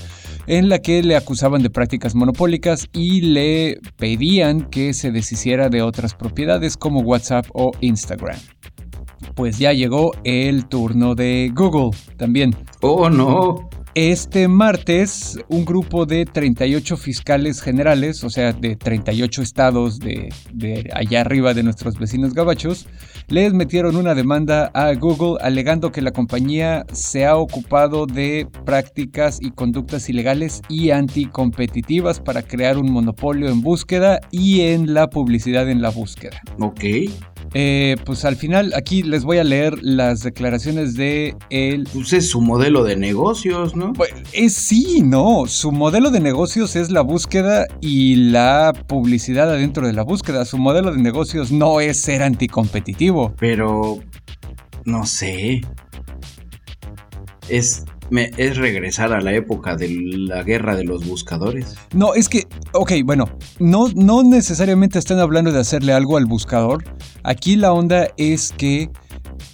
en 0.45 0.69
la 0.69 0.79
que 0.79 1.01
le 1.01 1.15
acusaban 1.15 1.63
de 1.63 1.69
prácticas 1.69 2.15
monopólicas 2.15 2.87
y 2.93 3.21
le 3.21 3.79
pedían 3.97 4.69
que 4.69 4.93
se 4.93 5.11
deshiciera 5.11 5.69
de 5.69 5.86
otras 5.87 6.13
propiedades 6.13 6.77
como 6.77 7.01
WhatsApp 7.01 7.45
o 7.53 7.71
Instagram. 7.81 8.37
Pues 9.35 9.57
ya 9.57 9.73
llegó 9.73 10.11
el 10.23 10.67
turno 10.67 11.15
de 11.15 11.51
Google 11.53 11.97
también. 12.17 12.55
Oh 12.81 13.09
no, 13.09 13.69
Este 13.99 14.47
martes, 14.47 15.39
un 15.47 15.65
grupo 15.65 16.05
de 16.05 16.25
38 16.25 16.97
fiscales 16.97 17.63
generales, 17.63 18.23
o 18.23 18.29
sea, 18.29 18.53
de 18.53 18.75
38 18.75 19.41
estados 19.41 19.97
de, 19.97 20.29
allá 20.93 21.21
arriba 21.21 21.55
de 21.55 21.63
nuestros 21.63 21.97
vecinos 21.97 22.35
gabachos, 22.35 22.87
les 23.27 23.53
metieron 23.53 23.95
una 23.95 24.13
demanda 24.13 24.69
a 24.75 24.93
Google 24.93 25.39
alegando 25.41 25.91
que 25.91 26.03
la 26.03 26.11
compañía 26.11 26.85
se 26.93 27.25
ha 27.25 27.37
ocupado 27.37 28.05
de 28.05 28.47
prácticas 28.65 29.39
y 29.41 29.49
conductas 29.49 30.07
ilegales 30.09 30.61
y 30.69 30.91
anticompetitivas 30.91 32.19
para 32.19 32.43
crear 32.43 32.77
un 32.77 32.91
monopolio 32.91 33.49
en 33.49 33.61
búsqueda 33.61 34.19
y 34.29 34.61
en 34.61 34.93
la 34.93 35.07
publicidad 35.07 35.71
en 35.71 35.81
la 35.81 35.89
búsqueda. 35.89 36.39
Ok. 36.59 36.83
Eh, 37.53 37.95
pues 38.05 38.25
al 38.25 38.35
final 38.35 38.73
aquí 38.75 39.03
les 39.03 39.23
voy 39.23 39.37
a 39.37 39.43
leer 39.43 39.81
las 39.81 40.21
declaraciones 40.21 40.95
de 40.95 41.35
él. 41.49 41.87
Pues 41.93 42.13
es 42.13 42.29
su 42.29 42.41
modelo 42.41 42.83
de 42.83 42.95
negocios, 42.95 43.75
¿no? 43.75 43.93
Pues, 43.93 44.11
es, 44.33 44.53
sí, 44.53 45.01
no. 45.03 45.45
Su 45.47 45.71
modelo 45.71 46.11
de 46.11 46.19
negocios 46.19 46.75
es 46.75 46.91
la 46.91 47.01
búsqueda 47.01 47.65
y 47.81 48.15
la 48.15 48.73
publicidad 48.87 49.49
adentro 49.49 49.87
de 49.87 49.93
la 49.93 50.03
búsqueda. 50.03 50.45
Su 50.45 50.57
modelo 50.57 50.91
de 50.91 51.01
negocios 51.01 51.51
no 51.51 51.79
es 51.79 51.99
ser 52.01 52.23
anticompetitivo. 52.23 53.33
Pero... 53.39 53.99
No 54.85 55.05
sé. 55.05 55.61
Es 57.49 57.83
es 58.11 58.57
regresar 58.57 59.13
a 59.13 59.21
la 59.21 59.33
época 59.33 59.75
de 59.75 59.89
la 59.89 60.43
guerra 60.43 60.75
de 60.75 60.83
los 60.83 61.05
buscadores. 61.05 61.75
No, 61.93 62.13
es 62.13 62.29
que, 62.29 62.47
ok, 62.73 62.93
bueno, 63.03 63.25
no, 63.59 63.87
no 63.95 64.23
necesariamente 64.23 64.99
están 64.99 65.19
hablando 65.19 65.51
de 65.51 65.59
hacerle 65.59 65.93
algo 65.93 66.17
al 66.17 66.25
buscador. 66.25 66.83
Aquí 67.23 67.55
la 67.55 67.73
onda 67.73 68.07
es 68.17 68.53
que 68.57 68.89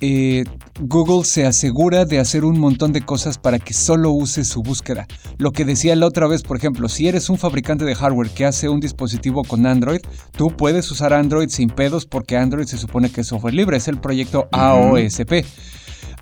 eh, 0.02 0.44
Google 0.80 1.24
se 1.24 1.46
asegura 1.46 2.06
de 2.06 2.20
hacer 2.20 2.46
un 2.46 2.60
montón 2.60 2.94
de 2.94 3.02
cosas 3.02 3.38
para 3.38 3.60
que 3.60 3.74
solo 3.74 4.12
use 4.12 4.44
su 4.44 4.62
búsqueda. 4.64 5.08
Lo 5.38 5.52
que 5.52 5.66
decía 5.66 5.96
la 5.96 6.08
otra 6.08 6.28
vez, 6.28 6.42
por 6.42 6.58
ejemplo, 6.58 6.90
si 6.90 7.08
eres 7.08 7.30
un 7.30 7.38
fabricante 7.38 7.86
de 7.86 7.96
hardware 7.96 8.30
que 8.30 8.46
hace 8.46 8.70
un 8.70 8.80
dispositivo 8.80 9.44
con 9.44 9.66
Android, 9.66 10.02
tú 10.32 10.48
puedes 10.50 10.90
usar 10.92 11.14
Android 11.14 11.50
sin 11.50 11.70
pedos 11.70 12.06
porque 12.06 12.38
Android 12.38 12.66
se 12.66 12.78
supone 12.78 13.12
que 13.12 13.22
es 13.22 13.28
software 13.28 13.54
libre, 13.54 13.78
es 13.78 13.88
el 13.88 14.00
proyecto 14.00 14.48
AOSP. 14.52 15.46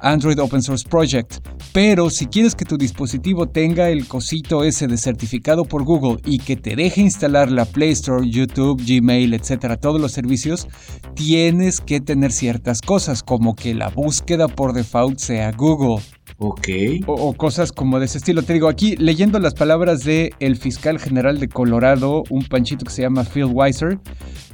Android 0.02 0.39
Open 0.39 0.62
Source 0.62 0.88
Project. 0.88 1.38
Pero 1.74 2.10
si 2.10 2.26
quieres 2.26 2.56
que 2.56 2.66
tu 2.66 2.78
dispositivo 2.78 3.47
tenga 3.47 3.89
el 3.89 4.08
cosito 4.08 4.64
ese 4.64 4.88
de 4.88 4.97
certificado 4.97 5.66
por 5.66 5.84
Google 5.84 6.18
y 6.26 6.39
que 6.39 6.56
te 6.56 6.76
deje 6.76 7.02
instalar 7.02 7.52
la 7.52 7.66
Play 7.66 7.91
Store, 7.91 8.30
YouTube, 8.30 8.82
Gmail, 8.86 9.34
etcétera, 9.34 9.78
todos 9.78 10.02
los 10.02 10.12
servicios, 10.12 10.68
tienes 11.16 11.80
que 11.80 12.02
tener 12.02 12.32
ciertas 12.32 12.82
cosas, 12.82 13.24
como 13.24 13.56
que 13.56 13.74
la 13.74 13.89
búsqueda 13.89 14.47
por 14.47 14.74
default 14.74 15.20
sea 15.20 15.52
Google. 15.52 16.04
Ok. 16.43 16.68
O, 17.06 17.34
cosas 17.34 17.72
como 17.72 17.99
de 17.99 18.06
ese 18.06 18.18
estilo. 18.18 18.41
Te 18.41 18.54
digo, 18.54 18.68
aquí 18.68 18.95
leyendo 18.97 19.38
las 19.39 19.54
palabras 19.54 20.04
de 20.04 20.34
el 20.39 20.58
fiscal 20.58 20.99
general 20.99 21.39
de 21.39 21.47
Colorado, 21.47 22.24
un 22.30 22.43
panchito 22.43 22.84
que 22.84 22.91
se 22.91 23.04
llama 23.04 23.24
Phil 23.24 23.45
Weiser, 23.45 23.99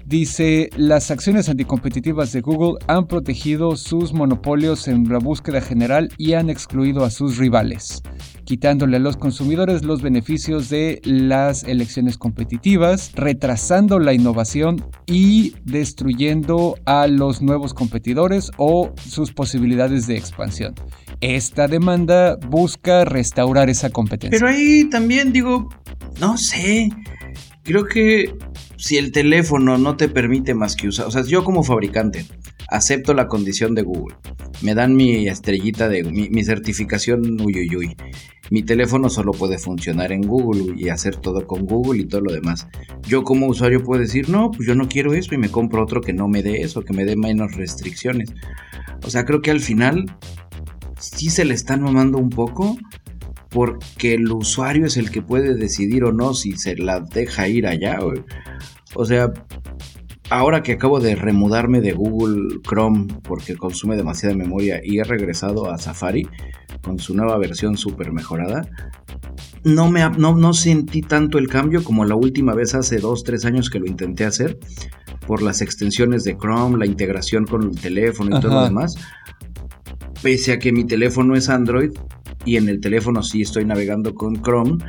Dice, 0.07 0.69
las 0.77 1.11
acciones 1.11 1.49
anticompetitivas 1.49 2.31
de 2.31 2.39
Google 2.39 2.79
han 2.87 3.07
protegido 3.07 3.75
sus 3.75 4.13
monopolios 4.13 4.87
en 4.87 5.03
la 5.09 5.17
búsqueda 5.17 5.59
general 5.59 6.13
y 6.17 6.31
han 6.31 6.49
excluido 6.49 7.03
a 7.03 7.09
sus 7.09 7.35
rivales, 7.35 8.01
quitándole 8.45 8.95
a 8.95 8.99
los 9.01 9.17
consumidores 9.17 9.83
los 9.83 10.01
beneficios 10.01 10.69
de 10.69 11.01
las 11.03 11.65
elecciones 11.65 12.17
competitivas, 12.17 13.11
retrasando 13.15 13.99
la 13.99 14.13
innovación 14.13 14.81
y 15.07 15.55
destruyendo 15.65 16.75
a 16.85 17.07
los 17.07 17.41
nuevos 17.41 17.73
competidores 17.73 18.49
o 18.55 18.93
sus 19.05 19.33
posibilidades 19.33 20.07
de 20.07 20.15
expansión. 20.15 20.73
Esta 21.19 21.67
demanda 21.67 22.37
busca 22.47 23.03
restaurar 23.03 23.69
esa 23.69 23.89
competencia. 23.89 24.39
Pero 24.39 24.49
ahí 24.49 24.89
también 24.89 25.33
digo, 25.33 25.67
no 26.21 26.37
sé, 26.37 26.91
creo 27.63 27.83
que 27.83 28.33
si 28.77 28.97
el 28.97 29.11
teléfono 29.11 29.77
no 29.77 29.97
te 29.97 30.07
permite 30.07 30.53
más 30.53 30.75
que 30.75 30.87
usar, 30.87 31.07
o 31.07 31.11
sea, 31.11 31.23
yo 31.23 31.43
como 31.43 31.63
fabricante 31.63 32.25
acepto 32.69 33.13
la 33.13 33.27
condición 33.27 33.73
de 33.75 33.81
Google, 33.81 34.15
me 34.61 34.75
dan 34.75 34.95
mi 34.95 35.27
estrellita 35.27 35.89
de 35.89 36.03
mi, 36.03 36.43
certificación 36.43 37.39
uy, 37.41 37.95
Mi 38.49 38.63
teléfono 38.63 39.09
solo 39.09 39.31
puede 39.31 39.57
funcionar 39.57 40.11
en 40.11 40.21
Google 40.21 40.75
y 40.77 40.89
hacer 40.89 41.15
todo 41.15 41.45
con 41.45 41.65
Google 41.65 42.01
y 42.01 42.05
todo 42.05 42.21
lo 42.21 42.33
demás. 42.33 42.67
Yo 43.07 43.23
como 43.23 43.47
usuario 43.47 43.83
puedo 43.83 44.01
decir, 44.01 44.29
no, 44.29 44.51
pues 44.51 44.67
yo 44.67 44.75
no 44.75 44.87
quiero 44.87 45.13
eso 45.13 45.33
y 45.33 45.37
me 45.37 45.49
compro 45.49 45.83
otro 45.83 46.01
que 46.01 46.13
no 46.13 46.27
me 46.27 46.43
dé 46.43 46.61
eso, 46.61 46.81
que 46.81 46.93
me 46.93 47.05
dé 47.05 47.15
menos 47.15 47.55
restricciones. 47.55 48.33
O 49.03 49.09
sea, 49.09 49.25
creo 49.25 49.41
que 49.41 49.51
al 49.51 49.59
final 49.59 50.05
sí 50.99 51.29
se 51.29 51.45
le 51.45 51.53
están 51.53 51.81
mamando 51.81 52.17
un 52.17 52.29
poco 52.29 52.77
porque 53.57 54.13
el 54.13 54.31
usuario 54.31 54.85
es 54.85 54.97
el 54.97 55.09
que 55.09 55.23
puede 55.23 55.55
decidir 55.55 56.03
o 56.03 56.13
no 56.13 56.35
si 56.35 56.55
se 56.57 56.75
la 56.75 56.99
deja 56.99 57.47
ir 57.47 57.65
allá. 57.65 57.97
O 58.93 59.03
sea, 59.03 59.33
ahora 60.29 60.61
que 60.61 60.73
acabo 60.73 60.99
de 60.99 61.15
remudarme 61.15 61.81
de 61.81 61.93
Google 61.93 62.59
Chrome 62.61 63.07
porque 63.23 63.55
consume 63.55 63.95
demasiada 63.95 64.35
memoria 64.35 64.79
y 64.83 64.99
he 64.99 65.03
regresado 65.03 65.71
a 65.71 65.79
Safari 65.79 66.29
con 66.83 66.99
su 66.99 67.15
nueva 67.15 67.35
versión 67.39 67.77
súper 67.77 68.11
mejorada, 68.11 68.69
no, 69.63 69.89
me, 69.89 70.07
no, 70.07 70.35
no 70.35 70.53
sentí 70.53 71.01
tanto 71.01 71.39
el 71.39 71.47
cambio 71.47 71.83
como 71.83 72.05
la 72.05 72.13
última 72.13 72.53
vez 72.53 72.75
hace 72.75 73.01
2-3 73.01 73.45
años 73.45 73.71
que 73.71 73.79
lo 73.79 73.87
intenté 73.87 74.25
hacer 74.25 74.59
por 75.25 75.41
las 75.41 75.63
extensiones 75.63 76.23
de 76.23 76.37
Chrome, 76.37 76.77
la 76.77 76.85
integración 76.85 77.47
con 77.47 77.63
el 77.63 77.81
teléfono 77.81 78.37
y 78.37 78.39
todo 78.39 78.53
lo 78.53 78.63
demás. 78.65 78.97
Pese 80.21 80.51
a 80.51 80.59
que 80.59 80.71
mi 80.71 80.83
teléfono 80.83 81.35
es 81.35 81.49
Android, 81.49 81.91
y 82.45 82.57
en 82.57 82.69
el 82.69 82.79
teléfono 82.79 83.23
sí 83.23 83.41
estoy 83.41 83.65
navegando 83.65 84.13
con 84.13 84.41
Chrome, 84.41 84.83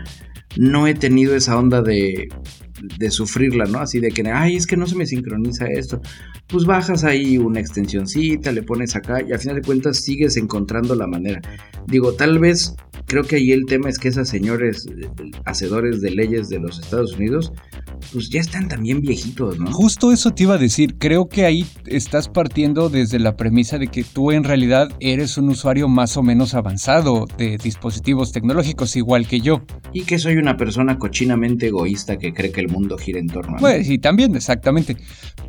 no 0.56 0.86
he 0.86 0.94
tenido 0.94 1.36
esa 1.36 1.58
onda 1.58 1.82
de, 1.82 2.28
de 2.98 3.10
sufrirla, 3.10 3.66
¿no? 3.66 3.78
Así 3.78 4.00
de 4.00 4.10
que, 4.10 4.28
ay, 4.28 4.56
es 4.56 4.66
que 4.66 4.76
no 4.76 4.86
se 4.86 4.96
me 4.96 5.06
sincroniza 5.06 5.66
esto. 5.66 6.00
Pues 6.46 6.64
bajas 6.64 7.04
ahí 7.04 7.38
una 7.38 7.60
extensioncita, 7.60 8.52
le 8.52 8.62
pones 8.62 8.96
acá 8.96 9.22
y 9.26 9.32
al 9.32 9.38
final 9.38 9.56
de 9.56 9.62
cuentas 9.62 9.98
sigues 9.98 10.36
encontrando 10.36 10.94
la 10.94 11.06
manera. 11.06 11.40
Digo, 11.86 12.14
tal 12.14 12.38
vez 12.38 12.74
creo 13.08 13.24
que 13.24 13.36
ahí 13.36 13.50
el 13.50 13.64
tema 13.66 13.88
es 13.88 13.98
que 13.98 14.08
esos 14.08 14.28
señores 14.28 14.86
eh, 14.86 15.08
hacedores 15.44 16.00
de 16.00 16.10
leyes 16.12 16.48
de 16.48 16.60
los 16.60 16.78
Estados 16.78 17.16
Unidos 17.16 17.52
pues 18.12 18.30
ya 18.30 18.40
están 18.40 18.68
también 18.68 19.00
viejitos, 19.00 19.58
¿no? 19.58 19.70
Justo 19.72 20.12
eso 20.12 20.30
te 20.30 20.44
iba 20.44 20.54
a 20.54 20.58
decir, 20.58 20.96
creo 20.98 21.28
que 21.28 21.44
ahí 21.44 21.66
estás 21.86 22.28
partiendo 22.28 22.88
desde 22.88 23.18
la 23.18 23.36
premisa 23.36 23.78
de 23.78 23.88
que 23.88 24.04
tú 24.04 24.30
en 24.30 24.44
realidad 24.44 24.88
eres 25.00 25.36
un 25.36 25.48
usuario 25.48 25.88
más 25.88 26.16
o 26.16 26.22
menos 26.22 26.54
avanzado 26.54 27.26
de 27.36 27.58
dispositivos 27.58 28.32
tecnológicos 28.32 28.96
igual 28.96 29.26
que 29.26 29.40
yo. 29.40 29.62
Y 29.92 30.02
que 30.02 30.18
soy 30.18 30.36
una 30.36 30.56
persona 30.56 30.98
cochinamente 30.98 31.66
egoísta 31.66 32.18
que 32.18 32.32
cree 32.32 32.52
que 32.52 32.60
el 32.60 32.68
mundo 32.68 32.96
gira 32.98 33.18
en 33.18 33.26
torno 33.26 33.52
a 33.52 33.54
mí. 33.56 33.60
Pues 33.60 33.86
sí, 33.86 33.98
también, 33.98 34.34
exactamente. 34.36 34.96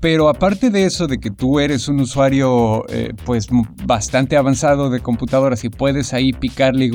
Pero 0.02 0.30
aparte 0.30 0.70
de 0.70 0.86
eso, 0.86 1.08
de 1.08 1.18
que 1.18 1.30
tú 1.30 1.60
eres 1.60 1.88
un 1.88 2.00
usuario 2.00 2.86
eh, 2.90 3.14
pues 3.26 3.48
bastante 3.86 4.38
avanzado 4.38 4.90
de 4.90 5.02
computadoras 5.02 5.64
y 5.66 5.70
puedes 5.70 6.14
ahí 6.14 6.32
picarle 6.34 6.86
y 6.86 6.90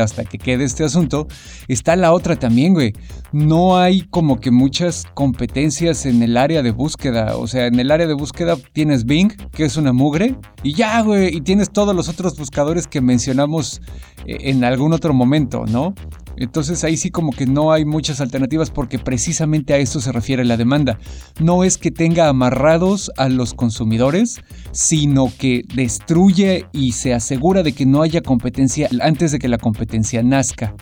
hasta 0.00 0.24
que 0.24 0.38
quede 0.38 0.64
este 0.64 0.84
asunto, 0.84 1.26
está 1.68 1.96
la 1.96 2.12
otra 2.12 2.36
también, 2.36 2.74
güey. 2.74 2.92
No 3.32 3.78
hay 3.78 4.02
como 4.02 4.40
que 4.40 4.50
muchas 4.50 5.04
competencias 5.14 6.06
en 6.06 6.22
el 6.22 6.36
área 6.36 6.62
de 6.62 6.70
búsqueda. 6.70 7.36
O 7.36 7.46
sea, 7.46 7.66
en 7.66 7.78
el 7.80 7.90
área 7.90 8.06
de 8.06 8.14
búsqueda 8.14 8.56
tienes 8.72 9.04
Bing, 9.04 9.32
que 9.52 9.64
es 9.64 9.76
una 9.76 9.92
mugre, 9.92 10.36
y 10.62 10.74
ya, 10.74 11.00
güey, 11.02 11.36
y 11.36 11.40
tienes 11.40 11.70
todos 11.70 11.94
los 11.94 12.08
otros 12.08 12.36
buscadores 12.36 12.86
que 12.86 13.00
mencionamos 13.00 13.80
eh, 14.26 14.38
en 14.50 14.64
algún 14.64 14.92
otro 14.92 15.12
momento, 15.12 15.64
¿no? 15.66 15.94
Entonces 16.36 16.84
ahí 16.84 16.96
sí 16.96 17.10
como 17.10 17.32
que 17.32 17.46
no 17.46 17.72
hay 17.72 17.84
muchas 17.84 18.20
alternativas 18.20 18.70
porque 18.70 18.98
precisamente 18.98 19.74
a 19.74 19.78
esto 19.78 20.00
se 20.00 20.12
refiere 20.12 20.44
la 20.44 20.56
demanda. 20.56 20.98
No 21.40 21.64
es 21.64 21.78
que 21.78 21.90
tenga 21.90 22.28
amarrados 22.28 23.10
a 23.16 23.28
los 23.28 23.54
consumidores, 23.54 24.40
sino 24.72 25.32
que 25.38 25.62
destruye 25.74 26.66
y 26.72 26.92
se 26.92 27.14
asegura 27.14 27.62
de 27.62 27.72
que 27.72 27.86
no 27.86 28.02
haya 28.02 28.22
competencia 28.22 28.88
antes 29.00 29.32
de 29.32 29.38
que 29.38 29.48
la 29.48 29.58
competencia 29.58 30.22
nazca 30.22 30.74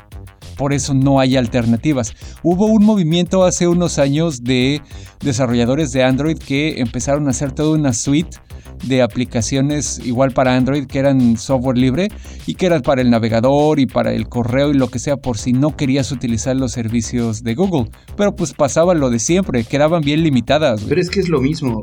por 0.61 0.75
eso 0.75 0.93
no 0.93 1.21
hay 1.21 1.39
alternativas. 1.39 2.13
Hubo 2.43 2.67
un 2.67 2.85
movimiento 2.85 3.45
hace 3.45 3.67
unos 3.67 3.99
años 3.99 4.45
de 4.45 4.83
desarrolladores 5.21 5.91
de 5.93 6.05
Android 6.05 6.37
que 6.37 6.81
empezaron 6.81 7.27
a 7.27 7.31
hacer 7.31 7.53
toda 7.53 7.79
una 7.79 7.95
suite 7.95 8.37
de 8.83 9.03
aplicaciones 9.03 10.01
igual 10.05 10.33
para 10.33 10.57
Android 10.57 10.87
que 10.87 10.99
eran 10.99 11.37
software 11.37 11.79
libre 11.79 12.09
y 12.47 12.55
que 12.55 12.67
eran 12.67 12.83
para 12.83 13.03
el 13.03 13.11
navegador 13.11 13.79
y 13.79 13.87
para 13.87 14.13
el 14.13 14.29
correo 14.29 14.71
y 14.71 14.75
lo 14.75 14.89
que 14.89 14.99
sea 14.99 15.17
por 15.17 15.39
si 15.39 15.53
no 15.53 15.77
querías 15.77 16.13
utilizar 16.13 16.57
los 16.57 16.73
servicios 16.73 17.43
de 17.43 17.55
Google. 17.55 17.91
Pero 18.17 18.35
pues 18.35 18.53
pasaba 18.53 18.95
lo 18.95 19.11
de 19.11 19.19
siempre, 19.19 19.65
quedaban 19.65 20.03
bien 20.03 20.23
limitadas. 20.23 20.83
Pero 20.89 21.01
es 21.01 21.11
que 21.11 21.21
es 21.21 21.29
lo 21.29 21.41
mismo, 21.41 21.81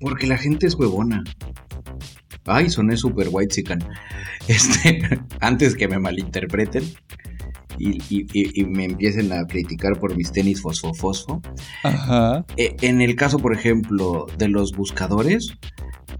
porque 0.00 0.26
la 0.26 0.36
gente 0.36 0.66
es 0.66 0.74
huevona. 0.74 1.24
Ay, 2.46 2.68
soné 2.68 2.96
super 2.96 3.28
white 3.30 3.54
chican. 3.54 3.84
Este, 4.46 5.00
antes 5.40 5.74
que 5.74 5.88
me 5.88 5.98
malinterpreten 5.98 6.84
y, 7.78 7.98
y, 8.10 8.64
me 8.64 8.84
empiecen 8.84 9.32
a 9.32 9.46
criticar 9.46 9.98
por 9.98 10.16
mis 10.16 10.30
tenis 10.32 10.62
fosfo-fosfo. 10.62 11.40
Ajá. 11.82 12.44
Eh, 12.56 12.76
en 12.82 13.00
el 13.00 13.16
caso, 13.16 13.38
por 13.38 13.54
ejemplo, 13.54 14.26
de 14.38 14.48
los 14.48 14.72
buscadores, 14.72 15.54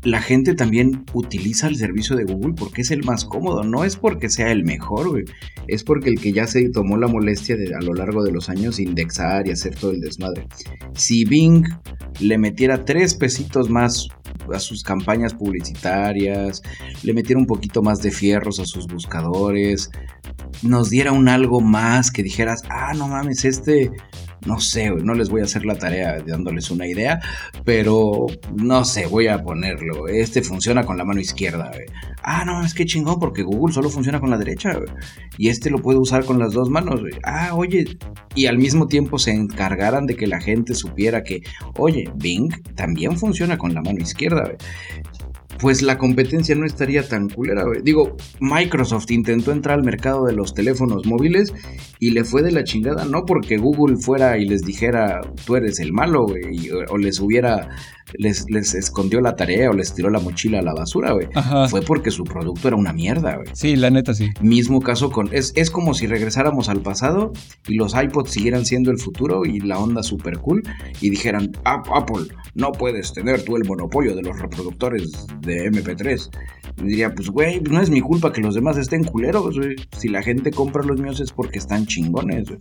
la 0.04 0.20
gente 0.20 0.54
también 0.54 1.04
utiliza 1.14 1.66
el 1.66 1.76
servicio 1.76 2.14
de 2.14 2.24
Google 2.24 2.54
porque 2.56 2.82
es 2.82 2.90
el 2.90 3.02
más 3.04 3.24
cómodo, 3.24 3.64
no 3.64 3.84
es 3.84 3.96
porque 3.96 4.28
sea 4.28 4.52
el 4.52 4.64
mejor, 4.64 5.08
güey. 5.08 5.24
Es 5.66 5.82
porque 5.82 6.10
el 6.10 6.20
que 6.20 6.32
ya 6.32 6.46
se 6.46 6.68
tomó 6.68 6.98
la 6.98 7.08
molestia 7.08 7.56
de 7.56 7.74
a 7.74 7.80
lo 7.80 7.94
largo 7.94 8.22
de 8.22 8.30
los 8.30 8.50
años 8.50 8.78
indexar 8.78 9.46
y 9.48 9.50
hacer 9.50 9.74
todo 9.74 9.92
el 9.92 10.00
desmadre. 10.00 10.46
Si 10.94 11.24
Bing 11.24 11.64
le 12.20 12.36
metiera 12.36 12.84
tres 12.84 13.14
pesitos 13.14 13.70
más 13.70 14.08
a 14.52 14.58
sus 14.58 14.82
campañas 14.82 15.32
publicitarias, 15.32 16.60
le 17.02 17.14
metiera 17.14 17.40
un 17.40 17.46
poquito 17.46 17.82
más 17.82 18.02
de 18.02 18.10
fierros 18.10 18.60
a 18.60 18.66
sus 18.66 18.86
buscadores, 18.86 19.90
nos 20.62 20.90
diera 20.90 21.12
un 21.12 21.28
algo 21.28 21.62
más 21.62 22.10
que 22.10 22.22
dijeras, 22.22 22.62
ah, 22.68 22.92
no 22.94 23.08
mames, 23.08 23.44
este 23.46 23.90
no 24.46 24.60
sé, 24.60 24.90
no 24.90 25.14
les 25.14 25.30
voy 25.30 25.40
a 25.40 25.44
hacer 25.44 25.64
la 25.64 25.76
tarea 25.76 26.20
dándoles 26.26 26.70
una 26.70 26.86
idea, 26.86 27.20
pero 27.64 28.26
no 28.54 28.84
sé, 28.84 29.06
voy 29.06 29.28
a 29.28 29.42
ponerlo. 29.42 30.08
Este 30.08 30.42
funciona 30.42 30.84
con 30.84 30.96
la 30.96 31.04
mano 31.04 31.20
izquierda. 31.20 31.70
Ah, 32.22 32.44
no, 32.44 32.64
es 32.64 32.74
que 32.74 32.86
chingón, 32.86 33.18
porque 33.18 33.42
Google 33.42 33.74
solo 33.74 33.90
funciona 33.90 34.20
con 34.20 34.30
la 34.30 34.38
derecha. 34.38 34.78
Y 35.36 35.48
este 35.48 35.70
lo 35.70 35.78
puedo 35.78 36.00
usar 36.00 36.24
con 36.24 36.38
las 36.38 36.52
dos 36.52 36.70
manos. 36.70 37.00
Ah, 37.24 37.50
oye, 37.54 37.84
y 38.34 38.46
al 38.46 38.58
mismo 38.58 38.86
tiempo 38.86 39.18
se 39.18 39.32
encargaran 39.32 40.06
de 40.06 40.16
que 40.16 40.26
la 40.26 40.40
gente 40.40 40.74
supiera 40.74 41.22
que, 41.22 41.42
oye, 41.76 42.10
Bing 42.16 42.50
también 42.74 43.18
funciona 43.18 43.58
con 43.58 43.74
la 43.74 43.82
mano 43.82 44.00
izquierda 44.00 44.52
pues 45.58 45.82
la 45.82 45.98
competencia 45.98 46.54
no 46.54 46.66
estaría 46.66 47.06
tan 47.06 47.28
culera, 47.28 47.64
Digo, 47.82 48.16
Microsoft 48.40 49.10
intentó 49.10 49.52
entrar 49.52 49.78
al 49.78 49.84
mercado 49.84 50.24
de 50.26 50.32
los 50.32 50.54
teléfonos 50.54 51.06
móviles 51.06 51.52
y 52.00 52.10
le 52.10 52.24
fue 52.24 52.42
de 52.42 52.52
la 52.52 52.64
chingada, 52.64 53.04
no 53.04 53.24
porque 53.24 53.56
Google 53.56 53.96
fuera 53.96 54.38
y 54.38 54.46
les 54.46 54.62
dijera, 54.62 55.20
tú 55.46 55.56
eres 55.56 55.78
el 55.80 55.92
malo, 55.92 56.26
o 56.88 56.98
les 56.98 57.20
hubiera 57.20 57.68
les, 58.12 58.48
les 58.50 58.74
escondió 58.74 59.20
la 59.20 59.36
tarea 59.36 59.70
o 59.70 59.72
les 59.72 59.94
tiró 59.94 60.10
la 60.10 60.20
mochila 60.20 60.58
a 60.58 60.62
la 60.62 60.74
basura, 60.74 61.12
güey. 61.12 61.28
Fue 61.68 61.82
porque 61.82 62.10
su 62.10 62.24
producto 62.24 62.68
era 62.68 62.76
una 62.76 62.92
mierda, 62.92 63.36
güey. 63.36 63.48
Sí, 63.52 63.76
la 63.76 63.90
neta 63.90 64.14
sí. 64.14 64.30
Mismo 64.40 64.80
caso 64.80 65.10
con... 65.10 65.28
Es, 65.32 65.52
es 65.56 65.70
como 65.70 65.94
si 65.94 66.06
regresáramos 66.06 66.68
al 66.68 66.80
pasado 66.80 67.32
y 67.66 67.74
los 67.74 67.94
iPods 67.94 68.30
siguieran 68.30 68.64
siendo 68.64 68.90
el 68.90 68.98
futuro 68.98 69.44
y 69.44 69.60
la 69.60 69.78
onda 69.78 70.02
super 70.02 70.38
cool 70.38 70.62
y 71.00 71.10
dijeran, 71.10 71.52
Apple, 71.64 72.26
no 72.54 72.72
puedes 72.72 73.12
tener 73.12 73.42
tú 73.42 73.56
el 73.56 73.64
monopolio 73.64 74.14
de 74.14 74.22
los 74.22 74.38
reproductores 74.38 75.26
de 75.40 75.70
MP3. 75.70 76.30
Y 76.76 76.82
diría, 76.84 77.14
pues, 77.14 77.30
güey, 77.30 77.60
no 77.60 77.80
es 77.80 77.90
mi 77.90 78.00
culpa 78.00 78.32
que 78.32 78.40
los 78.40 78.54
demás 78.54 78.76
estén 78.76 79.04
culeros, 79.04 79.58
güey. 79.58 79.76
Si 79.96 80.08
la 80.08 80.22
gente 80.22 80.50
compra 80.50 80.82
los 80.82 81.00
míos 81.00 81.20
es 81.20 81.32
porque 81.32 81.58
están 81.58 81.86
chingones, 81.86 82.48
güey. 82.48 82.58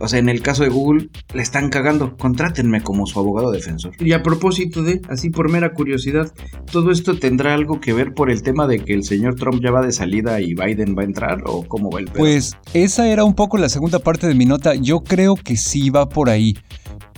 O 0.00 0.08
sea, 0.08 0.18
en 0.18 0.28
el 0.28 0.42
caso 0.42 0.64
de 0.64 0.68
Google, 0.68 1.08
le 1.32 1.42
están 1.42 1.68
cagando. 1.68 2.16
Contrátenme 2.16 2.82
como 2.82 3.06
su 3.06 3.18
abogado 3.18 3.50
defensor. 3.50 3.92
Y 4.00 4.12
a 4.12 4.22
propósito 4.22 4.51
de, 4.54 5.00
así 5.08 5.30
por 5.30 5.50
mera 5.50 5.72
curiosidad, 5.72 6.32
¿todo 6.70 6.90
esto 6.90 7.18
tendrá 7.18 7.54
algo 7.54 7.80
que 7.80 7.92
ver 7.92 8.12
por 8.12 8.30
el 8.30 8.42
tema 8.42 8.66
de 8.66 8.80
que 8.80 8.92
el 8.92 9.04
señor 9.04 9.36
Trump 9.36 9.62
ya 9.62 9.70
va 9.70 9.82
de 9.82 9.92
salida 9.92 10.40
y 10.40 10.54
Biden 10.54 10.94
va 10.96 11.02
a 11.02 11.06
entrar? 11.06 11.42
¿O 11.46 11.64
cómo 11.66 11.90
va 11.90 12.00
el 12.00 12.06
pedo? 12.06 12.18
Pues 12.18 12.52
esa 12.74 13.08
era 13.08 13.24
un 13.24 13.34
poco 13.34 13.56
la 13.58 13.68
segunda 13.68 13.98
parte 13.98 14.26
de 14.26 14.34
mi 14.34 14.44
nota. 14.44 14.74
Yo 14.74 15.00
creo 15.00 15.34
que 15.34 15.56
sí 15.56 15.90
va 15.90 16.08
por 16.08 16.28
ahí. 16.28 16.54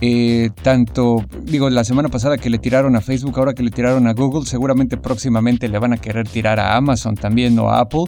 Eh, 0.01 0.51
tanto, 0.63 1.25
digo, 1.43 1.71
la 1.71 1.85
semana 1.85 2.09
pasada 2.09 2.37
que 2.37 2.51
le 2.51 2.59
tiraron 2.59 2.97
a 2.97 3.01
Facebook, 3.01 3.39
ahora 3.39 3.55
que 3.55 3.63
le 3.63 3.71
tiraron 3.71 4.07
a 4.07 4.13
Google, 4.13 4.47
seguramente 4.47 4.97
próximamente 4.97 5.69
le 5.69 5.79
van 5.79 5.93
a 5.93 5.99
querer 5.99 6.29
tirar 6.29 6.59
a 6.61 6.77
Amazon 6.77 7.15
también 7.15 7.59
o 7.59 7.71
a 7.71 7.81
Apple. 7.81 8.05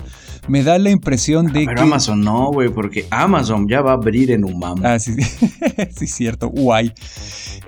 Me 0.49 0.63
da 0.63 0.79
la 0.79 0.91
impresión 0.91 1.53
de 1.53 1.65
Pero 1.67 1.83
Amazon 1.83 2.21
no, 2.21 2.51
güey, 2.53 2.69
porque 2.69 3.07
Amazon 3.11 3.69
ya 3.69 3.83
va 3.83 3.93
a 3.93 3.95
abrir 3.95 4.31
en 4.31 4.45
un 4.45 4.59
mamo. 4.59 4.83
Ah, 4.85 4.99
sí, 4.99 5.15
sí, 5.97 6.07
cierto, 6.07 6.49
guay. 6.49 6.93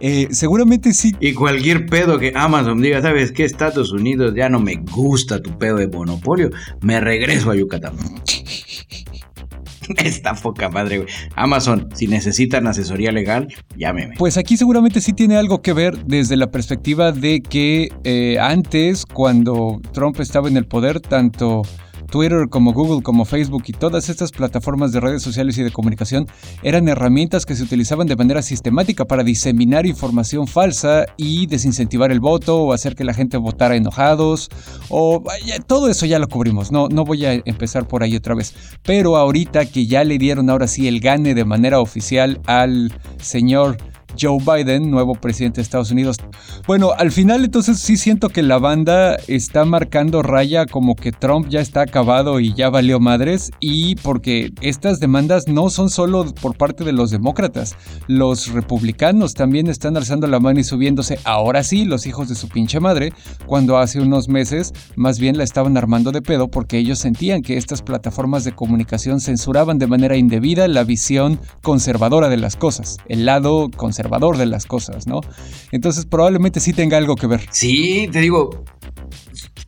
Eh, 0.00 0.28
seguramente 0.30 0.92
sí. 0.92 1.14
Y 1.20 1.34
cualquier 1.34 1.86
pedo 1.86 2.18
que 2.18 2.32
Amazon 2.34 2.80
diga, 2.80 3.02
¿sabes 3.02 3.32
qué? 3.32 3.44
Estados 3.44 3.92
Unidos 3.92 4.34
ya 4.36 4.48
no 4.48 4.60
me 4.60 4.76
gusta 4.76 5.40
tu 5.40 5.56
pedo 5.58 5.76
de 5.76 5.88
monopolio, 5.88 6.50
me 6.82 7.00
regreso 7.00 7.50
a 7.50 7.56
Yucatán. 7.56 7.94
Esta 10.04 10.34
poca 10.34 10.68
madre, 10.68 10.98
güey. 10.98 11.08
Amazon, 11.34 11.88
si 11.94 12.06
necesitan 12.06 12.66
asesoría 12.66 13.12
legal, 13.12 13.48
llámeme. 13.76 14.14
Pues 14.18 14.36
aquí 14.36 14.56
seguramente 14.56 15.00
sí 15.00 15.12
tiene 15.12 15.36
algo 15.36 15.62
que 15.62 15.72
ver 15.72 16.04
desde 16.06 16.36
la 16.36 16.48
perspectiva 16.48 17.12
de 17.12 17.40
que 17.40 17.88
eh, 18.04 18.38
antes, 18.40 19.04
cuando 19.06 19.80
Trump 19.92 20.20
estaba 20.20 20.48
en 20.48 20.56
el 20.56 20.66
poder, 20.66 21.00
tanto 21.00 21.62
Twitter, 22.08 22.48
como 22.48 22.72
Google, 22.72 23.02
como 23.02 23.24
Facebook 23.24 23.64
y 23.66 23.72
todas 23.72 24.08
estas 24.08 24.32
plataformas 24.32 24.92
de 24.92 25.00
redes 25.00 25.22
sociales 25.22 25.56
y 25.58 25.62
de 25.62 25.70
comunicación 25.70 26.26
eran 26.62 26.88
herramientas 26.88 27.46
que 27.46 27.54
se 27.54 27.62
utilizaban 27.62 28.06
de 28.06 28.16
manera 28.16 28.42
sistemática 28.42 29.04
para 29.04 29.22
diseminar 29.22 29.86
información 29.86 30.46
falsa 30.46 31.06
y 31.16 31.46
desincentivar 31.46 32.10
el 32.10 32.20
voto 32.20 32.62
o 32.62 32.72
hacer 32.72 32.94
que 32.94 33.04
la 33.04 33.14
gente 33.14 33.36
votara 33.36 33.76
enojados 33.76 34.48
o 34.88 35.22
todo 35.66 35.88
eso 35.88 36.06
ya 36.06 36.18
lo 36.18 36.28
cubrimos, 36.28 36.72
no, 36.72 36.88
no 36.88 37.04
voy 37.04 37.24
a 37.26 37.34
empezar 37.34 37.86
por 37.86 38.02
ahí 38.02 38.16
otra 38.16 38.34
vez. 38.34 38.54
Pero 38.82 39.16
ahorita 39.16 39.66
que 39.66 39.86
ya 39.86 40.04
le 40.04 40.18
dieron 40.18 40.50
ahora 40.50 40.66
sí 40.66 40.88
el 40.88 41.00
gane 41.00 41.34
de 41.34 41.44
manera 41.44 41.80
oficial 41.80 42.40
al 42.46 42.92
señor 43.20 43.76
Joe 44.20 44.38
Biden, 44.38 44.90
nuevo 44.90 45.14
presidente 45.14 45.56
de 45.56 45.62
Estados 45.62 45.90
Unidos. 45.90 46.16
Bueno, 46.66 46.92
al 46.96 47.12
final 47.12 47.44
entonces 47.44 47.78
sí 47.78 47.96
siento 47.96 48.28
que 48.28 48.42
la 48.42 48.58
banda 48.58 49.16
está 49.28 49.64
marcando 49.64 50.22
raya 50.22 50.66
como 50.66 50.96
que 50.96 51.12
Trump 51.12 51.48
ya 51.48 51.60
está 51.60 51.82
acabado 51.82 52.40
y 52.40 52.54
ya 52.54 52.68
valió 52.70 53.00
madres 53.00 53.50
y 53.60 53.94
porque 53.96 54.52
estas 54.60 55.00
demandas 55.00 55.46
no 55.46 55.70
son 55.70 55.90
solo 55.90 56.26
por 56.40 56.56
parte 56.56 56.84
de 56.84 56.92
los 56.92 57.10
demócratas, 57.10 57.76
los 58.08 58.52
republicanos 58.52 59.34
también 59.34 59.68
están 59.68 59.96
alzando 59.96 60.26
la 60.26 60.40
mano 60.40 60.60
y 60.60 60.64
subiéndose, 60.64 61.18
ahora 61.24 61.62
sí, 61.62 61.84
los 61.84 62.06
hijos 62.06 62.28
de 62.28 62.34
su 62.34 62.48
pinche 62.48 62.80
madre, 62.80 63.12
cuando 63.46 63.78
hace 63.78 64.00
unos 64.00 64.28
meses 64.28 64.72
más 64.96 65.18
bien 65.18 65.38
la 65.38 65.44
estaban 65.44 65.76
armando 65.76 66.10
de 66.12 66.22
pedo 66.22 66.48
porque 66.48 66.78
ellos 66.78 66.98
sentían 66.98 67.42
que 67.42 67.56
estas 67.56 67.82
plataformas 67.82 68.44
de 68.44 68.52
comunicación 68.52 69.20
censuraban 69.20 69.78
de 69.78 69.86
manera 69.86 70.16
indebida 70.16 70.66
la 70.66 70.84
visión 70.84 71.38
conservadora 71.62 72.28
de 72.28 72.36
las 72.36 72.56
cosas, 72.56 72.96
el 73.08 73.24
lado 73.24 73.70
conservador 73.76 74.07
de 74.08 74.46
las 74.46 74.66
cosas, 74.66 75.06
¿no? 75.06 75.20
Entonces 75.72 76.06
probablemente 76.06 76.60
sí 76.60 76.72
tenga 76.72 76.96
algo 76.96 77.16
que 77.16 77.26
ver. 77.26 77.40
Sí, 77.50 78.08
te 78.12 78.20
digo, 78.20 78.64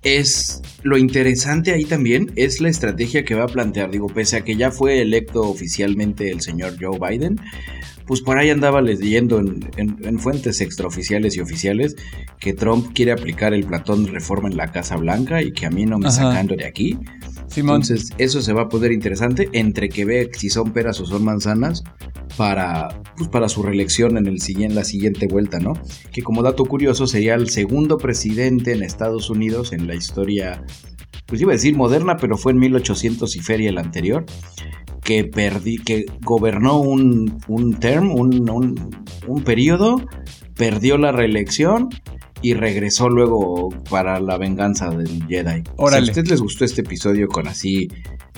es 0.02 0.62
lo 0.82 0.96
interesante 0.96 1.72
ahí 1.72 1.84
también 1.84 2.32
es 2.36 2.60
la 2.60 2.68
estrategia 2.68 3.24
que 3.24 3.34
va 3.34 3.44
a 3.44 3.48
plantear. 3.48 3.90
Digo, 3.90 4.06
pese 4.06 4.36
a 4.36 4.44
que 4.44 4.56
ya 4.56 4.70
fue 4.70 5.00
electo 5.00 5.42
oficialmente 5.42 6.30
el 6.30 6.40
señor 6.40 6.76
Joe 6.80 6.98
Biden, 6.98 7.38
pues 8.06 8.22
por 8.22 8.38
ahí 8.38 8.50
andaba 8.50 8.80
leyendo 8.80 9.38
en, 9.38 10.18
fuentes 10.18 10.60
extraoficiales 10.60 11.36
y 11.36 11.40
oficiales 11.40 11.96
que 12.38 12.52
Trump 12.52 12.92
quiere 12.94 13.12
aplicar 13.12 13.54
el 13.54 13.64
platón 13.64 14.04
de 14.04 14.10
reforma 14.10 14.48
en 14.48 14.56
la 14.56 14.72
Casa 14.72 14.96
Blanca 14.96 15.42
y 15.42 15.52
que 15.52 15.66
a 15.66 15.70
mí 15.70 15.86
no 15.86 15.98
me 15.98 16.10
sacando 16.10 16.56
de 16.56 16.66
aquí. 16.66 16.98
Entonces, 17.56 18.10
eso 18.18 18.42
se 18.42 18.52
va 18.52 18.62
a 18.62 18.68
poder 18.68 18.92
interesante 18.92 19.48
entre 19.52 19.88
que 19.88 20.04
ve 20.04 20.30
si 20.32 20.50
son 20.50 20.72
peras 20.72 21.00
o 21.00 21.06
son 21.06 21.24
manzanas 21.24 21.82
para, 22.36 22.88
pues, 23.16 23.28
para 23.28 23.48
su 23.48 23.62
reelección 23.62 24.16
en, 24.16 24.26
el, 24.26 24.38
en 24.48 24.74
la 24.74 24.84
siguiente 24.84 25.26
vuelta, 25.26 25.58
¿no? 25.58 25.72
Que 26.12 26.22
como 26.22 26.42
dato 26.42 26.64
curioso 26.64 27.06
sería 27.06 27.34
el 27.34 27.50
segundo 27.50 27.98
presidente 27.98 28.72
en 28.72 28.82
Estados 28.82 29.30
Unidos 29.30 29.72
en 29.72 29.86
la 29.86 29.94
historia, 29.94 30.64
pues 31.26 31.40
iba 31.40 31.52
a 31.52 31.54
decir 31.54 31.76
moderna, 31.76 32.16
pero 32.16 32.36
fue 32.36 32.52
en 32.52 32.58
1800 32.58 33.34
y 33.36 33.40
feria 33.40 33.70
el 33.70 33.78
anterior, 33.78 34.24
que, 35.02 35.24
perdí, 35.24 35.78
que 35.78 36.04
gobernó 36.22 36.78
un, 36.80 37.38
un 37.48 37.74
term, 37.74 38.14
un, 38.14 38.92
un 39.26 39.42
periodo, 39.42 40.06
perdió 40.54 40.98
la 40.98 41.10
reelección 41.10 41.88
y 42.42 42.54
regresó 42.54 43.08
luego 43.08 43.68
para 43.90 44.20
la 44.20 44.38
venganza 44.38 44.90
del 44.90 45.26
Jedi. 45.26 45.62
Si 45.64 45.96
a 45.96 46.00
ustedes 46.00 46.30
les 46.30 46.40
gustó 46.40 46.64
este 46.64 46.80
episodio 46.82 47.28
con 47.28 47.48
así 47.48 47.88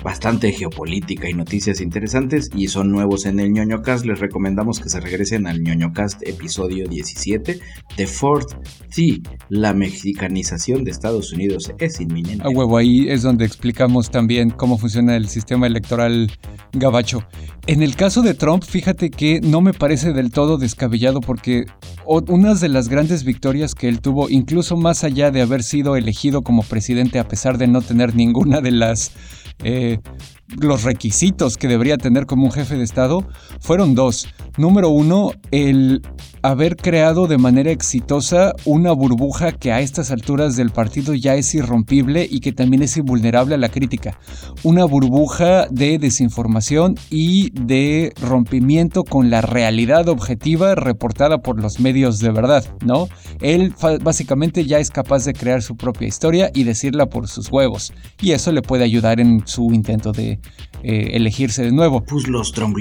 bastante 0.03 0.53
geopolítica 0.53 1.28
y 1.28 1.34
noticias 1.34 1.80
interesantes 1.80 2.50
y 2.55 2.68
son 2.68 2.90
nuevos 2.90 3.26
en 3.26 3.40
el 3.40 3.53
ñoño 3.53 3.82
cast, 3.82 4.05
les 4.05 4.20
recomendamos 4.20 4.80
que 4.80 4.88
se 4.88 5.00
regresen 5.00 5.46
al 5.46 5.62
ñoño 5.62 5.92
cast 5.92 6.22
episodio 6.26 6.88
17 6.88 7.61
de 7.96 8.07
Fourth 8.07 8.53
T. 8.94 9.22
La 9.48 9.74
mexicanización 9.74 10.84
de 10.84 10.90
Estados 10.90 11.32
Unidos 11.32 11.72
es 11.78 12.00
inminente. 12.00 12.44
A 12.44 12.50
huevo, 12.50 12.76
ahí 12.76 13.09
es 13.09 13.22
donde 13.22 13.44
explicamos 13.44 14.11
también 14.11 14.50
cómo 14.50 14.78
funciona 14.78 15.16
el 15.16 15.28
sistema 15.28 15.66
electoral 15.66 16.30
gabacho. 16.72 17.24
En 17.66 17.82
el 17.82 17.94
caso 17.94 18.22
de 18.22 18.34
Trump, 18.34 18.64
fíjate 18.64 19.11
que 19.11 19.40
no 19.40 19.61
me 19.61 19.72
parece 19.72 20.12
del 20.12 20.30
todo 20.30 20.59
descabellado 20.59 21.20
porque 21.20 21.64
una 22.07 22.55
de 22.55 22.68
las 22.68 22.88
grandes 22.88 23.24
victorias 23.24 23.74
que 23.74 23.88
él 23.88 24.00
tuvo, 24.00 24.28
incluso 24.28 24.76
más 24.76 25.05
allá 25.05 25.30
de 25.30 25.42
haber 25.42 25.62
sido 25.62 25.96
elegido 25.96 26.42
como 26.42 26.62
presidente 26.62 27.18
a 27.18 27.28
pesar 27.28 27.59
de 27.59 27.68
no 27.68 27.80
tener 27.82 28.14
ninguna 28.14 28.61
de 28.61 28.72
las 28.72 29.12
eh, 29.62 29.98
los 30.61 30.82
requisitos 30.84 31.57
que 31.57 31.68
debería 31.68 31.96
tener 31.96 32.26
como 32.26 32.44
un 32.44 32.53
jefe 32.53 32.76
de 32.76 32.84
Estado 32.84 33.26
fueron 33.61 33.94
dos. 33.94 34.28
Número 34.59 34.90
uno, 34.90 35.32
el 35.50 36.03
haber 36.42 36.76
creado 36.76 37.26
de 37.26 37.38
manera 37.38 37.70
exitosa 37.70 38.53
una 38.64 38.92
burbuja 38.92 39.53
que 39.53 39.72
a 39.72 39.80
estas 39.80 40.11
alturas 40.11 40.57
del 40.57 40.70
partido 40.70 41.14
ya 41.14 41.36
es 41.36 41.55
irrompible 41.55 42.26
y 42.28 42.40
que 42.40 42.53
también 42.53 42.82
es 42.82 42.96
invulnerable 42.96 43.55
a 43.55 43.59
la 43.59 43.70
crítica. 43.70 44.18
Una 44.62 44.84
burbuja 44.84 45.68
de 45.70 45.98
desinformación 45.98 46.96
y 47.11 47.50
de 47.53 48.12
rompimiento 48.20 49.05
con 49.05 49.30
la 49.30 49.40
realidad 49.40 50.09
objetiva 50.09 50.74
reportada 50.74 51.38
por 51.38 51.61
los 51.61 51.80
medios 51.80 52.18
de 52.18 52.32
verdad, 52.32 52.64
¿no? 52.84 53.09
Él 53.40 53.72
básicamente 54.03 54.66
ya 54.66 54.78
es 54.78 54.90
capaz 54.90 55.24
de 55.24 55.32
crear 55.32 55.62
su 55.62 55.76
propia 55.76 56.09
historia 56.09 56.50
y 56.53 56.64
decirla 56.64 57.07
por 57.07 57.28
sus 57.28 57.50
huevos. 57.50 57.92
Y 58.20 58.32
eso 58.32 58.53
le 58.53 58.62
puede 58.62 58.84
ayudar 58.84 59.20
en 59.20 59.46
su 59.46 59.72
intento 59.72 60.12
de 60.12 60.40
eh, 60.82 61.10
elegirse 61.14 61.62
de 61.62 61.72
nuevo. 61.72 62.02
Pues 62.02 62.28
los 62.28 62.52
Trump 62.52 62.76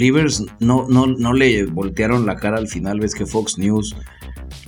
no, 0.59 0.87
no, 0.89 1.07
no 1.07 1.33
le 1.33 1.65
voltearon 1.65 2.25
la 2.25 2.35
cara 2.35 2.57
al 2.57 2.67
final, 2.67 2.99
ves 2.99 3.15
que 3.15 3.25
Fox 3.25 3.57
News 3.57 3.95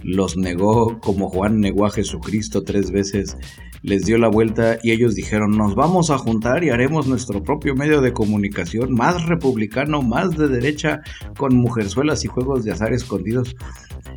los 0.03 0.37
negó 0.37 0.99
como 0.99 1.29
Juan 1.29 1.59
negó 1.59 1.85
a 1.85 1.91
Jesucristo 1.91 2.63
tres 2.63 2.91
veces, 2.91 3.37
les 3.81 4.05
dio 4.05 4.17
la 4.17 4.29
vuelta 4.29 4.77
y 4.81 4.91
ellos 4.91 5.15
dijeron 5.15 5.57
nos 5.57 5.75
vamos 5.75 6.09
a 6.09 6.17
juntar 6.17 6.63
y 6.63 6.69
haremos 6.69 7.07
nuestro 7.07 7.43
propio 7.43 7.75
medio 7.75 8.01
de 8.01 8.13
comunicación 8.13 8.93
más 8.93 9.25
republicano, 9.25 10.01
más 10.01 10.37
de 10.37 10.47
derecha, 10.47 11.01
con 11.37 11.55
mujerzuelas 11.55 12.23
y 12.23 12.27
juegos 12.27 12.63
de 12.63 12.71
azar 12.71 12.93
escondidos. 12.93 13.55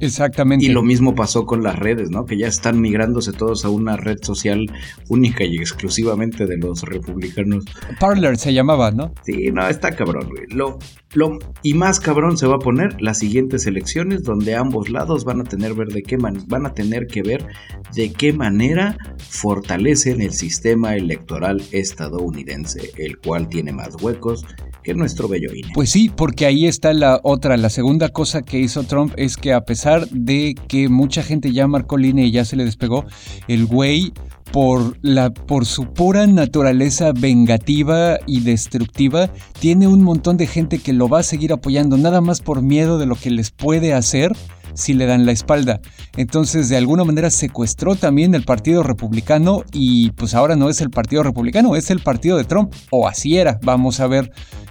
Exactamente. 0.01 0.65
Y 0.65 0.69
lo 0.69 0.83
mismo 0.83 1.15
pasó 1.15 1.47
con 1.47 1.63
las 1.63 1.79
redes, 1.79 2.11
¿no? 2.11 2.25
Que 2.25 2.39
ya 2.39 2.47
están 2.47 2.81
migrándose 2.81 3.33
todos 3.33 3.65
a 3.65 3.69
una 3.69 3.97
red 3.97 4.19
social 4.23 4.67
única 5.09 5.45
y 5.45 5.57
exclusivamente 5.57 6.47
de 6.47 6.57
los 6.57 6.83
republicanos. 6.83 7.65
Parler 7.99 8.37
se 8.37 8.53
llamaba, 8.53 8.91
¿no? 8.91 9.13
Sí, 9.25 9.51
no, 9.53 9.67
está 9.69 9.93
cabrón, 9.93 10.29
güey. 10.29 10.47
Lo, 10.49 10.79
lo, 11.15 11.39
y 11.63 11.75
más 11.75 12.01
cabrón 12.01 12.37
se 12.37 12.47
va 12.47 12.57
a 12.57 12.59
poner 12.59 13.01
las 13.01 13.19
siguientes 13.19 13.67
elecciones 13.67 14.23
donde 14.23 14.55
ambos 14.55 14.89
lados 14.89 15.25
van 15.25 15.41
a 15.41 15.45
tener 15.45 15.75
ver 15.75 15.89
de 15.89 16.03
qué 16.03 16.17
van 16.17 16.67
a 16.67 16.75
tener 16.75 17.07
que 17.07 17.23
ver 17.23 17.47
de 17.95 18.13
qué 18.13 18.33
manera 18.33 18.97
fortalecen 19.19 20.21
el 20.21 20.33
sistema 20.33 20.95
electoral 20.97 21.63
estadounidense, 21.73 22.91
el 22.97 23.19
cual 23.19 23.49
tiene 23.49 23.73
más 23.73 24.01
huecos 24.03 24.45
que 24.87 24.95
nuestro 24.95 25.27
bello 25.27 25.53
INE. 25.53 25.73
Pues 25.75 25.91
sí, 25.91 26.13
porque 26.15 26.47
ahí 26.47 26.67
está 26.67 26.93
la 26.93 27.19
otra, 27.25 27.57
la 27.57 27.71
segunda 27.71 28.09
cosa 28.11 28.43
que 28.43 28.61
hizo 28.61 28.85
Trump 28.85 29.13
es 29.17 29.37
que 29.37 29.53
a 29.53 29.63
pesar 29.63 30.09
de 30.11 30.55
que 30.69 30.89
mucha 30.89 31.25
gente 31.25 31.53
ya 31.53 31.67
marcó 31.67 31.99
INE 31.99 32.27
y 32.27 32.31
ya 32.31 32.45
se 32.45 32.55
le 32.55 32.65
despegó, 32.65 33.05
el 33.49 33.67
güey 33.67 34.13
por, 34.53 34.99
la, 35.03 35.31
por 35.31 35.67
su 35.67 35.93
pura 35.93 36.27
naturaleza 36.27 37.13
vengativa 37.13 38.19
y 38.27 38.41
destructiva, 38.41 39.31
tiene 39.61 39.87
un 39.87 40.03
montón 40.03 40.37
de 40.37 40.47
gente 40.47 40.79
que 40.79 40.93
lo 40.93 41.09
va 41.09 41.21
a 41.21 41.25
seguir 41.25 41.53
apoyando, 41.53 41.97
nada 41.97 42.21
más 42.21 42.41
por 42.41 42.63
miedo 42.63 42.99
de 42.99 43.07
lo 43.07 43.17
que 43.17 43.31
les 43.31 43.51
puede 43.51 43.95
hacer 43.95 44.33
si 44.77 44.95
le 44.95 45.07
dan 45.07 45.27
la 45.27 45.33
espalda. 45.33 45.81
Entonces, 46.17 46.69
de 46.69 46.77
alguna 46.77 47.05
manera 47.05 47.31
secuestró 47.31 47.97
también 47.97 48.35
el 48.35 48.45
Partido 48.45 48.83
Republicano 48.83 49.63
y 49.73 50.11
pues 50.13 50.35
ahora 50.35 50.55
no 50.57 50.69
es 50.69 50.81
el 50.81 50.91
Partido 50.91 51.23
Republicano, 51.23 51.77
es 51.77 51.91
el 51.91 52.01
Partido 52.01 52.37
de 52.37 52.45
Trump, 52.45 52.73
o 52.91 53.09
así 53.09 53.39
era. 53.39 53.59
Vamos 53.63 54.01
a 54.01 54.07
ver 54.07 54.31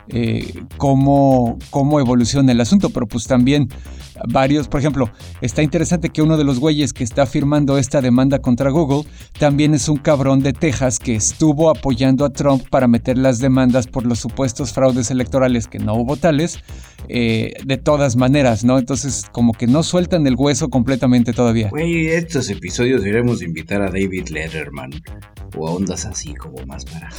eh, 0.10 0.54
cómo, 0.78 1.58
cómo 1.72 2.00
evoluciona 2.00 2.52
el 2.52 2.62
asunto, 2.62 2.90
pero 2.92 3.08
pues 3.08 3.26
también 3.26 3.68
varios, 4.28 4.68
por 4.68 4.80
ejemplo, 4.80 5.10
está 5.42 5.62
interesante 5.62 6.10
que 6.10 6.22
uno 6.22 6.38
de 6.38 6.44
los 6.44 6.60
güeyes 6.60 6.94
que 6.94 7.04
está 7.04 7.26
firmando 7.26 7.78
esta 7.78 8.02
demanda 8.02 8.40
contra 8.40 8.70
Google 8.70 9.10
también 9.40 9.74
es 9.74 9.90
un 9.90 9.98
cabrón 9.98 10.42
de 10.42 10.54
Texas 10.54 11.00
que 11.00 11.16
estuvo 11.16 11.70
apoyando 11.70 12.26
a 12.26 12.30
Trump 12.30 12.64
para 12.70 12.88
meter 12.88 13.18
las 13.18 13.40
demandas 13.40 13.88
por 13.88 14.06
los 14.06 14.20
supuestos 14.20 14.74
fraudes 14.74 15.12
electorales 15.12 15.68
que 15.68 15.80
no 15.80 15.96
hubo 15.96 16.18
tales, 16.18 16.60
eh, 17.08 17.54
de 17.64 17.78
todas 17.78 18.16
maneras, 18.16 18.64
¿no? 18.64 18.80
Entonces, 18.80 19.26
como 19.32 19.54
que 19.54 19.68
no 19.68 19.84
sueltan 19.84 20.26
el 20.28 20.36
hueso 20.38 20.70
completamente 20.70 21.34
todavía. 21.34 21.70
Güey, 21.70 22.08
estos 22.08 22.50
episodios 22.50 23.04
deberíamos 23.04 23.42
invitar 23.42 23.82
a 23.82 23.86
David 23.86 24.30
Letterman 24.30 24.92
o 25.58 25.68
a 25.68 25.72
ondas 25.72 26.06
así 26.06 26.34
como 26.36 26.66
más 26.66 26.86
para. 26.86 27.10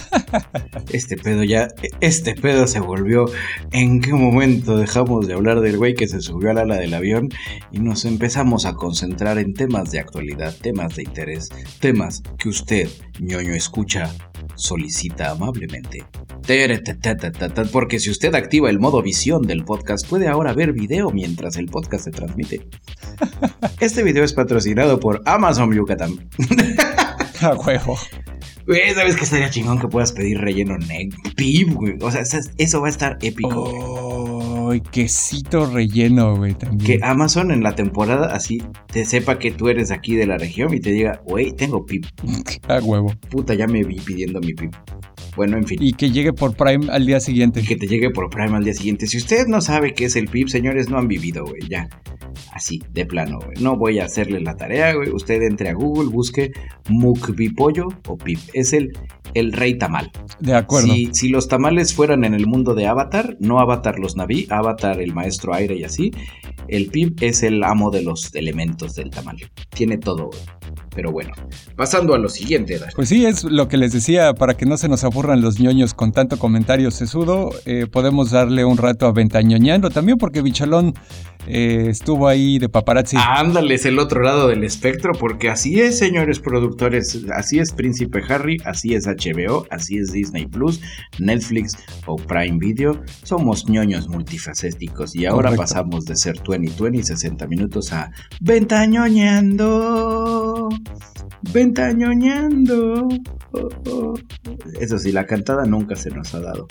Este 0.93 1.17
pedo 1.17 1.45
ya, 1.45 1.69
este 2.01 2.35
pedo 2.35 2.67
se 2.67 2.81
volvió. 2.81 3.27
¿En 3.73 4.01
qué 4.01 4.13
momento 4.13 4.77
dejamos 4.77 5.27
de 5.27 5.35
hablar 5.35 5.61
del 5.61 5.77
güey 5.77 5.95
que 5.95 6.09
se 6.09 6.21
subió 6.21 6.51
al 6.51 6.59
ala 6.59 6.77
del 6.77 6.95
avión 6.95 7.29
y 7.73 7.81
nos 7.81 8.05
empezamos 8.05 8.67
a 8.67 8.75
concentrar 8.75 9.39
en 9.39 9.55
temas 9.55 9.91
de 9.91 10.01
actualidad, 10.01 10.55
temas 10.61 10.97
de 10.97 11.03
interés, 11.03 11.49
temas 11.81 12.23
que 12.39 12.49
usted, 12.49 12.89
ñoño, 13.21 13.55
escucha, 13.55 14.13
solicita 14.55 15.31
amablemente? 15.31 16.05
Porque 17.73 17.99
si 17.99 18.11
usted 18.11 18.35
activa 18.35 18.71
el 18.71 18.79
modo 18.79 19.03
visión 19.03 19.43
del 19.43 19.65
podcast, 19.65 20.07
puede 20.09 20.29
ahora 20.29 20.53
ver 20.53 20.73
video 20.73 21.11
mientras 21.11 21.57
el 21.57 21.67
podcast 21.67 22.05
se 22.05 22.11
transmite. 22.11 22.69
Este 23.81 24.03
video 24.03 24.25
es 24.25 24.33
patrocinado 24.33 25.01
por 25.01 25.23
Amazon 25.27 25.73
Yucatán. 25.75 26.29
A 27.43 27.55
huevo. 27.55 27.99
Güey, 28.67 28.95
¿sabes 28.95 29.17
que 29.17 29.25
estaría 29.25 29.49
chingón 29.49 29.79
que 29.79 29.87
puedas 29.87 30.13
pedir 30.13 30.39
relleno 30.39 30.77
neg? 30.77 31.15
güey. 31.73 31.97
O 32.01 32.11
sea, 32.11 32.23
eso 32.59 32.81
va 32.81 32.87
a 32.89 32.91
estar 32.91 33.17
épico. 33.23 34.69
Ay, 34.71 34.81
quesito 34.81 35.67
relleno, 35.67 36.37
güey, 36.37 36.55
también. 36.55 36.99
Que 36.99 37.07
Amazon 37.07 37.53
en 37.53 37.63
la 37.63 37.77
temporada 37.77 38.35
así 38.35 38.63
te 38.93 39.05
sepa 39.05 39.39
que 39.39 39.53
tú 39.53 39.69
eres 39.69 39.93
aquí 39.93 40.17
de 40.17 40.27
la 40.27 40.37
región 40.37 40.75
y 40.75 40.81
te 40.81 40.91
diga, 40.91 41.21
güey, 41.25 41.53
tengo 41.53 41.87
pip. 41.87 42.07
A 42.69 42.79
huevo. 42.79 43.15
Puta, 43.31 43.55
ya 43.55 43.69
me 43.69 43.85
vi 43.85 44.01
pidiendo 44.01 44.41
mi 44.41 44.53
pip. 44.53 44.75
Bueno, 45.37 45.59
en 45.59 45.67
fin. 45.67 45.79
Y 45.81 45.93
que 45.93 46.11
llegue 46.11 46.33
por 46.33 46.57
Prime 46.57 46.87
al 46.91 47.07
día 47.07 47.21
siguiente. 47.21 47.63
que 47.63 47.77
te 47.77 47.87
llegue 47.87 48.11
por 48.11 48.31
Prime 48.31 48.57
al 48.57 48.65
día 48.65 48.73
siguiente. 48.75 49.07
Si 49.07 49.19
usted 49.19 49.47
no 49.47 49.61
sabe 49.61 49.93
qué 49.93 50.07
es 50.07 50.17
el 50.17 50.29
PIP, 50.29 50.49
señores, 50.49 50.89
no 50.89 50.99
han 50.99 51.07
vivido, 51.07 51.45
güey. 51.45 51.63
Ya. 51.69 51.89
Así, 52.53 52.83
de 52.93 53.05
plano, 53.05 53.39
güey. 53.39 53.63
No 53.63 53.77
voy 53.77 53.99
a 53.99 54.07
hacerle 54.07 54.41
la 54.41 54.57
tarea, 54.57 54.95
güey. 54.95 55.11
Usted 55.11 55.43
entre 55.43 55.69
a 55.69 55.75
Google, 55.75 56.09
busque 56.09 56.53
Mukbipollo 56.89 57.89
o 58.09 58.17
PIP. 58.17 58.39
Es 58.55 58.73
el, 58.73 58.93
el 59.35 59.53
rey 59.53 59.77
tamal. 59.77 60.11
De 60.41 60.55
acuerdo. 60.55 60.89
Si, 60.89 61.11
si 61.13 61.29
los 61.29 61.49
tamales 61.49 61.95
fueran 61.95 62.25
en 62.25 62.35
el 62.35 62.47
mundo 62.47 62.75
de 62.75 62.87
Avatar, 62.87 63.37
no 63.39 63.61
Avatar 63.61 63.99
los 63.99 64.17
Naví, 64.17 64.47
Avatar 64.51 65.01
el 65.01 65.13
maestro 65.13 65.55
aire 65.55 65.77
y 65.77 65.85
así, 65.85 66.13
el 66.69 66.87
PIP 66.87 67.23
es 67.23 67.43
el 67.43 67.63
amo 67.63 67.91
de 67.91 68.03
los 68.03 68.35
elementos 68.35 68.95
del 68.95 69.11
tamal. 69.11 69.37
Tiene 69.71 69.99
todo. 69.99 70.31
Pero 70.95 71.13
bueno, 71.13 71.33
pasando 71.77 72.15
a 72.15 72.19
lo 72.19 72.31
siguiente, 72.31 72.81
Pues 72.95 73.11
sí, 73.11 73.27
es 73.27 73.45
lo 73.45 73.69
que 73.69 73.77
les 73.77 73.93
decía, 73.93 74.33
para 74.33 74.55
que 74.55 74.65
no 74.65 74.79
se 74.79 74.89
nos 74.89 75.05
aburran 75.05 75.43
los 75.43 75.61
ñoños 75.61 75.93
con 75.93 76.13
tanto 76.13 76.39
comentario 76.39 76.91
sesudo, 76.91 77.51
eh, 77.67 77.87
podemos 77.87 78.31
darle 78.31 78.65
un 78.65 78.79
rato 78.79 79.07
a 79.07 79.13
Ventañoñando 79.13 79.91
también 79.91 80.17
porque 80.17 80.41
Bicholón 80.41 80.95
eh, 81.47 81.89
estuvo 81.91 82.29
ahí 82.29 82.59
de 82.59 82.69
paparazzi. 82.69 83.17
Ándale, 83.19 83.75
es 83.75 83.85
el 83.85 83.99
otro 83.99 84.23
lado 84.23 84.49
del 84.49 84.65
espectro, 84.65 85.13
porque 85.13 85.51
así 85.51 85.81
es, 85.81 85.99
señores 85.99 86.41
productores, 86.41 87.25
así 87.33 87.59
es 87.59 87.73
Príncipe 87.73 88.23
Harry, 88.29 88.57
así 88.65 88.95
es 88.95 89.07
HBO, 89.07 89.67
así 89.71 89.99
es 89.99 90.13
Disney 90.13 90.47
Plus, 90.47 90.81
Netflix 91.19 91.77
o 92.07 92.17
Prime 92.17 92.59
Video. 92.59 93.01
Somos 93.23 93.69
ñoños 93.69 94.09
multifacéticos 94.09 95.15
y 95.15 95.27
ahora 95.27 95.53
pasamos 95.55 96.05
de 96.07 96.17
ser 96.17 96.41
2020 96.47 97.03
60 97.03 97.47
minutos 97.47 97.93
a 97.93 98.11
Ventañoñando. 98.41 100.69
Ventañoñando. 101.53 103.09
Oh, 103.53 103.69
oh. 103.91 104.15
Eso 104.81 104.99
sí, 104.99 105.13
la 105.13 105.27
cantada 105.27 105.65
nunca 105.65 105.97
se 105.97 106.11
nos 106.11 106.35
ha 106.35 106.41
dado. 106.41 106.67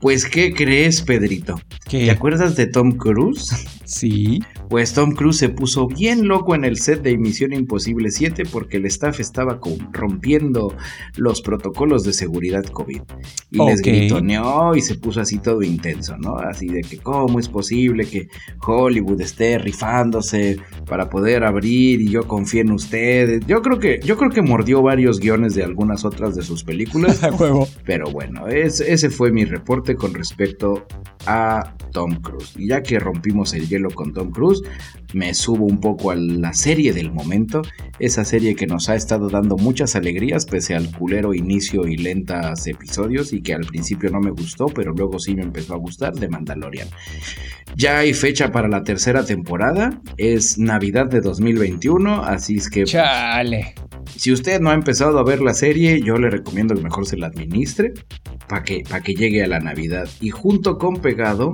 Pues, 0.00 0.26
¿qué 0.26 0.54
crees, 0.54 1.02
Pedrito? 1.02 1.60
¿Te 1.88 2.10
acuerdas 2.10 2.56
de 2.56 2.66
Tom 2.66 2.92
Cruise? 2.92 3.66
Sí. 3.84 4.40
Pues 4.68 4.92
Tom 4.92 5.12
Cruise 5.12 5.38
se 5.38 5.48
puso 5.48 5.86
bien 5.86 6.28
loco 6.28 6.54
en 6.54 6.64
el 6.64 6.76
set 6.76 7.02
de 7.02 7.16
Misión 7.16 7.54
Imposible 7.54 8.10
7 8.10 8.42
porque 8.52 8.76
el 8.76 8.84
staff 8.84 9.18
estaba 9.18 9.58
rompiendo 9.92 10.74
los 11.16 11.40
protocolos 11.40 12.04
de 12.04 12.12
seguridad 12.12 12.64
COVID. 12.64 13.00
Y 13.50 13.64
les 13.64 13.80
gritoneó 13.80 14.76
y 14.76 14.82
se 14.82 14.96
puso 14.96 15.22
así 15.22 15.38
todo 15.38 15.62
intenso, 15.62 16.18
¿no? 16.18 16.36
Así 16.36 16.68
de 16.68 16.82
que 16.82 16.98
cómo 16.98 17.40
es 17.40 17.48
posible 17.48 18.04
que 18.04 18.28
Hollywood 18.66 18.97
esté 19.20 19.58
rifándose 19.58 20.58
para 20.86 21.08
poder 21.08 21.44
abrir 21.44 22.00
y 22.00 22.10
yo 22.10 22.26
confío 22.26 22.62
en 22.62 22.72
ustedes. 22.72 23.46
Yo 23.46 23.62
creo 23.62 23.78
que, 23.78 24.00
yo 24.04 24.16
creo 24.16 24.30
que 24.30 24.42
mordió 24.42 24.82
varios 24.82 25.20
guiones 25.20 25.54
de 25.54 25.64
algunas 25.64 26.04
otras 26.04 26.34
de 26.34 26.42
sus 26.42 26.64
películas. 26.64 27.20
Pero 27.84 28.10
bueno, 28.10 28.46
ese 28.48 29.10
fue 29.10 29.30
mi 29.30 29.44
reporte 29.44 29.94
con 29.96 30.14
respecto 30.14 30.86
a 31.26 31.74
Tom 31.92 32.20
Cruise. 32.20 32.54
Y 32.56 32.68
ya 32.68 32.82
que 32.82 32.98
rompimos 32.98 33.54
el 33.54 33.68
hielo 33.68 33.90
con 33.90 34.12
Tom 34.12 34.30
Cruise, 34.30 34.62
me 35.12 35.34
subo 35.34 35.64
un 35.64 35.80
poco 35.80 36.10
a 36.10 36.16
la 36.16 36.52
serie 36.52 36.92
del 36.92 37.12
momento, 37.12 37.62
esa 37.98 38.24
serie 38.24 38.54
que 38.54 38.66
nos 38.66 38.88
ha 38.88 38.94
estado 38.94 39.28
dando 39.28 39.56
muchas 39.56 39.96
alegrías 39.96 40.44
pese 40.44 40.74
al 40.74 40.90
culero 40.96 41.34
inicio 41.34 41.86
y 41.86 41.96
lentas 41.96 42.66
episodios 42.66 43.32
y 43.32 43.40
que 43.40 43.54
al 43.54 43.64
principio 43.64 44.10
no 44.10 44.20
me 44.20 44.30
gustó, 44.30 44.66
pero 44.66 44.92
luego 44.92 45.18
sí 45.18 45.34
me 45.34 45.42
empezó 45.42 45.74
a 45.74 45.78
gustar, 45.78 46.14
de 46.14 46.28
Mandalorian. 46.28 46.88
Ya 47.76 47.98
hay 47.98 48.12
fecha 48.12 48.50
para 48.50 48.68
la 48.68 48.82
tercera 48.88 49.22
temporada, 49.22 50.00
es 50.16 50.56
Navidad 50.56 51.08
de 51.08 51.20
2021, 51.20 52.24
así 52.24 52.56
es 52.56 52.70
que... 52.70 52.84
Chale. 52.84 53.74
Si 54.16 54.32
usted 54.32 54.62
no 54.62 54.70
ha 54.70 54.74
empezado 54.74 55.18
a 55.18 55.24
ver 55.24 55.42
la 55.42 55.52
serie, 55.52 56.00
yo 56.00 56.16
le 56.16 56.30
recomiendo 56.30 56.74
que 56.74 56.80
mejor 56.80 57.04
se 57.04 57.18
la 57.18 57.26
administre 57.26 57.92
para 58.48 58.62
que, 58.62 58.82
que 59.04 59.14
llegue 59.14 59.44
a 59.44 59.46
la 59.46 59.60
Navidad. 59.60 60.08
Y 60.22 60.30
junto 60.30 60.78
con 60.78 61.02
Pegado 61.02 61.52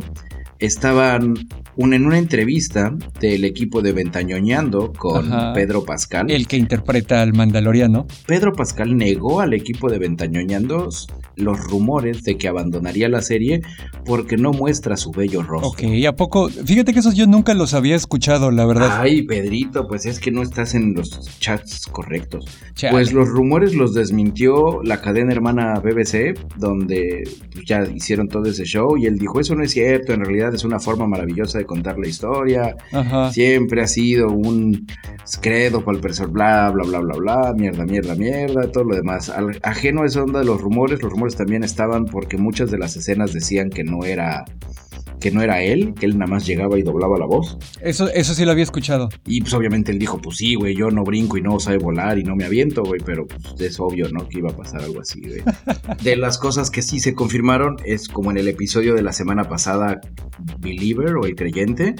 estaban 0.61 1.35
en 1.77 2.07
una 2.07 2.19
entrevista 2.19 2.95
del 3.19 3.45
equipo 3.45 3.83
de 3.83 3.93
Ventañoñando 3.93 4.93
con 4.93 5.29
Pedro 5.55 5.85
Pascal. 5.85 6.31
El 6.31 6.47
que 6.47 6.57
interpreta 6.57 7.21
al 7.21 7.33
Mandaloriano. 7.33 8.07
Pedro 8.29 8.53
Pascal 8.53 8.97
negó 8.97 9.41
al 9.41 9.55
equipo 9.55 9.91
de 9.91 9.99
Ventañoñando 9.99 10.89
los 11.37 11.59
rumores 11.65 12.23
de 12.23 12.37
que 12.37 12.49
abandonaría 12.49 13.09
la 13.09 13.23
serie 13.23 13.63
porque 14.05 14.37
no 14.37 14.53
muestra 14.53 14.97
su 14.97 15.11
bello 15.11 15.43
rostro. 15.43 15.71
Ok, 15.71 15.83
¿a 16.07 16.13
poco? 16.15 16.49
Fíjate 16.49 16.93
que 16.93 17.01
esos 17.01 17.15
yo 17.15 17.27
nunca 17.27 17.55
los 17.55 17.75
había 17.75 17.97
escuchado, 17.97 18.51
la 18.51 18.67
verdad. 18.67 19.01
Ay, 19.01 19.23
Pedrito, 19.23 19.87
pues 19.89 20.07
es 20.07 20.21
que 20.21 20.31
no 20.31 20.43
estás 20.43 20.75
en 20.75 20.95
los 20.95 21.39
chats 21.39 21.87
correctos. 21.87 22.47
Pues 22.91 23.13
los 23.13 23.29
rumores 23.29 23.75
los 23.75 23.95
desmintió 23.95 24.83
la 24.83 25.01
cadena 25.01 25.33
hermana 25.33 25.81
BBC, 25.81 26.39
donde 26.57 27.23
ya 27.67 27.85
hicieron 27.85 28.29
todo 28.29 28.45
ese 28.45 28.65
show 28.65 28.97
y 28.97 29.07
él 29.07 29.19
dijo, 29.19 29.41
eso 29.41 29.55
no 29.55 29.63
es 29.63 29.73
cierto, 29.73 30.13
en 30.13 30.25
realidad 30.25 30.55
es 30.55 30.65
una 30.65 30.79
forma 30.79 31.07
maravillosa 31.07 31.59
de 31.59 31.65
contar 31.65 31.99
la 31.99 32.09
historia. 32.09 32.77
Siempre 33.33 33.83
ha 33.83 33.87
sido 33.87 34.29
un 34.29 34.87
credo 35.41 35.85
para 35.85 35.97
el 35.97 36.03
personaje, 36.03 36.33
bla, 36.33 36.71
bla, 36.71 36.85
bla, 36.85 36.99
bla, 37.01 37.17
bla, 37.17 37.55
mierda, 37.57 37.85
mierda, 37.85 38.15
mierda, 38.15 38.71
todo 38.71 38.85
lo 38.85 38.97
demás. 38.97 39.33
ajeno 39.63 40.03
a 40.03 40.07
esa 40.07 40.23
onda 40.23 40.41
de 40.41 40.45
los 40.45 40.61
rumores, 40.61 41.03
los 41.03 41.11
rumores 41.11 41.24
también 41.33 41.65
estaban 41.65 42.05
porque 42.05 42.37
muchas 42.37 42.71
de 42.71 42.79
las 42.79 42.97
escenas 42.97 43.33
decían 43.33 43.71
que 43.71 43.85
no 43.85 44.05
era 44.05 44.45
que 45.25 45.31
no 45.31 45.41
era 45.41 45.63
él, 45.63 45.95
que 45.99 46.05
él 46.05 46.19
nada 46.19 46.31
más 46.31 46.47
llegaba 46.47 46.79
y 46.79 46.83
doblaba 46.83 47.19
la 47.19 47.25
voz. 47.25 47.57
Eso, 47.81 48.11
eso 48.11 48.35
sí 48.35 48.45
lo 48.45 48.51
había 48.51 48.65
escuchado. 48.65 49.09
Y 49.25 49.41
pues 49.41 49.55
obviamente 49.55 49.91
él 49.91 49.99
dijo, 49.99 50.19
pues 50.21 50.37
sí, 50.37 50.55
güey, 50.55 50.77
yo 50.77 50.91
no 50.91 51.03
brinco 51.03 51.39
y 51.39 51.41
no 51.41 51.59
sabe 51.59 51.79
volar 51.79 52.19
y 52.19 52.25
no 52.25 52.37
me 52.37 52.45
aviento, 52.45 52.83
güey, 52.83 53.01
pero 53.03 53.27
pues 53.27 53.59
es 53.59 53.81
obvio, 53.81 54.07
¿no? 54.11 54.29
Que 54.29 54.41
iba 54.41 54.51
a 54.51 54.55
pasar 54.55 54.83
algo 54.83 55.01
así, 55.01 55.23
güey. 55.23 55.41
de 56.03 56.17
las 56.17 56.37
cosas 56.37 56.71
que 56.71 56.83
sí 56.83 57.01
se 57.01 57.15
confirmaron 57.15 57.77
es 57.87 58.07
como 58.07 58.33
en 58.33 58.37
el 58.37 58.49
episodio 58.49 58.93
de 58.93 59.01
la 59.01 59.15
semana 59.15 59.45
pasada, 59.45 59.99
Believer 60.59 61.17
o 61.17 61.25
el 61.25 61.37
creyente, 61.37 61.95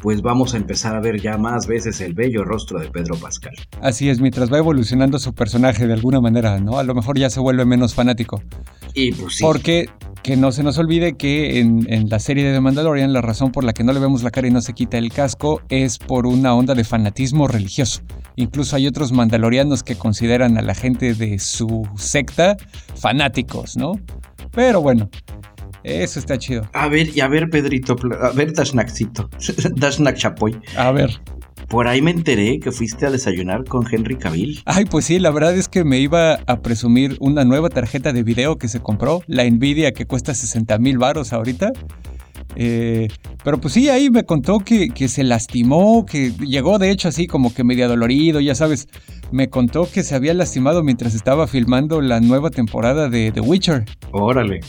pues 0.00 0.22
vamos 0.22 0.54
a 0.54 0.56
empezar 0.56 0.96
a 0.96 1.00
ver 1.00 1.20
ya 1.20 1.36
más 1.36 1.66
veces 1.66 2.00
el 2.00 2.14
bello 2.14 2.44
rostro 2.44 2.80
de 2.80 2.88
Pedro 2.88 3.14
Pascal. 3.16 3.52
Así 3.82 4.08
es, 4.08 4.22
mientras 4.22 4.50
va 4.50 4.56
evolucionando 4.56 5.18
su 5.18 5.34
personaje 5.34 5.86
de 5.86 5.92
alguna 5.92 6.22
manera, 6.22 6.58
¿no? 6.58 6.78
A 6.78 6.82
lo 6.82 6.94
mejor 6.94 7.18
ya 7.18 7.28
se 7.28 7.40
vuelve 7.40 7.66
menos 7.66 7.94
fanático. 7.94 8.42
Y 8.94 9.12
pues 9.12 9.34
sí. 9.36 9.44
Porque 9.44 9.90
que 10.22 10.36
no 10.36 10.52
se 10.52 10.62
nos 10.62 10.78
olvide 10.78 11.16
que 11.16 11.60
en, 11.60 12.08
la 12.08 12.18
serie 12.18 12.44
de 12.44 12.52
Mandalorian 12.70 13.12
la 13.12 13.20
razón 13.20 13.50
por 13.50 13.64
la 13.64 13.72
que 13.72 13.82
no 13.82 13.92
le 13.92 13.98
vemos 13.98 14.22
la 14.22 14.30
cara 14.30 14.46
y 14.46 14.52
no 14.52 14.60
se 14.60 14.74
quita 14.74 14.96
el 14.96 15.12
casco 15.12 15.60
es 15.70 15.98
por 15.98 16.24
una 16.24 16.54
onda 16.54 16.76
de 16.76 16.84
fanatismo 16.84 17.48
religioso. 17.48 18.02
Incluso 18.36 18.76
hay 18.76 18.86
otros 18.86 19.10
mandalorianos 19.10 19.82
que 19.82 19.96
consideran 19.96 20.56
a 20.56 20.62
la 20.62 20.76
gente 20.76 21.14
de 21.14 21.40
su 21.40 21.88
secta 21.96 22.56
fanáticos, 22.94 23.76
¿no? 23.76 23.94
Pero 24.52 24.80
bueno, 24.82 25.10
eso 25.82 26.20
está 26.20 26.38
chido. 26.38 26.62
A 26.72 26.86
ver, 26.86 27.08
y 27.12 27.18
a 27.18 27.26
ver, 27.26 27.50
Pedrito, 27.50 27.96
a 28.22 28.30
ver, 28.30 28.52
Dashnakcito, 28.52 29.28
Dashnak 29.74 30.16
Chapoy. 30.16 30.56
A 30.76 30.92
ver. 30.92 31.10
Por 31.68 31.88
ahí 31.88 32.00
me 32.00 32.12
enteré 32.12 32.60
que 32.60 32.70
fuiste 32.70 33.04
a 33.04 33.10
desayunar 33.10 33.64
con 33.64 33.84
Henry 33.90 34.16
Cavill. 34.16 34.62
Ay, 34.64 34.84
pues 34.84 35.06
sí, 35.06 35.18
la 35.18 35.32
verdad 35.32 35.56
es 35.56 35.66
que 35.66 35.82
me 35.82 35.98
iba 35.98 36.34
a 36.46 36.62
presumir 36.62 37.16
una 37.18 37.44
nueva 37.44 37.68
tarjeta 37.68 38.12
de 38.12 38.22
video 38.22 38.58
que 38.58 38.68
se 38.68 38.78
compró, 38.78 39.22
la 39.26 39.42
Nvidia 39.42 39.90
que 39.90 40.06
cuesta 40.06 40.34
60 40.34 40.78
mil 40.78 40.98
baros 40.98 41.32
ahorita. 41.32 41.72
Eh, 42.56 43.08
pero 43.44 43.60
pues 43.60 43.74
sí, 43.74 43.88
ahí 43.88 44.10
me 44.10 44.24
contó 44.24 44.58
que, 44.58 44.90
que, 44.90 45.08
se 45.08 45.24
lastimó, 45.24 46.04
que 46.04 46.32
llegó 46.40 46.78
de 46.78 46.90
hecho 46.90 47.08
así 47.08 47.26
como 47.26 47.54
que 47.54 47.64
medio 47.64 47.88
dolorido, 47.88 48.40
ya 48.40 48.54
sabes. 48.54 48.88
Me 49.32 49.48
contó 49.48 49.88
que 49.88 50.02
se 50.02 50.16
había 50.16 50.34
lastimado 50.34 50.82
mientras 50.82 51.14
estaba 51.14 51.46
filmando 51.46 52.00
la 52.00 52.20
nueva 52.20 52.50
temporada 52.50 53.08
de 53.08 53.30
The 53.30 53.40
Witcher. 53.40 53.84
Órale. 54.10 54.60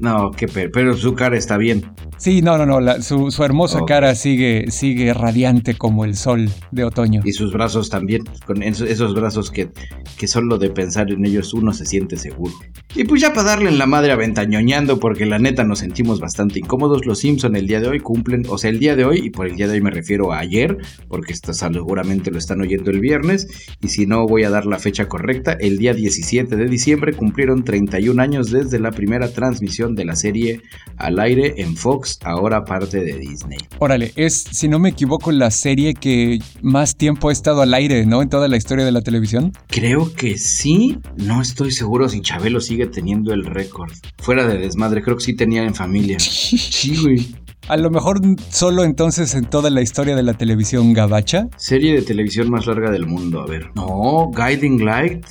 No, 0.00 0.30
qué 0.30 0.46
pero 0.48 0.96
su 0.96 1.14
cara 1.14 1.36
está 1.36 1.56
bien. 1.56 1.84
Sí, 2.18 2.40
no, 2.42 2.56
no, 2.58 2.66
no, 2.66 3.02
su, 3.02 3.44
hermosa 3.44 3.80
cara 3.86 4.14
sigue, 4.14 4.70
sigue 4.70 5.12
radiante 5.12 5.74
como 5.74 6.04
el 6.04 6.16
sol 6.16 6.48
de 6.70 6.84
otoño. 6.84 7.20
Y 7.24 7.32
sus 7.32 7.52
brazos 7.52 7.90
también, 7.90 8.22
con 8.46 8.62
esos 8.62 9.14
brazos 9.14 9.50
que, 9.50 9.70
que 10.18 10.26
solo 10.26 10.58
de 10.58 10.70
pensar 10.70 11.10
en 11.10 11.24
ellos 11.24 11.52
uno 11.52 11.72
se 11.72 11.84
siente 11.84 12.16
seguro. 12.16 12.52
Y 12.94 13.04
pues 13.04 13.20
ya 13.20 13.34
para 13.34 13.48
darle 13.48 13.68
en 13.68 13.78
la 13.78 13.86
madre 13.86 14.12
aventañoñando, 14.12 14.98
porque 14.98 15.26
la 15.26 15.38
neta 15.38 15.64
nos 15.64 15.80
sentimos 15.80 16.18
bastante 16.18 16.58
incómodos, 16.58 17.04
los 17.04 17.18
Simpson 17.18 17.54
el 17.54 17.66
día 17.66 17.80
de 17.80 17.88
hoy 17.88 18.00
cumplen, 18.00 18.44
o 18.48 18.56
sea, 18.56 18.70
el 18.70 18.78
día 18.78 18.96
de 18.96 19.04
hoy, 19.04 19.18
y 19.18 19.30
por 19.30 19.46
el 19.46 19.56
día 19.56 19.66
de 19.66 19.74
hoy 19.74 19.80
me 19.82 19.90
refiero 19.90 20.32
a 20.32 20.38
ayer, 20.38 20.78
porque 21.08 21.34
esto 21.34 21.52
seguramente 21.52 22.30
lo 22.30 22.38
están 22.38 22.62
oyendo 22.62 22.90
el 22.90 23.00
viernes, 23.00 23.46
y 23.82 23.88
si 23.88 24.06
no 24.06 24.26
voy 24.26 24.44
a 24.44 24.50
dar 24.50 24.64
la 24.64 24.78
fecha 24.78 25.08
correcta, 25.08 25.52
el 25.52 25.76
día 25.76 25.92
17 25.92 26.56
de 26.56 26.66
diciembre 26.66 27.12
cumplieron 27.12 27.64
31 27.64 28.22
años 28.22 28.50
desde 28.50 28.78
la 28.78 28.90
primera 28.90 29.28
transmisión 29.28 29.85
de 29.94 30.04
la 30.04 30.16
serie 30.16 30.60
al 30.96 31.18
aire 31.18 31.54
en 31.58 31.76
Fox, 31.76 32.18
ahora 32.24 32.64
parte 32.64 33.00
de 33.00 33.18
Disney. 33.18 33.58
Órale, 33.78 34.12
es, 34.16 34.44
si 34.50 34.68
no 34.68 34.78
me 34.78 34.90
equivoco, 34.90 35.32
la 35.32 35.50
serie 35.50 35.94
que 35.94 36.38
más 36.62 36.96
tiempo 36.96 37.28
ha 37.28 37.32
estado 37.32 37.62
al 37.62 37.74
aire, 37.74 38.06
¿no? 38.06 38.22
En 38.22 38.28
toda 38.28 38.48
la 38.48 38.56
historia 38.56 38.84
de 38.84 38.92
la 38.92 39.02
televisión. 39.02 39.52
Creo 39.68 40.12
que 40.14 40.38
sí. 40.38 40.98
No 41.16 41.40
estoy 41.42 41.72
seguro 41.72 42.08
si 42.08 42.20
Chabelo 42.20 42.60
sigue 42.60 42.86
teniendo 42.86 43.32
el 43.32 43.44
récord. 43.44 43.92
Fuera 44.18 44.46
de 44.46 44.58
desmadre, 44.58 45.02
creo 45.02 45.16
que 45.16 45.24
sí 45.24 45.34
tenía 45.34 45.62
en 45.62 45.74
familia. 45.74 46.18
sí, 46.20 46.96
güey. 47.02 47.45
A 47.68 47.76
lo 47.76 47.90
mejor 47.90 48.20
solo 48.48 48.84
entonces 48.84 49.34
en 49.34 49.44
toda 49.44 49.70
la 49.70 49.82
historia 49.82 50.14
de 50.14 50.22
la 50.22 50.34
televisión 50.34 50.92
gabacha. 50.92 51.48
Serie 51.56 51.94
de 51.94 52.02
televisión 52.02 52.48
más 52.48 52.66
larga 52.66 52.92
del 52.92 53.06
mundo, 53.06 53.40
a 53.40 53.46
ver. 53.46 53.70
No, 53.74 54.30
Guiding 54.30 54.84
Light 54.84 55.26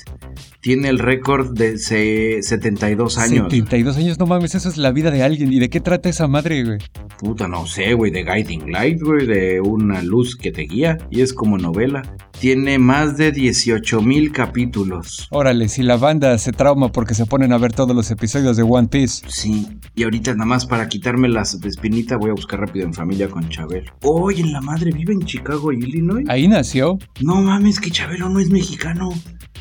tiene 0.60 0.90
el 0.90 1.00
récord 1.00 1.58
de 1.58 1.78
72 1.78 3.18
años. 3.20 3.48
72 3.50 3.98
años, 3.98 4.20
no 4.20 4.26
mames, 4.26 4.54
eso 4.54 4.68
es 4.68 4.76
la 4.76 4.92
vida 4.92 5.12
de 5.12 5.24
alguien. 5.24 5.54
¿Y 5.54 5.60
de 5.60 5.70
qué 5.70 5.80
trata 5.80 6.10
esa 6.10 6.28
madre, 6.28 6.64
güey? 6.66 6.80
Puta, 7.18 7.48
no 7.48 7.66
sé, 7.66 7.94
güey, 7.94 8.12
de 8.12 8.24
Guiding 8.24 8.72
Light, 8.72 9.02
güey, 9.02 9.26
de 9.26 9.62
una 9.62 10.02
luz 10.02 10.36
que 10.36 10.52
te 10.52 10.64
guía. 10.64 10.98
Y 11.10 11.22
es 11.22 11.34
como 11.34 11.58
novela. 11.58 12.02
Tiene 12.40 12.78
más 12.78 13.16
de 13.18 13.32
18 13.32 14.02
mil 14.02 14.32
capítulos. 14.32 15.28
Órale, 15.32 15.70
si 15.70 15.84
la 15.84 15.96
banda 15.96 16.38
se 16.38 16.52
trauma 16.52 16.92
porque 16.92 17.14
se 17.14 17.26
ponen 17.26 17.54
a 17.54 17.58
ver 17.58 17.72
todos 17.72 17.96
los 17.96 18.12
episodios 18.12 18.58
de 18.58 18.64
One 18.64 18.90
Piece. 18.90 19.26
Sí, 19.30 19.68
y 19.96 20.04
ahorita 20.04 20.34
nada 20.34 20.46
más 20.46 20.66
para 20.66 20.90
quitarme 20.90 21.30
las 21.30 21.54
espinitas 21.54 22.20
voy 22.20 22.32
a 22.32 22.34
buscar 22.34 22.60
rápido 22.60 22.86
en 22.86 22.94
familia 22.94 23.30
con 23.30 23.48
Chabelo. 23.50 23.92
Oye, 24.02 24.44
la 24.44 24.62
madre 24.62 24.92
vive 24.92 25.14
en 25.14 25.22
Chicago, 25.24 25.72
Illinois. 25.72 26.26
Ahí 26.28 26.48
nació. 26.48 26.98
No 27.22 27.42
mames, 27.42 27.80
que 27.80 27.90
Chabelo 27.90 28.30
no 28.30 28.40
es 28.40 28.50
mexicano. 28.50 29.14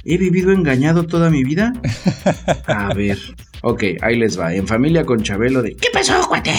¿He 0.04 0.18
vivido 0.18 0.52
engañado 0.52 1.06
toda 1.06 1.30
mi 1.30 1.44
vida? 1.44 1.72
A 2.66 2.92
ver. 2.92 3.18
Ok, 3.62 3.84
ahí 4.02 4.18
les 4.18 4.38
va. 4.38 4.54
En 4.54 4.66
familia 4.66 5.04
con 5.06 5.22
Chabelo 5.22 5.62
de... 5.62 5.74
¿Qué 5.76 5.88
pasó, 5.92 6.26
cuate? 6.28 6.52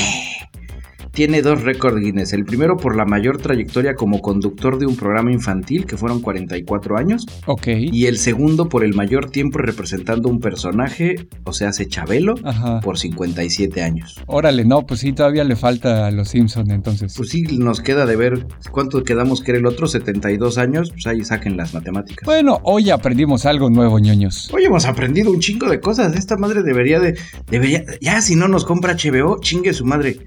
Tiene 1.15 1.41
dos 1.41 1.63
récords 1.63 1.99
Guinness. 1.99 2.33
El 2.33 2.43
primero 2.43 2.75
por 2.75 2.95
la 2.95 3.05
mayor 3.05 3.37
trayectoria 3.37 3.95
como 3.95 4.21
conductor 4.21 4.77
de 4.77 4.85
un 4.85 4.97
programa 4.97 5.31
infantil, 5.31 5.85
que 5.85 5.95
fueron 5.95 6.21
44 6.21 6.97
años. 6.97 7.25
Ok. 7.45 7.67
Y 7.67 8.05
el 8.07 8.17
segundo 8.17 8.67
por 8.67 8.83
el 8.83 8.93
mayor 8.93 9.31
tiempo 9.31 9.59
representando 9.59 10.27
un 10.27 10.39
personaje, 10.39 11.15
o 11.45 11.53
sea, 11.53 11.69
hace 11.69 11.87
Chabelo, 11.87 12.35
por 12.83 12.99
57 12.99 13.81
años. 13.81 14.21
Órale, 14.27 14.65
no, 14.65 14.85
pues 14.85 14.99
sí, 14.99 15.13
todavía 15.13 15.45
le 15.45 15.55
falta 15.55 16.05
a 16.05 16.11
los 16.11 16.29
Simpson 16.29 16.69
entonces. 16.69 17.13
Pues 17.15 17.29
sí, 17.29 17.43
nos 17.43 17.79
queda 17.79 18.05
de 18.05 18.17
ver 18.17 18.45
cuánto 18.71 19.01
quedamos 19.03 19.41
que 19.41 19.51
era 19.51 19.59
el 19.59 19.65
otro, 19.65 19.87
72 19.87 20.57
años, 20.57 20.91
pues 20.91 21.07
ahí 21.07 21.23
saquen 21.23 21.55
las 21.55 21.73
matemáticas. 21.73 22.25
Bueno, 22.25 22.59
hoy 22.63 22.89
aprendimos 22.89 23.45
algo 23.45 23.69
nuevo, 23.69 23.99
ñoños. 23.99 24.51
Hoy 24.53 24.65
hemos 24.65 24.85
aprendido 24.85 25.31
un 25.31 25.39
chingo 25.39 25.69
de 25.69 25.79
cosas. 25.79 26.13
Esta 26.17 26.35
madre 26.35 26.61
debería 26.61 26.99
de, 26.99 27.17
debería, 27.49 27.85
ya 28.01 28.21
si 28.21 28.35
no 28.35 28.49
nos 28.49 28.65
compra 28.65 28.97
HBO, 28.97 29.39
chingue 29.39 29.71
su 29.73 29.85
madre 29.85 30.17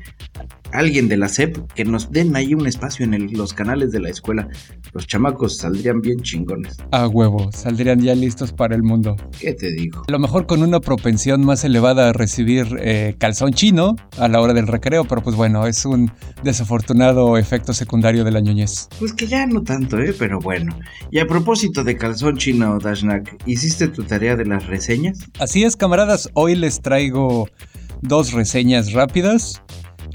alguien 0.73 1.09
de 1.09 1.17
la 1.17 1.29
SEP 1.29 1.57
que 1.75 1.85
nos 1.85 2.11
den 2.11 2.35
ahí 2.37 2.55
un 2.55 2.67
espacio 2.67 3.05
en 3.05 3.33
los 3.33 3.53
canales 3.53 3.91
de 3.93 4.01
la 4.01 4.11
escuela. 4.11 4.49
Los 4.93 5.07
chamacos 5.07 5.59
saldrían 5.59 6.01
bien 6.01 6.21
chingones. 6.21 6.77
A 6.93 7.09
huevo, 7.09 7.51
saldrían 7.53 8.01
ya 8.01 8.15
listos 8.15 8.53
para 8.53 8.75
el 8.75 8.83
mundo. 8.83 9.17
¿Qué 9.39 9.55
te 9.55 9.71
digo? 9.71 10.03
A 10.09 10.13
lo 10.13 10.19
mejor 10.19 10.47
con 10.47 10.63
una 10.63 10.81
propensión 10.81 11.45
más 11.45 11.65
elevada 11.65 12.09
a 12.09 12.13
recibir 12.13 12.67
eh, 12.81 13.15
calzón 13.19 13.53
chino 13.53 13.97
a 14.19 14.29
la 14.29 14.41
hora 14.41 14.55
del 14.55 14.67
recreo, 14.67 15.05
pero 15.05 15.23
pues 15.23 15.37
bueno, 15.37 15.67
es 15.67 15.85
un 15.85 16.11
desafortunado 16.43 17.37
efecto 17.39 17.73
secundario 17.73 18.25
de 18.25 18.31
la 18.31 18.41
ñoñez. 18.41 18.89
Pues 18.99 19.13
que 19.13 19.27
ya 19.27 19.47
no 19.47 19.63
tanto, 19.63 19.99
¿eh? 19.99 20.15
Pero 20.19 20.39
bueno. 20.41 20.79
Y 21.11 21.19
a 21.19 21.27
propósito 21.27 21.85
de 21.85 21.97
calzón 21.97 22.37
chino, 22.37 22.79
Dashnak, 22.79 23.43
¿hiciste 23.47 23.89
tu 23.89 24.05
tarea 24.05 24.37
de 24.37 24.45
las 24.45 24.67
reseñas? 24.67 25.19
Así 25.39 25.65
es, 25.65 25.77
camaradas, 25.77 26.31
hoy 26.35 26.55
les 26.55 26.81
traigo 26.81 27.49
dos 28.03 28.33
reseñas 28.33 28.93
rápidas. 28.93 29.63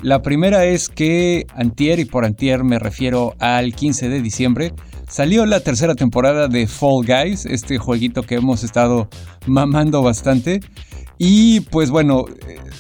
La 0.04 0.22
primera 0.22 0.66
es 0.66 0.90
que 0.90 1.48
antier, 1.56 1.98
y 1.98 2.04
por 2.04 2.26
antier 2.26 2.66
me 2.66 2.78
refiero 2.78 3.36
al 3.40 3.74
15 3.74 4.10
de 4.10 4.22
diciembre, 4.22 4.74
salió 5.08 5.46
la 5.46 5.62
tercera 5.62 5.96
temporada 5.96 6.50
de 6.50 6.68
Fall 6.68 7.06
Guys, 7.06 7.46
este 7.46 7.78
jueguito 7.78 8.24
que 8.24 8.36
hemos 8.36 8.66
estado 8.66 9.08
mamando 9.46 10.02
bastante. 10.02 10.60
Y 11.18 11.62
pues 11.62 11.90
bueno, 11.90 12.26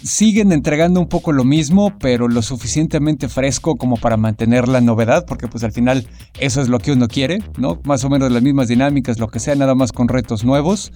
siguen 0.03 0.51
entregando 0.51 0.99
un 0.99 1.07
poco 1.07 1.31
lo 1.31 1.43
mismo, 1.43 1.93
pero 1.99 2.27
lo 2.27 2.41
suficientemente 2.41 3.29
fresco 3.29 3.75
como 3.75 3.95
para 3.95 4.17
mantener 4.17 4.67
la 4.67 4.81
novedad, 4.81 5.23
porque 5.27 5.47
pues 5.47 5.63
al 5.63 5.71
final 5.71 6.07
eso 6.39 6.61
es 6.61 6.67
lo 6.67 6.79
que 6.79 6.91
uno 6.91 7.07
quiere, 7.07 7.39
¿no? 7.57 7.79
Más 7.85 8.03
o 8.03 8.09
menos 8.09 8.31
las 8.31 8.41
mismas 8.41 8.67
dinámicas, 8.67 9.19
lo 9.19 9.27
que 9.27 9.39
sea, 9.39 9.55
nada 9.55 9.75
más 9.75 9.91
con 9.91 10.07
retos 10.07 10.43
nuevos. 10.43 10.91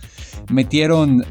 Metieron 0.51 1.23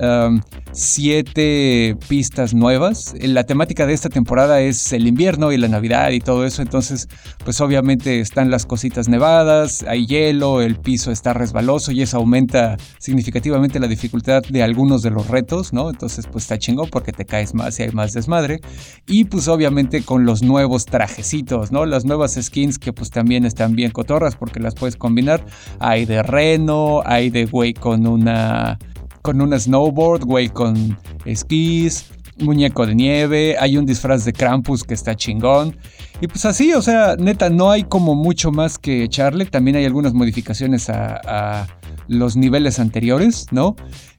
siete 0.72 1.96
pistas 2.08 2.54
nuevas. 2.54 3.14
La 3.20 3.44
temática 3.44 3.86
de 3.86 3.92
esta 3.92 4.08
temporada 4.08 4.60
es 4.60 4.92
el 4.92 5.06
invierno 5.06 5.52
y 5.52 5.58
la 5.58 5.68
Navidad 5.68 6.10
y 6.12 6.20
todo 6.20 6.46
eso, 6.46 6.62
entonces 6.62 7.08
pues 7.44 7.60
obviamente 7.60 8.20
están 8.20 8.50
las 8.50 8.64
cositas 8.64 9.08
nevadas, 9.08 9.84
hay 9.86 10.06
hielo, 10.06 10.62
el 10.62 10.76
piso 10.76 11.10
está 11.10 11.32
resbaloso 11.32 11.92
y 11.92 12.02
eso 12.02 12.18
aumenta 12.18 12.76
significativamente 12.98 13.80
la 13.80 13.88
dificultad 13.88 14.42
de 14.48 14.62
algunos 14.62 15.02
de 15.02 15.10
los 15.10 15.28
retos, 15.28 15.72
¿no? 15.72 15.90
Entonces 15.90 16.05
pues 16.30 16.44
está 16.44 16.58
chingón 16.58 16.88
porque 16.90 17.12
te 17.12 17.24
caes 17.24 17.54
más 17.54 17.74
si 17.74 17.84
hay 17.84 17.90
más 17.90 18.12
desmadre. 18.12 18.60
Y 19.06 19.24
pues 19.24 19.48
obviamente 19.48 20.02
con 20.02 20.24
los 20.24 20.42
nuevos 20.42 20.86
trajecitos, 20.86 21.72
¿no? 21.72 21.86
Las 21.86 22.04
nuevas 22.04 22.38
skins 22.40 22.78
que 22.78 22.92
pues 22.92 23.10
también 23.10 23.44
están 23.44 23.76
bien 23.76 23.90
cotorras 23.90 24.36
porque 24.36 24.60
las 24.60 24.74
puedes 24.74 24.96
combinar. 24.96 25.44
Hay 25.78 26.06
de 26.06 26.22
reno, 26.22 27.02
hay 27.04 27.30
de 27.30 27.46
güey 27.46 27.74
con 27.74 28.06
una 28.06 28.78
con 29.22 29.40
una 29.40 29.58
snowboard, 29.58 30.24
güey 30.24 30.48
con 30.48 30.96
esquís, 31.24 32.06
muñeco 32.38 32.86
de 32.86 32.94
nieve, 32.94 33.56
hay 33.58 33.76
un 33.76 33.84
disfraz 33.84 34.24
de 34.24 34.32
Krampus 34.32 34.84
que 34.84 34.94
está 34.94 35.16
chingón. 35.16 35.76
Y 36.20 36.28
pues 36.28 36.44
así, 36.44 36.72
o 36.72 36.80
sea, 36.80 37.16
neta, 37.16 37.50
no 37.50 37.70
hay 37.70 37.82
como 37.84 38.14
mucho 38.14 38.52
más 38.52 38.78
que 38.78 39.02
echarle. 39.02 39.46
También 39.46 39.76
hay 39.76 39.84
algunas 39.84 40.14
modificaciones 40.14 40.88
a 40.88 41.66
los 42.08 42.36
niveles 42.36 42.78
anteriores, 42.78 43.46
¿no? 43.50 43.76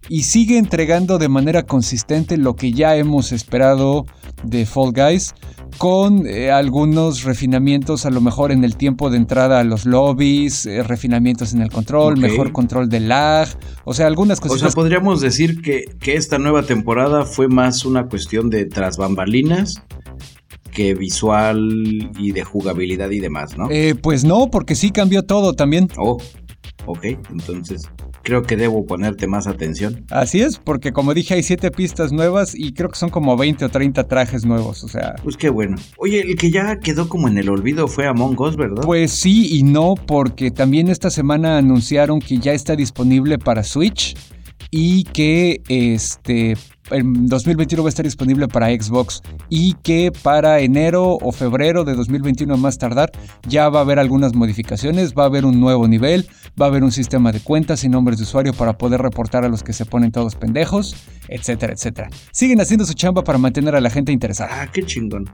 Y 0.10 0.24
sigue 0.24 0.58
entregando 0.58 1.18
de 1.18 1.30
manera 1.30 1.64
consistente 1.64 2.38
lo 2.38 2.55
que 2.55 2.72
ya 2.72 2.95
hemos 2.95 3.32
esperado 3.32 4.05
de 4.43 4.66
Fall 4.66 4.93
Guys 4.93 5.34
con 5.78 6.26
eh, 6.26 6.51
algunos 6.51 7.24
refinamientos 7.24 8.05
a 8.05 8.10
lo 8.10 8.22
mejor 8.22 8.51
en 8.51 8.64
el 8.64 8.78
tiempo 8.78 9.10
de 9.10 9.18
entrada 9.18 9.60
a 9.60 9.64
los 9.64 9.86
lobbies, 9.86 10.66
eh, 10.66 10.82
refinamientos 10.82 11.53
en 11.53 11.62
el 11.62 11.70
control, 11.70 12.18
mejor 12.18 12.51
control 12.51 12.89
de 12.89 13.01
lag, 13.01 13.47
o 13.84 13.93
sea, 13.93 14.08
algunas 14.08 14.39
cosas. 14.39 14.58
O 14.58 14.60
sea, 14.60 14.70
podríamos 14.72 15.22
decir 15.22 15.62
que, 15.62 15.86
que, 15.99 16.16
esta 16.16 16.38
nueva 16.39 16.64
temporada 16.64 17.26
fue 17.26 17.47
más 17.47 17.86
una 17.86 18.08
cuestión 18.08 18.49
de 18.49 18.66
tras 18.66 18.97
bambalinas 18.97 19.84
que 20.72 20.93
visual 20.93 22.12
y 22.18 22.32
de 22.32 22.43
jugabilidad 22.43 23.10
y 23.12 23.20
demás, 23.20 23.58
¿no? 23.58 23.70
Eh, 23.70 23.95
pues 23.95 24.24
no, 24.24 24.49
porque 24.49 24.76
sí 24.76 24.91
cambió 24.91 25.24
todo 25.24 25.53
también. 25.53 25.89
Oh, 25.97 26.18
ok, 26.86 27.03
entonces 27.32 27.82
creo 28.28 28.43
que 28.43 28.57
debo 28.57 28.86
ponerte 28.86 29.25
más 29.25 29.47
atención. 29.47 30.03
Así 30.11 30.41
es, 30.41 30.59
porque 30.59 30.91
como 30.91 31.13
dije 31.13 31.36
hay 31.36 31.43
siete 31.43 31.71
pistas 31.71 32.11
nuevas 32.11 32.53
y 32.53 32.73
creo 32.73 32.89
que 32.89 32.97
son 32.97 33.09
como 33.09 33.38
20 33.38 33.63
o 33.63 33.69
30 33.69 34.03
trajes 34.03 34.43
nuevos, 34.43 34.84
o 34.84 34.89
sea... 34.89 35.15
Pues 35.23 35.38
qué 35.38 35.47
bueno. 35.47 35.78
Oye, 35.95 36.30
el 36.30 36.36
que 36.36 36.51
ya 36.51 36.78
quedó 36.80 37.07
como 37.07 37.30
en 37.30 37.38
el 37.38 37.47
olvido 37.47 37.88
fue 37.88 38.05
Among 38.05 38.38
Us, 38.38 38.57
¿verdad? 38.57 38.84
Pues 38.84 39.11
sí 39.13 39.57
y 39.57 39.63
no, 39.63 39.95
porque 39.95 40.51
también 40.51 40.89
esta 40.89 41.09
semana 41.09 41.57
anunciaron 41.57 42.19
que 42.19 42.38
ya 42.38 42.51
está 42.51 42.75
disponible 42.75 43.39
para 43.39 43.63
Switch 43.63 44.17
y 44.71 45.05
que 45.05 45.61
este 45.69 46.57
en 46.91 47.27
2021 47.27 47.83
va 47.83 47.88
a 47.88 47.89
estar 47.89 48.05
disponible 48.05 48.47
para 48.47 48.67
Xbox 48.67 49.21
y 49.49 49.73
que 49.83 50.11
para 50.23 50.59
enero 50.59 51.17
o 51.21 51.31
febrero 51.31 51.83
de 51.83 51.95
2021 51.95 52.57
más 52.57 52.77
tardar 52.77 53.11
ya 53.47 53.69
va 53.69 53.79
a 53.79 53.81
haber 53.83 53.99
algunas 53.99 54.33
modificaciones, 54.33 55.13
va 55.13 55.23
a 55.23 55.25
haber 55.27 55.45
un 55.45 55.59
nuevo 55.59 55.88
nivel, 55.88 56.27
va 56.59 56.65
a 56.65 56.69
haber 56.69 56.83
un 56.83 56.91
sistema 56.91 57.31
de 57.31 57.39
cuentas 57.39 57.83
y 57.83 57.89
nombres 57.89 58.17
de 58.17 58.23
usuario 58.23 58.53
para 58.53 58.77
poder 58.77 59.01
reportar 59.01 59.43
a 59.43 59.49
los 59.49 59.63
que 59.63 59.73
se 59.73 59.85
ponen 59.85 60.11
todos 60.11 60.35
pendejos, 60.35 60.95
etcétera, 61.27 61.73
etcétera. 61.73 62.09
Siguen 62.31 62.61
haciendo 62.61 62.85
su 62.85 62.93
chamba 62.93 63.23
para 63.23 63.38
mantener 63.38 63.75
a 63.75 63.81
la 63.81 63.89
gente 63.89 64.11
interesada. 64.11 64.49
Ah, 64.51 64.71
qué 64.71 64.83
chingón. 64.83 65.25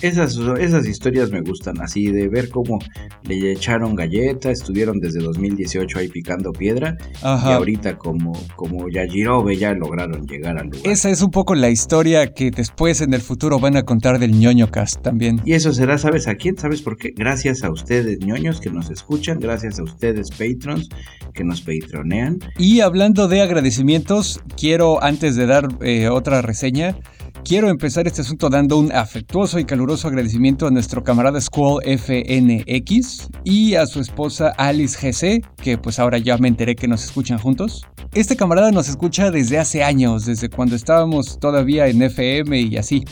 Esas, 0.00 0.36
esas 0.58 0.86
historias 0.86 1.30
me 1.30 1.40
gustan, 1.40 1.80
así 1.80 2.06
de 2.06 2.28
ver 2.28 2.48
cómo 2.48 2.78
le 3.24 3.52
echaron 3.52 3.94
galleta, 3.94 4.50
estuvieron 4.50 4.98
desde 4.98 5.20
2018 5.20 5.98
ahí 5.98 6.08
picando 6.08 6.52
piedra 6.52 6.96
y 7.22 7.50
ahorita 7.50 7.98
como, 7.98 8.32
como 8.56 8.88
Yajirobe 8.88 9.56
ya 9.56 9.72
lograron 9.74 10.26
llegar 10.26 10.58
al 10.58 10.66
lugar 10.66 10.82
esa 11.02 11.10
es 11.10 11.22
un 11.22 11.32
poco 11.32 11.56
la 11.56 11.68
historia 11.68 12.32
que 12.32 12.52
después 12.52 13.00
en 13.00 13.12
el 13.12 13.20
futuro 13.20 13.58
van 13.58 13.76
a 13.76 13.82
contar 13.82 14.20
del 14.20 14.38
ñoño 14.38 14.70
cast 14.70 15.02
también. 15.02 15.40
Y 15.44 15.54
eso 15.54 15.72
será, 15.72 15.98
¿sabes 15.98 16.28
a 16.28 16.36
quién? 16.36 16.56
¿Sabes 16.56 16.80
por 16.80 16.96
qué? 16.96 17.10
Gracias 17.10 17.64
a 17.64 17.72
ustedes 17.72 18.20
ñoños 18.20 18.60
que 18.60 18.70
nos 18.70 18.88
escuchan, 18.88 19.40
gracias 19.40 19.80
a 19.80 19.82
ustedes 19.82 20.30
patrons 20.30 20.88
que 21.34 21.42
nos 21.42 21.60
patronean. 21.60 22.38
Y 22.56 22.82
hablando 22.82 23.26
de 23.26 23.40
agradecimientos, 23.40 24.40
quiero 24.56 25.02
antes 25.02 25.34
de 25.34 25.46
dar 25.46 25.66
eh, 25.80 26.08
otra 26.08 26.40
reseña, 26.40 26.96
quiero 27.44 27.68
empezar 27.68 28.06
este 28.06 28.22
asunto 28.22 28.48
dando 28.48 28.78
un 28.78 28.92
afectuoso 28.92 29.58
y 29.58 29.64
caluroso 29.64 30.08
agradecimiento 30.08 30.66
a 30.66 30.70
nuestro 30.70 31.02
camarada 31.02 31.40
Squall 31.40 31.82
FNX 31.84 33.28
y 33.44 33.74
a 33.74 33.86
su 33.86 34.00
esposa 34.00 34.52
Alice 34.56 34.98
GC, 34.98 35.44
que 35.56 35.78
pues 35.78 35.98
ahora 35.98 36.18
ya 36.18 36.38
me 36.38 36.48
enteré 36.48 36.74
que 36.74 36.88
nos 36.88 37.04
escuchan 37.04 37.38
juntos. 37.38 37.86
Este 38.14 38.36
camarada 38.36 38.70
nos 38.70 38.88
escucha 38.88 39.30
desde 39.30 39.58
hace 39.58 39.82
años, 39.82 40.26
desde 40.26 40.48
cuando 40.48 40.76
estábamos 40.76 41.38
todavía 41.38 41.88
en 41.88 42.02
FM 42.02 42.60
y 42.60 42.76
así. 42.76 43.04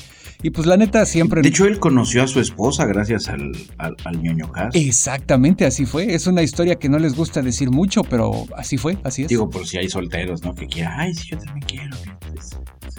Y 0.43 0.51
pues 0.51 0.66
la 0.66 0.78
neta 0.78 1.05
siempre... 1.05 1.43
De 1.43 1.49
hecho, 1.49 1.66
él 1.66 1.78
conoció 1.78 2.22
a 2.22 2.26
su 2.26 2.41
esposa 2.41 2.87
gracias 2.87 3.28
al, 3.28 3.53
al, 3.76 4.22
ñoño 4.22 4.51
cast. 4.51 4.74
Exactamente, 4.74 5.66
así 5.66 5.85
fue. 5.85 6.14
Es 6.14 6.26
una 6.26 6.43
historia 6.43 6.76
que 6.76 6.89
no 6.89 6.99
les 6.99 7.14
gusta 7.14 7.43
decir 7.43 7.70
mucho, 7.70 8.03
pero 8.05 8.47
así 8.57 8.78
fue, 8.78 8.97
así 9.05 9.22
es. 9.22 9.28
Digo, 9.28 9.51
por 9.51 9.66
si 9.66 9.76
hay 9.76 9.91
solteros, 9.91 10.43
¿no? 10.43 10.55
Que 10.55 10.66
quieran, 10.66 10.99
ay, 10.99 11.14
sí, 11.14 11.28
yo 11.31 11.39
también 11.39 11.66
quiero. 11.66 11.97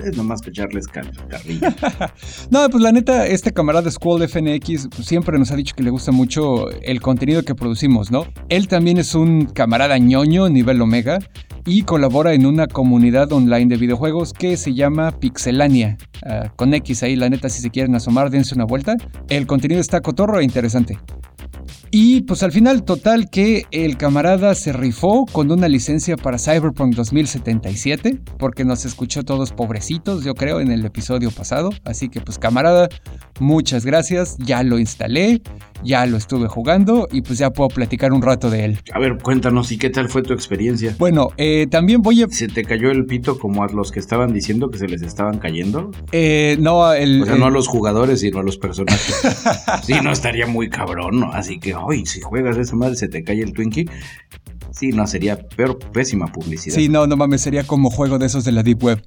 Es 0.04 0.18
nomás 0.18 0.46
echarles 0.46 0.88
carrilla. 0.88 1.76
no, 2.50 2.70
pues 2.70 2.84
la 2.84 2.92
neta, 2.92 3.28
este 3.28 3.52
camarada 3.52 3.90
Squall 3.92 4.28
FNX 4.28 4.90
siempre 5.04 5.38
nos 5.38 5.52
ha 5.52 5.56
dicho 5.56 5.76
que 5.76 5.84
le 5.84 5.90
gusta 5.90 6.12
mucho 6.12 6.70
el 6.82 7.02
contenido 7.02 7.44
que 7.44 7.56
producimos, 7.56 8.12
¿no? 8.12 8.26
Él 8.50 8.68
también 8.68 8.98
es 8.98 9.16
un 9.16 9.46
camarada 9.46 9.98
ñoño 9.98 10.50
nivel 10.50 10.82
omega 10.82 11.20
y 11.66 11.84
colabora 11.84 12.34
en 12.34 12.46
una 12.46 12.68
comunidad 12.68 13.32
online 13.32 13.68
de 13.68 13.78
videojuegos 13.78 14.34
que 14.34 14.58
se 14.58 14.74
llama 14.74 15.12
Pixelania. 15.12 15.98
Ah, 16.26 16.52
con 16.56 16.74
X 16.74 17.04
ahí, 17.04 17.16
la 17.16 17.30
neta, 17.30 17.50
si 17.50 17.62
se 17.62 17.70
quieren 17.70 17.96
asomar, 17.96 18.30
dense 18.30 18.56
una 18.56 18.66
vuelta. 18.66 18.96
El 19.30 19.48
contenido 19.48 19.80
está 19.80 20.02
cotorro 20.02 20.40
e 20.40 20.44
interesante. 20.44 20.98
Y 21.94 22.22
pues 22.22 22.42
al 22.42 22.54
final, 22.54 22.84
total 22.84 23.30
que 23.30 23.66
el 23.72 23.98
camarada 23.98 24.56
se 24.56 24.72
rifó 24.72 25.26
con 25.26 25.52
una 25.52 25.68
licencia 25.68 26.16
para 26.16 26.40
Cyberpunk 26.40 26.96
2077, 26.96 28.22
porque 28.40 28.64
nos 28.64 28.86
escuchó 28.86 29.24
todos 29.24 29.52
pobrecitos, 29.52 30.24
yo 30.24 30.34
creo, 30.34 30.62
en 30.62 30.72
el 30.72 30.86
episodio 30.86 31.32
pasado. 31.32 31.70
Así 31.84 32.08
que 32.08 32.22
pues 32.22 32.40
camarada, 32.40 32.88
muchas 33.42 33.86
gracias, 33.86 34.38
ya 34.38 34.64
lo 34.64 34.80
instalé, 34.80 35.42
ya 35.84 36.06
lo 36.06 36.18
estuve 36.18 36.48
jugando 36.48 37.08
y 37.12 37.22
pues 37.22 37.40
ya 37.40 37.52
puedo 37.52 37.70
platicar 37.70 38.14
un 38.14 38.22
rato 38.22 38.50
de 38.50 38.66
él. 38.66 38.80
A 38.94 39.00
ver, 39.00 39.18
cuéntanos, 39.18 39.72
¿y 39.72 39.78
qué 39.78 39.90
tal 39.90 40.10
fue 40.10 40.22
tu 40.22 40.34
experiencia? 40.34 40.96
Bueno, 41.00 41.30
eh, 41.38 41.68
también 41.70 42.02
voy 42.02 42.24
a... 42.24 42.28
¿Se 42.28 42.48
te 42.48 42.64
cayó 42.64 42.92
el 42.92 43.06
pito 43.06 43.38
como 43.38 43.64
a 43.64 43.68
los 43.68 43.92
que 43.92 44.00
estaban 44.00 44.34
diciendo 44.34 44.70
que 44.70 44.78
se 44.78 44.88
les 44.88 45.02
estaban 45.02 45.40
cayendo? 45.40 45.92
Eh, 46.12 46.58
no, 46.60 46.94
el... 46.94 47.24
O 47.24 47.26
sea, 47.26 47.36
no 47.36 47.46
a 47.48 47.52
los 47.52 47.68
jugadores, 47.68 48.22
sino 48.22 48.40
a 48.40 48.44
los 48.44 48.58
personajes. 48.58 49.16
sí, 49.84 49.94
no, 50.04 50.12
estaría 50.12 50.48
muy 50.48 50.70
cabrón, 50.70 51.20
¿no? 51.20 51.32
Así 51.32 51.60
que, 51.60 51.76
hoy 51.76 52.06
si 52.06 52.22
juegas 52.22 52.58
esa 52.58 52.76
madre 52.76 52.96
se 52.96 53.08
te 53.08 53.24
cae 53.24 53.42
el 53.42 53.54
Twinkie. 53.54 53.90
Sí, 54.72 54.92
no, 54.92 55.06
sería 55.06 55.38
peor, 55.38 55.78
pésima 55.92 56.28
publicidad. 56.28 56.76
Sí, 56.76 56.90
no, 56.90 57.06
no 57.06 57.18
mames, 57.18 57.42
sería 57.42 57.66
como 57.66 57.90
juego 57.90 58.18
de 58.18 58.28
esos 58.28 58.46
de 58.46 58.52
la 58.52 58.64
Deep 58.64 58.84
Web. 58.84 59.04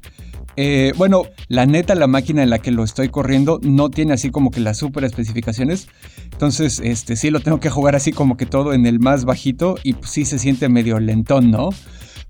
Eh, 0.57 0.93
bueno, 0.97 1.25
la 1.49 1.67
neta, 1.67 1.95
la 1.95 2.07
máquina 2.07 2.43
en 2.43 2.51
la 2.51 2.59
que 2.59 2.71
lo 2.71 2.85
estoy 2.85 3.09
corriendo 3.09 3.59
no 3.63 3.91
tiene 3.91 4.13
así 4.13 4.31
como 4.31 4.51
que 4.51 4.61
las 4.61 4.79
super 4.79 5.05
especificaciones. 5.05 5.89
Entonces, 6.33 6.81
este 6.83 7.17
sí 7.17 7.31
lo 7.31 7.41
tengo 7.41 7.61
que 7.61 7.71
jugar 7.71 7.97
así 7.97 8.13
como 8.13 8.37
que 8.37 8.47
todo 8.47 8.73
en 8.73 8.87
el 8.87 9.01
más 9.01 9.25
bajito 9.25 9.77
y 9.83 9.95
pues, 9.95 10.11
sí 10.11 10.25
se 10.25 10.39
siente 10.39 10.69
medio 10.69 10.99
lentón, 11.01 11.51
¿no? 11.51 11.71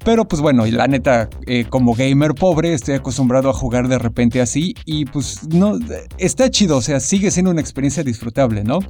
Pero 0.05 0.27
pues 0.29 0.43
bueno, 0.43 0.67
la 0.67 0.87
neta, 0.87 1.31
eh, 1.47 1.65
como 1.69 1.95
gamer 1.95 2.35
pobre, 2.35 2.75
estoy 2.75 2.95
acostumbrado 2.95 3.49
a 3.49 3.55
jugar 3.55 3.89
de 3.89 3.99
repente 3.99 4.41
así 4.43 4.75
y 4.85 5.07
pues 5.07 5.49
no, 5.49 5.79
está 6.19 6.51
chido, 6.51 6.77
o 6.77 6.83
sea, 6.83 7.01
sigue 7.01 7.31
siendo 7.31 7.51
una 7.51 7.63
experiencia 7.63 8.03
disfrutable, 8.03 8.65
¿no? 8.65 8.81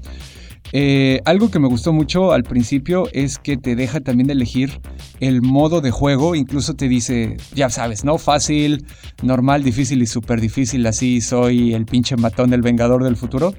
Eh, 0.72 1.20
algo 1.24 1.50
que 1.50 1.58
me 1.58 1.68
gustó 1.68 1.92
mucho 1.92 2.32
al 2.32 2.42
principio 2.42 3.08
es 3.12 3.38
que 3.38 3.56
te 3.56 3.76
deja 3.76 4.00
también 4.00 4.30
elegir 4.30 4.80
el 5.20 5.40
modo 5.40 5.80
de 5.80 5.90
juego, 5.90 6.34
incluso 6.34 6.74
te 6.74 6.88
dice, 6.88 7.36
ya 7.54 7.70
sabes, 7.70 8.04
¿no? 8.04 8.18
Fácil, 8.18 8.84
normal, 9.22 9.62
difícil 9.62 10.02
y 10.02 10.06
súper 10.06 10.40
difícil, 10.40 10.86
así 10.86 11.20
soy 11.20 11.74
el 11.74 11.86
pinche 11.86 12.16
matón, 12.16 12.52
el 12.52 12.62
vengador 12.62 13.04
del 13.04 13.16
futuro. 13.16 13.54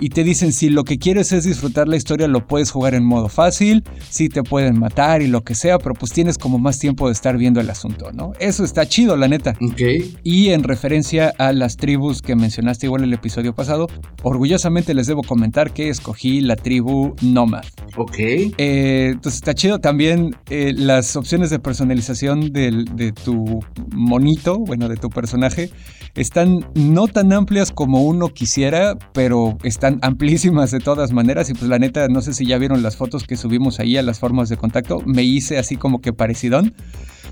Y 0.00 0.10
te 0.10 0.24
dicen 0.24 0.52
si 0.52 0.70
lo 0.70 0.84
que 0.84 0.98
quieres 0.98 1.32
es 1.32 1.44
disfrutar 1.44 1.88
la 1.88 1.96
historia 1.96 2.28
lo 2.28 2.46
puedes 2.46 2.70
jugar 2.70 2.94
en 2.94 3.04
modo 3.04 3.28
fácil, 3.28 3.84
si 4.10 4.28
te 4.28 4.42
pueden 4.42 4.78
matar 4.78 5.22
y 5.22 5.26
lo 5.26 5.42
que 5.42 5.54
sea, 5.54 5.78
pero 5.78 5.94
pues 5.94 6.12
tienes 6.12 6.38
como 6.38 6.58
más 6.58 6.78
tiempo 6.78 7.06
de 7.06 7.12
estar 7.12 7.36
viendo 7.36 7.60
el 7.60 7.70
asunto, 7.70 8.12
¿no? 8.12 8.32
Eso 8.38 8.64
está 8.64 8.86
chido, 8.86 9.16
la 9.16 9.28
neta. 9.28 9.56
Ok. 9.60 9.80
Y 10.22 10.50
en 10.50 10.62
referencia 10.62 11.32
a 11.38 11.52
las 11.52 11.76
tribus 11.76 12.22
que 12.22 12.36
mencionaste 12.36 12.86
igual 12.86 13.04
el 13.04 13.12
episodio 13.12 13.54
pasado, 13.54 13.86
orgullosamente 14.22 14.94
les 14.94 15.06
debo 15.06 15.22
comentar 15.22 15.72
que 15.72 15.88
escogí 15.88 16.40
la 16.40 16.56
tribu 16.56 17.14
Nomad. 17.22 17.64
Ok. 17.96 18.18
Eh, 18.18 19.10
entonces 19.12 19.34
está 19.36 19.54
chido 19.54 19.78
también 19.78 20.36
eh, 20.50 20.72
las 20.76 21.16
opciones 21.16 21.50
de 21.50 21.58
personalización 21.58 22.52
de 22.52 23.12
tu 23.24 23.60
monito, 23.92 24.58
bueno, 24.58 24.88
de 24.88 24.96
tu 24.96 25.08
personaje, 25.08 25.70
están 26.18 26.66
no 26.74 27.06
tan 27.06 27.32
amplias 27.32 27.70
como 27.70 28.02
uno 28.02 28.28
quisiera, 28.28 28.96
pero 29.12 29.56
están 29.62 29.98
amplísimas 30.02 30.70
de 30.70 30.80
todas 30.80 31.12
maneras. 31.12 31.48
Y 31.50 31.54
pues 31.54 31.68
la 31.68 31.78
neta, 31.78 32.08
no 32.08 32.20
sé 32.20 32.34
si 32.34 32.44
ya 32.44 32.58
vieron 32.58 32.82
las 32.82 32.96
fotos 32.96 33.24
que 33.24 33.36
subimos 33.36 33.80
ahí 33.80 33.96
a 33.96 34.02
las 34.02 34.18
formas 34.18 34.48
de 34.48 34.56
contacto, 34.56 35.00
me 35.06 35.22
hice 35.22 35.58
así 35.58 35.76
como 35.76 36.00
que 36.00 36.12
parecidón. 36.12 36.74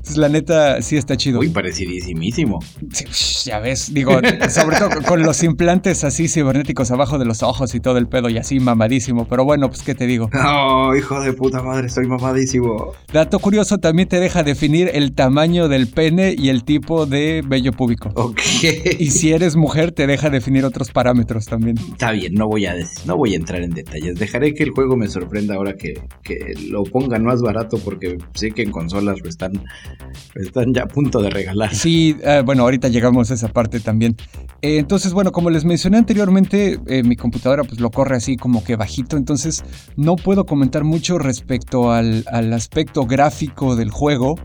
Entonces, 0.07 0.19
la 0.19 0.29
neta, 0.29 0.83
sí 0.83 0.97
está 0.97 1.17
chido. 1.17 1.39
Muy 1.39 1.49
parecidísimísimo. 1.49 2.61
ya 3.45 3.59
ves, 3.59 3.93
digo, 3.93 4.13
sobre 4.51 4.77
todo 4.77 5.03
con 5.05 5.25
los 5.25 5.43
implantes 5.43 6.05
así 6.05 6.29
cibernéticos 6.29 6.93
abajo 6.93 7.19
de 7.19 7.25
los 7.25 7.43
ojos 7.43 7.75
y 7.75 7.81
todo 7.81 7.99
el 7.99 8.07
pedo 8.07 8.29
y 8.29 8.39
así 8.39 8.61
mamadísimo. 8.61 9.27
Pero 9.29 9.45
bueno, 9.45 9.69
pues, 9.69 9.83
¿qué 9.83 9.97
te 9.97 10.07
digo? 10.07 10.31
Oh, 10.49 10.95
hijo 10.95 11.21
de 11.21 11.33
puta 11.33 11.61
madre, 11.61 11.89
estoy 11.89 12.07
mamadísimo. 12.07 12.93
Dato 13.13 13.41
curioso, 13.41 13.79
también 13.79 14.09
te 14.09 14.21
deja 14.21 14.43
definir 14.45 14.91
el 14.95 15.13
tamaño 15.13 15.69
del 15.69 15.89
pene 15.89 16.35
y 16.39 16.51
el 16.51 16.63
tipo 16.63 17.05
de 17.05 17.43
vello 17.45 17.73
púbico. 17.73 18.11
Ok. 18.15 18.41
Y 18.99 19.11
si 19.11 19.33
eres 19.33 19.57
mujer, 19.57 19.91
te 19.91 20.07
deja 20.07 20.31
definir 20.31 20.65
otros 20.65 20.93
parámetros 20.93 21.47
también. 21.47 21.77
Está 21.79 22.13
bien, 22.13 22.35
no 22.35 22.47
voy 22.47 22.67
a, 22.67 22.75
no 23.07 23.17
voy 23.17 23.35
a 23.35 23.37
entrar 23.37 23.61
en 23.63 23.71
detalles. 23.71 24.19
Dejaré 24.19 24.55
que 24.55 24.63
el 24.63 24.71
juego 24.71 24.97
me 24.97 25.09
sorprenda 25.09 25.57
ahora 25.57 25.75
que, 25.75 25.95
que 26.23 26.55
lo 26.71 26.85
pongan 26.85 27.25
más 27.25 27.43
barato 27.43 27.79
porque 27.79 28.17
sé 28.35 28.53
que 28.53 28.63
en 28.63 28.71
consolas 28.71 29.21
lo 29.21 29.29
están 29.29 29.53
están 30.35 30.73
ya 30.75 30.83
a 30.83 30.89
punto 30.89 31.21
de 31.21 31.31
regalar. 31.31 31.75
Sí, 31.75 32.17
eh, 32.23 32.43
bueno, 32.45 32.63
ahorita 32.63 32.89
llegamos 32.89 33.31
a 33.31 33.35
esa 33.35 33.49
parte 33.49 33.81
también. 33.81 34.17
Eh, 34.63 34.79
entonces, 34.79 35.13
bueno, 35.13 35.33
como 35.33 35.51
les 35.51 35.65
mencioné 35.65 35.99
anteriormente, 35.99 36.81
eh, 36.87 37.03
mi 37.03 37.17
computadora 37.17 37.65
pues 37.65 37.81
lo 37.81 37.91
corre 37.91 38.17
así 38.17 38.37
como 38.37 38.65
que 38.65 38.77
bajito, 38.77 39.17
entonces 39.17 39.65
no 39.97 40.17
puedo 40.17 40.45
comentar 40.45 40.85
mucho 40.85 41.19
respecto 41.19 41.93
al, 41.93 42.25
al 42.31 42.53
aspecto 42.53 43.07
gráfico 43.07 43.77
del 43.77 43.91
juego. 43.91 44.37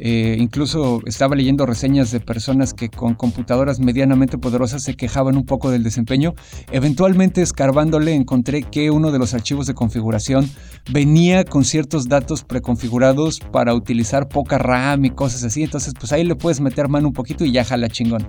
Eh, 0.00 0.36
incluso 0.38 1.00
estaba 1.06 1.34
leyendo 1.34 1.66
reseñas 1.66 2.10
de 2.10 2.20
personas 2.20 2.72
que 2.72 2.88
con 2.88 3.14
computadoras 3.14 3.80
medianamente 3.80 4.38
poderosas 4.38 4.82
se 4.82 4.94
quejaban 4.94 5.36
un 5.36 5.44
poco 5.44 5.70
del 5.70 5.82
desempeño. 5.82 6.34
Eventualmente 6.70 7.42
escarbándole 7.42 8.14
encontré 8.14 8.62
que 8.62 8.90
uno 8.90 9.10
de 9.10 9.18
los 9.18 9.34
archivos 9.34 9.66
de 9.66 9.74
configuración 9.74 10.48
venía 10.90 11.44
con 11.44 11.64
ciertos 11.64 12.08
datos 12.08 12.44
preconfigurados 12.44 13.40
para 13.40 13.74
utilizar 13.74 14.28
poca 14.28 14.58
RAM 14.58 15.04
y 15.04 15.10
cosas 15.10 15.44
así. 15.44 15.62
Entonces 15.62 15.94
pues 15.98 16.12
ahí 16.12 16.24
le 16.24 16.36
puedes 16.36 16.60
meter 16.60 16.88
mano 16.88 17.08
un 17.08 17.14
poquito 17.14 17.44
y 17.44 17.52
ya 17.52 17.64
jala 17.64 17.88
chingón. 17.88 18.28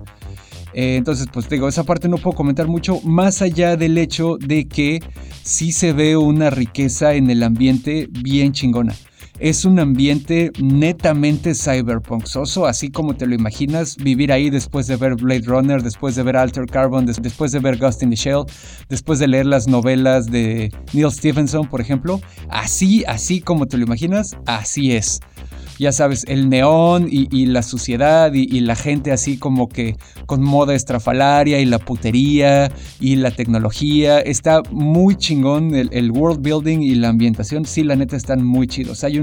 Eh, 0.72 0.94
entonces, 0.94 1.26
pues 1.32 1.48
digo, 1.48 1.66
esa 1.68 1.82
parte 1.82 2.08
no 2.08 2.16
puedo 2.16 2.36
comentar 2.36 2.68
mucho, 2.68 3.00
más 3.02 3.42
allá 3.42 3.76
del 3.76 3.98
hecho 3.98 4.36
de 4.38 4.68
que 4.68 5.00
sí 5.42 5.72
se 5.72 5.92
ve 5.92 6.16
una 6.16 6.48
riqueza 6.48 7.14
en 7.14 7.28
el 7.28 7.42
ambiente 7.42 8.08
bien 8.08 8.52
chingona 8.52 8.94
es 9.40 9.64
un 9.64 9.78
ambiente 9.78 10.52
netamente 10.60 11.54
cyberpunksoso, 11.54 12.66
así 12.66 12.90
como 12.90 13.16
te 13.16 13.26
lo 13.26 13.34
imaginas, 13.34 13.96
vivir 13.96 14.32
ahí 14.32 14.50
después 14.50 14.86
de 14.86 14.96
ver 14.96 15.16
Blade 15.16 15.42
Runner, 15.46 15.82
después 15.82 16.14
de 16.14 16.22
ver 16.22 16.36
Alter 16.36 16.66
Carbon, 16.66 17.06
después 17.06 17.50
de 17.52 17.58
ver 17.58 17.78
Ghost 17.78 18.02
in 18.02 18.10
the 18.10 18.16
Shell, 18.16 18.44
después 18.88 19.18
de 19.18 19.28
leer 19.28 19.46
las 19.46 19.66
novelas 19.66 20.26
de 20.26 20.70
Neil 20.92 21.10
Stephenson, 21.10 21.66
por 21.68 21.80
ejemplo. 21.80 22.20
Así, 22.50 23.02
así 23.06 23.40
como 23.40 23.66
te 23.66 23.78
lo 23.78 23.84
imaginas, 23.84 24.36
así 24.46 24.92
es 24.92 25.20
ya 25.80 25.92
sabes, 25.92 26.24
el 26.28 26.50
neón 26.50 27.08
y, 27.10 27.46
la 27.46 27.62
suciedad 27.62 28.34
y, 28.34 28.60
la 28.60 28.76
gente 28.76 29.12
así 29.12 29.38
como 29.38 29.66
que 29.66 29.96
con 30.26 30.42
moda 30.42 30.74
estrafalaria 30.74 31.58
y 31.58 31.64
la 31.64 31.78
putería 31.78 32.70
y 33.00 33.16
la 33.16 33.30
tecnología. 33.30 34.20
Está 34.20 34.60
muy 34.70 35.16
chingón 35.16 35.74
el, 35.74 35.88
el 35.92 36.10
world 36.10 36.42
building 36.42 36.80
y 36.82 36.96
la 36.96 37.08
ambientación. 37.08 37.64
Sí, 37.64 37.82
la 37.82 37.96
neta 37.96 38.14
están 38.14 38.44
muy 38.44 38.66
chidos. 38.66 39.04
Hay 39.04 39.18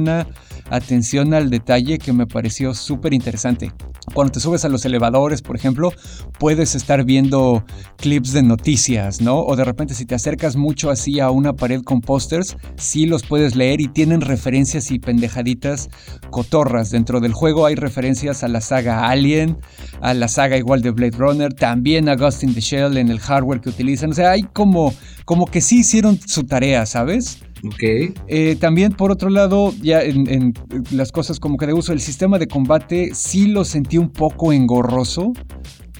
atención 0.69 1.33
al 1.33 1.49
detalle 1.49 1.97
que 1.97 2.13
me 2.13 2.27
pareció 2.27 2.73
súper 2.73 3.13
interesante. 3.13 3.71
Cuando 4.13 4.31
te 4.31 4.39
subes 4.39 4.63
a 4.63 4.69
los 4.69 4.85
elevadores, 4.85 5.41
por 5.41 5.55
ejemplo, 5.55 5.91
puedes 6.39 6.75
estar 6.75 7.03
viendo 7.03 7.65
clips 7.97 8.31
de 8.31 8.41
noticias, 8.41 9.21
¿no? 9.21 9.41
O 9.41 9.55
de 9.55 9.65
repente 9.65 9.93
si 9.93 10.05
te 10.05 10.15
acercas 10.15 10.55
mucho 10.55 10.89
así 10.89 11.19
a 11.19 11.29
una 11.29 11.53
pared 11.53 11.81
con 11.83 11.99
pósters, 11.99 12.55
sí 12.77 13.05
los 13.05 13.23
puedes 13.23 13.55
leer 13.55 13.81
y 13.81 13.89
tienen 13.89 14.21
referencias 14.21 14.91
y 14.91 14.99
pendejaditas 14.99 15.89
cotorras. 16.29 16.89
Dentro 16.89 17.19
del 17.19 17.33
juego 17.33 17.65
hay 17.65 17.75
referencias 17.75 18.43
a 18.43 18.47
la 18.47 18.61
saga 18.61 19.09
Alien, 19.09 19.57
a 20.01 20.13
la 20.13 20.29
saga 20.29 20.57
igual 20.57 20.81
de 20.81 20.91
Blade 20.91 21.17
Runner, 21.17 21.53
también 21.53 22.07
a 22.07 22.15
Ghost 22.15 22.43
in 22.43 22.53
the 22.53 22.61
Shell 22.61 22.97
en 22.97 23.09
el 23.09 23.19
hardware 23.19 23.59
que 23.59 23.69
utilizan. 23.69 24.11
O 24.11 24.13
sea, 24.13 24.31
hay 24.31 24.43
como, 24.53 24.93
como 25.25 25.45
que 25.47 25.59
sí 25.59 25.79
hicieron 25.79 26.17
su 26.25 26.45
tarea, 26.45 26.85
¿sabes? 26.85 27.39
Ok. 27.65 28.13
Eh, 28.27 28.55
también, 28.59 28.91
por 28.91 29.11
otro 29.11 29.29
lado, 29.29 29.73
ya 29.81 30.01
en, 30.01 30.53
las 30.91 31.11
cosas 31.11 31.39
como 31.39 31.57
que 31.57 31.67
de 31.67 31.73
uso, 31.73 31.93
el 31.93 31.99
sistema 31.99 32.37
de 32.37 32.47
combate 32.47 33.11
sí 33.13 33.47
lo 33.47 33.65
sentí 33.65 33.97
un 33.97 34.09
poco 34.09 34.53
engorroso 34.53 35.33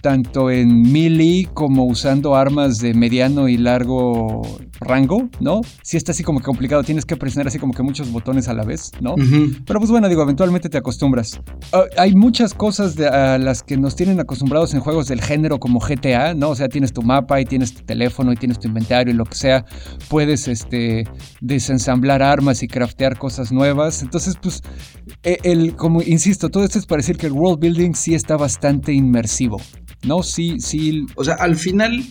tanto 0.02 0.52
en 0.52 0.84
melee 0.84 1.50
como 1.54 1.86
usando 1.86 2.36
armas 2.36 2.78
de 2.78 2.94
mediano 2.94 3.50
y 3.50 3.58
largo 3.58 4.42
rango, 4.80 5.30
¿no? 5.40 5.62
Si 5.82 5.98
está 5.98 6.12
así 6.12 6.24
como 6.24 6.40
que 6.40 6.46
complicado, 6.46 6.84
tienes 6.84 7.06
que 7.06 7.16
presionar 7.16 7.48
así 7.48 7.60
como 7.60 7.74
que 7.74 7.84
muchos 7.84 8.12
botones 8.12 8.48
a 8.48 8.54
la 8.54 8.64
vez, 8.64 8.92
¿no? 9.02 9.16
Pero 9.66 9.80
pues 9.80 9.92
bueno, 9.92 10.08
digo, 10.10 10.22
eventualmente 10.22 10.70
te 10.70 10.78
acostumbras. 10.78 11.40
Ah, 11.74 11.84
hay 11.98 12.16
muchas 12.16 12.54
cosas 12.54 12.96
de, 12.96 13.08
a 13.08 13.38
las 13.38 13.64
que 13.64 13.78
nos 13.78 13.96
tienen 13.96 14.20
acostumbrados 14.20 14.74
en 14.74 14.80
juegos 14.80 15.08
del 15.08 15.22
género 15.22 15.60
como 15.60 15.80
GTA, 15.80 16.34
¿no? 16.34 16.50
O 16.50 16.56
sea, 16.56 16.70
tienes 16.70 16.94
tu 16.94 17.02
mapa 17.02 17.40
y 17.42 17.46
tienes 17.46 17.74
tu 17.74 17.84
teléfono 17.84 18.32
y 18.32 18.36
tienes 18.36 18.60
tu 18.60 18.68
inventario 18.68 19.14
y 19.14 19.18
lo 19.18 19.26
que 19.26 19.36
sea. 19.36 19.66
Puedes, 20.10 20.48
este, 20.48 21.08
desensamblar 21.42 22.22
armas 22.22 22.64
y 22.64 22.68
craftear 22.68 23.18
cosas 23.18 23.52
nuevas. 23.52 24.02
Entonces, 24.02 24.36
pues, 24.42 24.62
e, 25.24 25.38
el, 25.44 25.76
como 25.76 26.02
insisto, 26.02 26.50
todo 26.50 26.64
esto 26.64 26.80
es 26.80 26.86
para 26.86 27.00
decir 27.00 27.18
que 27.18 27.28
el 27.28 27.34
world 27.34 27.60
building 27.60 27.94
sí 27.94 28.16
está 28.16 28.38
bastante 28.38 28.94
inmersivo. 28.94 29.60
No, 30.04 30.24
sí, 30.24 30.60
sí. 30.60 31.06
O 31.16 31.24
sea, 31.24 31.36
al 31.36 31.56
final. 31.56 32.04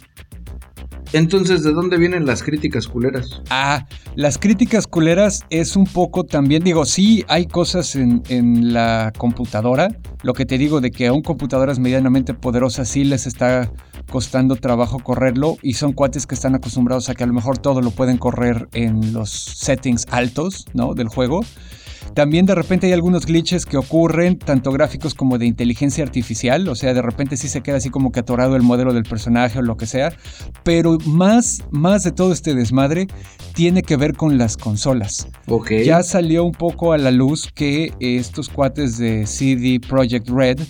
Entonces, 1.12 1.62
¿de 1.62 1.72
dónde 1.72 1.98
vienen 1.98 2.26
las 2.26 2.42
críticas 2.42 2.86
culeras? 2.86 3.42
Ah, 3.50 3.86
las 4.14 4.38
críticas 4.38 4.86
culeras 4.86 5.44
es 5.50 5.76
un 5.76 5.84
poco 5.84 6.24
también, 6.24 6.64
digo, 6.64 6.84
sí 6.84 7.24
hay 7.28 7.46
cosas 7.46 7.96
en, 7.96 8.22
en 8.28 8.72
la 8.72 9.12
computadora. 9.16 9.88
Lo 10.22 10.32
que 10.32 10.46
te 10.46 10.58
digo 10.58 10.80
de 10.80 10.90
que 10.90 11.06
a 11.06 11.12
un 11.12 11.22
computadoras 11.22 11.78
medianamente 11.78 12.34
poderosas 12.34 12.88
sí 12.88 13.04
les 13.04 13.26
está 13.26 13.70
costando 14.10 14.56
trabajo 14.56 14.98
correrlo 14.98 15.56
y 15.62 15.74
son 15.74 15.92
cuates 15.92 16.26
que 16.26 16.34
están 16.34 16.54
acostumbrados 16.54 17.08
a 17.08 17.14
que 17.14 17.24
a 17.24 17.26
lo 17.26 17.32
mejor 17.32 17.58
todo 17.58 17.80
lo 17.80 17.90
pueden 17.90 18.18
correr 18.18 18.68
en 18.72 19.12
los 19.12 19.30
settings 19.30 20.06
altos, 20.10 20.66
¿no? 20.74 20.94
Del 20.94 21.08
juego. 21.08 21.40
También 22.16 22.46
de 22.46 22.54
repente 22.54 22.86
hay 22.86 22.94
algunos 22.94 23.26
glitches 23.26 23.66
que 23.66 23.76
ocurren, 23.76 24.38
tanto 24.38 24.72
gráficos 24.72 25.12
como 25.12 25.36
de 25.36 25.44
inteligencia 25.44 26.02
artificial, 26.02 26.66
o 26.66 26.74
sea, 26.74 26.94
de 26.94 27.02
repente 27.02 27.36
sí 27.36 27.46
se 27.46 27.60
queda 27.60 27.76
así 27.76 27.90
como 27.90 28.10
que 28.10 28.20
atorado 28.20 28.56
el 28.56 28.62
modelo 28.62 28.94
del 28.94 29.02
personaje 29.02 29.58
o 29.58 29.62
lo 29.62 29.76
que 29.76 29.84
sea, 29.84 30.16
pero 30.62 30.96
más, 31.04 31.62
más 31.70 32.04
de 32.04 32.12
todo 32.12 32.32
este 32.32 32.54
desmadre 32.54 33.06
tiene 33.52 33.82
que 33.82 33.98
ver 33.98 34.14
con 34.14 34.38
las 34.38 34.56
consolas. 34.56 35.28
Okay. 35.46 35.84
Ya 35.84 36.02
salió 36.02 36.44
un 36.44 36.52
poco 36.52 36.94
a 36.94 36.98
la 36.98 37.10
luz 37.10 37.52
que 37.54 37.92
estos 38.00 38.48
cuates 38.48 38.96
de 38.96 39.26
CD 39.26 39.78
Projekt 39.78 40.30
Red 40.30 40.60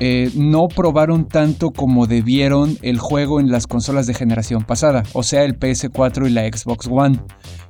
eh, 0.00 0.30
no 0.34 0.66
probaron 0.68 1.28
tanto 1.28 1.70
como 1.70 2.06
debieron 2.06 2.76
el 2.82 2.98
juego 2.98 3.40
en 3.40 3.50
las 3.50 3.66
consolas 3.66 4.06
de 4.06 4.14
generación 4.14 4.64
pasada, 4.64 5.04
o 5.12 5.22
sea, 5.22 5.44
el 5.44 5.58
PS4 5.58 6.28
y 6.28 6.30
la 6.30 6.42
Xbox 6.46 6.88
One. 6.90 7.20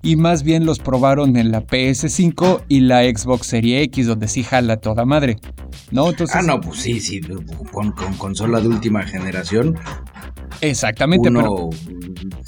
Y 0.03 0.17
más 0.17 0.43
bien 0.43 0.67
los 0.67 0.79
probaron 0.79 1.37
en 1.37 1.51
la 1.51 1.63
PS5 1.63 2.65
y 2.69 2.81
la 2.81 3.03
Xbox 3.05 3.47
Series 3.47 3.85
X, 3.85 4.07
donde 4.07 4.29
sí 4.29 4.43
jala 4.43 4.77
toda 4.77 5.05
madre. 5.05 5.37
¿No? 5.91 6.09
ah, 6.33 6.43
no, 6.43 6.61
pues 6.61 6.81
sí, 6.81 7.01
sí, 7.01 7.21
con, 7.73 7.93
con 7.93 8.15
consola 8.15 8.61
de 8.61 8.69
última 8.69 9.03
generación. 9.03 9.79
Exactamente, 10.61 11.29
uno 11.29 11.71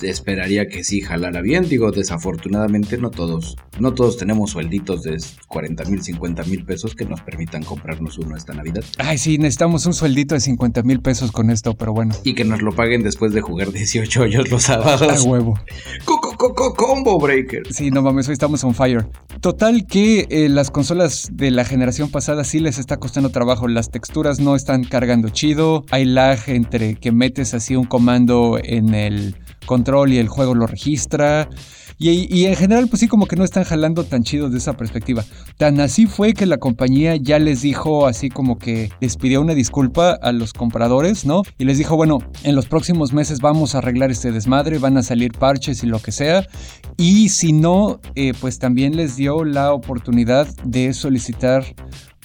esperaría 0.02 0.66
que 0.66 0.84
sí 0.84 1.00
jalara 1.00 1.40
bien. 1.40 1.68
Digo, 1.68 1.90
desafortunadamente 1.90 2.98
no 2.98 3.10
todos, 3.10 3.56
no 3.78 3.94
todos 3.94 4.16
tenemos 4.16 4.50
suelditos 4.50 5.02
de 5.02 5.16
40 5.48 5.84
mil, 5.84 6.02
50 6.02 6.44
mil 6.44 6.64
pesos 6.64 6.94
que 6.94 7.04
nos 7.04 7.20
permitan 7.22 7.62
comprarnos 7.62 8.18
uno 8.18 8.36
esta 8.36 8.54
Navidad. 8.54 8.84
Ay, 8.98 9.18
sí, 9.18 9.38
necesitamos 9.38 9.86
un 9.86 9.94
sueldito 9.94 10.34
de 10.34 10.40
50 10.40 10.82
mil 10.82 11.00
pesos 11.00 11.32
con 11.32 11.50
esto, 11.50 11.74
pero 11.74 11.92
bueno. 11.92 12.14
Y 12.24 12.34
que 12.34 12.44
nos 12.44 12.62
lo 12.62 12.72
paguen 12.72 13.02
después 13.02 13.32
de 13.32 13.40
jugar 13.40 13.72
18 13.72 14.22
hoyos 14.22 14.50
los 14.50 14.64
sábados. 14.64 15.26
A 15.26 15.28
huevo. 15.28 15.58
Coco, 16.04 16.74
combo 16.74 17.18
breaker. 17.18 17.62
Sí, 17.70 17.90
no 17.90 18.02
mames, 18.02 18.28
hoy 18.28 18.34
estamos 18.34 18.62
on 18.64 18.74
fire. 18.74 19.06
Total 19.40 19.86
que 19.86 20.26
eh, 20.30 20.48
las 20.48 20.70
consolas 20.70 21.28
de 21.32 21.50
la 21.50 21.64
generación 21.64 22.10
pasada 22.10 22.44
sí 22.44 22.58
les 22.60 22.78
está 22.78 22.96
costando 22.96 23.30
trabajo. 23.30 23.68
Las 23.68 23.90
texturas 23.90 24.40
no 24.40 24.56
están 24.56 24.84
cargando 24.84 25.28
chido. 25.28 25.84
Hay 25.90 26.04
lag 26.04 26.38
entre 26.46 26.96
que 26.96 27.12
metes 27.12 27.54
así 27.54 27.76
un 27.76 27.84
comando 27.96 28.58
en 28.62 28.92
el 28.92 29.34
control 29.64 30.12
y 30.12 30.18
el 30.18 30.28
juego 30.28 30.54
lo 30.54 30.66
registra. 30.66 31.48
Y, 31.98 32.44
en 32.44 32.56
general, 32.56 32.88
pues 32.88 33.00
sí, 33.00 33.08
como 33.08 33.24
que 33.24 33.36
no 33.36 33.44
están 33.44 33.64
jalando 33.64 34.04
tan 34.04 34.22
chido 34.22 34.50
de 34.50 34.58
esa 34.58 34.74
perspectiva. 34.74 35.24
Tan 35.56 35.80
así 35.80 36.04
fue 36.04 36.34
que 36.34 36.44
la 36.44 36.58
compañía 36.58 37.16
ya 37.16 37.38
les 37.38 37.62
dijo, 37.62 38.06
así 38.06 38.28
como 38.28 38.58
que 38.58 38.90
les 39.00 39.16
pidió 39.16 39.40
una 39.40 39.54
disculpa 39.54 40.10
a 40.10 40.32
los 40.32 40.52
compradores, 40.52 41.24
¿no? 41.24 41.40
Y 41.56 41.64
les 41.64 41.78
dijo, 41.78 41.96
bueno, 41.96 42.18
en 42.42 42.54
los 42.54 42.66
próximos 42.66 43.14
meses 43.14 43.40
vamos 43.40 43.74
a 43.74 43.78
arreglar 43.78 44.10
este 44.10 44.30
desmadre, 44.30 44.76
van 44.76 44.98
a 44.98 45.02
salir 45.02 45.32
parches 45.32 45.82
y 45.84 45.86
lo 45.86 45.98
que 46.00 46.12
sea. 46.12 46.46
Y 46.98 47.30
si 47.30 47.54
no, 47.54 47.98
eh, 48.14 48.34
pues 48.38 48.58
también 48.58 48.94
les 48.94 49.16
dio 49.16 49.42
la 49.42 49.72
oportunidad 49.72 50.46
de 50.64 50.92
solicitar 50.92 51.64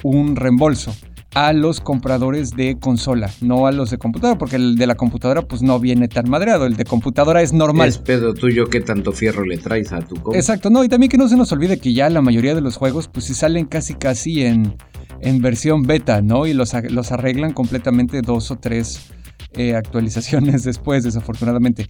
un 0.03 0.35
reembolso 0.35 0.93
a 1.33 1.53
los 1.53 1.79
compradores 1.79 2.51
de 2.51 2.77
consola, 2.79 3.31
no 3.41 3.67
a 3.67 3.71
los 3.71 3.89
de 3.89 3.97
computadora, 3.97 4.37
porque 4.37 4.57
el 4.57 4.75
de 4.75 4.87
la 4.87 4.95
computadora 4.95 5.41
pues 5.43 5.61
no 5.61 5.79
viene 5.79 6.07
tan 6.07 6.29
madreado, 6.29 6.65
el 6.65 6.75
de 6.75 6.83
computadora 6.83 7.41
es 7.41 7.53
normal. 7.53 7.87
Es 7.87 7.97
pedo 7.97 8.33
tuyo 8.33 8.65
que 8.65 8.81
tanto 8.81 9.11
fierro 9.11 9.45
le 9.45 9.57
traes 9.57 9.91
a 9.93 9.99
tu 9.99 10.15
computadora. 10.15 10.39
Exacto, 10.39 10.69
no, 10.69 10.83
y 10.83 10.89
también 10.89 11.09
que 11.09 11.17
no 11.17 11.27
se 11.29 11.37
nos 11.37 11.51
olvide 11.51 11.79
que 11.79 11.93
ya 11.93 12.09
la 12.09 12.21
mayoría 12.21 12.53
de 12.53 12.61
los 12.61 12.75
juegos 12.77 13.07
pues 13.07 13.25
si 13.25 13.33
salen 13.33 13.65
casi 13.65 13.93
casi 13.93 14.43
en, 14.43 14.75
en 15.21 15.41
versión 15.41 15.83
beta, 15.83 16.21
¿no? 16.21 16.47
Y 16.47 16.53
los, 16.53 16.73
los 16.89 17.11
arreglan 17.11 17.53
completamente 17.53 18.21
dos 18.21 18.51
o 18.51 18.57
tres 18.57 19.11
eh, 19.53 19.75
actualizaciones 19.75 20.63
después, 20.65 21.03
desafortunadamente. 21.03 21.89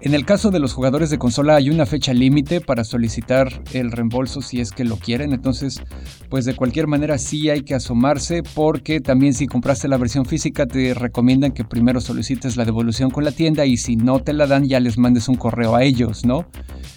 En 0.00 0.14
el 0.14 0.24
caso 0.24 0.50
de 0.50 0.58
los 0.58 0.72
jugadores 0.72 1.10
de 1.10 1.18
consola 1.18 1.56
hay 1.56 1.68
una 1.68 1.84
fecha 1.84 2.14
límite 2.14 2.62
para 2.62 2.82
solicitar 2.82 3.62
el 3.72 3.92
reembolso 3.92 4.40
si 4.40 4.60
es 4.60 4.70
que 4.70 4.84
lo 4.84 4.96
quieren, 4.96 5.32
entonces 5.32 5.82
pues 6.28 6.44
de 6.44 6.54
cualquier 6.54 6.86
manera 6.86 7.18
sí 7.18 7.50
hay 7.50 7.62
que 7.62 7.74
asomarse 7.74 8.42
porque 8.42 9.00
también 9.00 9.34
si 9.34 9.46
compraste 9.46 9.88
la 9.88 9.96
versión 9.96 10.24
física 10.24 10.66
te 10.66 10.94
recomiendan 10.94 11.52
que 11.52 11.64
primero 11.64 12.00
solicites 12.00 12.56
la 12.56 12.64
devolución 12.64 13.10
con 13.10 13.24
la 13.24 13.32
tienda 13.32 13.66
y 13.66 13.76
si 13.76 13.96
no 13.96 14.20
te 14.20 14.32
la 14.32 14.46
dan 14.46 14.66
ya 14.66 14.80
les 14.80 14.98
mandes 14.98 15.28
un 15.28 15.36
correo 15.36 15.74
a 15.74 15.84
ellos, 15.84 16.24
¿no? 16.24 16.46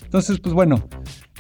Entonces 0.04 0.40
pues 0.40 0.54
bueno, 0.54 0.84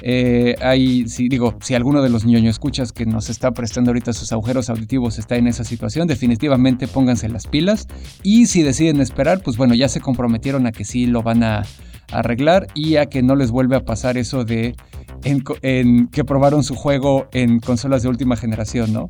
eh, 0.01 0.55
hay, 0.61 1.07
si 1.07 1.27
digo, 1.27 1.55
si 1.61 1.73
alguno 1.73 2.01
de 2.01 2.09
los 2.09 2.25
ñoño 2.25 2.49
escuchas 2.49 2.91
que 2.91 3.05
nos 3.05 3.29
está 3.29 3.51
prestando 3.51 3.89
ahorita 3.89 4.13
sus 4.13 4.31
agujeros 4.31 4.69
auditivos 4.69 5.17
está 5.17 5.35
en 5.37 5.47
esa 5.47 5.63
situación, 5.63 6.07
definitivamente 6.07 6.87
pónganse 6.87 7.29
las 7.29 7.47
pilas. 7.47 7.87
Y 8.23 8.45
si 8.45 8.63
deciden 8.63 9.01
esperar, 9.01 9.41
pues 9.41 9.57
bueno, 9.57 9.73
ya 9.73 9.89
se 9.89 10.01
comprometieron 10.01 10.67
a 10.67 10.71
que 10.71 10.85
sí 10.85 11.07
lo 11.07 11.23
van 11.23 11.43
a 11.43 11.63
arreglar 12.11 12.67
y 12.73 12.95
a 12.95 13.07
que 13.07 13.21
no 13.21 13.35
les 13.35 13.51
vuelve 13.51 13.75
a 13.75 13.83
pasar 13.83 14.17
eso 14.17 14.45
de 14.45 14.75
en, 15.23 16.07
que 16.07 16.23
probaron 16.23 16.63
su 16.63 16.75
juego 16.75 17.27
en 17.31 17.59
consolas 17.59 18.03
de 18.03 18.09
última 18.09 18.35
generación, 18.35 18.93
¿no? 18.93 19.09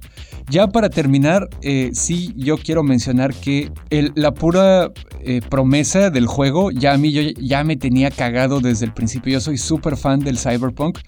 Ya 0.49 0.67
para 0.67 0.89
terminar, 0.89 1.47
eh, 1.61 1.91
sí, 1.93 2.33
yo 2.35 2.57
quiero 2.57 2.83
mencionar 2.83 3.33
que 3.33 3.71
la 4.15 4.33
pura 4.33 4.91
eh, 5.21 5.41
promesa 5.49 6.09
del 6.09 6.27
juego, 6.27 6.71
ya 6.71 6.93
a 6.93 6.97
mí 6.97 7.11
yo, 7.11 7.21
ya 7.39 7.63
me 7.63 7.75
tenía 7.75 8.11
cagado 8.11 8.59
desde 8.59 8.85
el 8.85 8.93
principio. 8.93 9.33
Yo 9.33 9.41
soy 9.41 9.57
súper 9.57 9.97
fan 9.97 10.19
del 10.19 10.37
Cyberpunk 10.37 10.99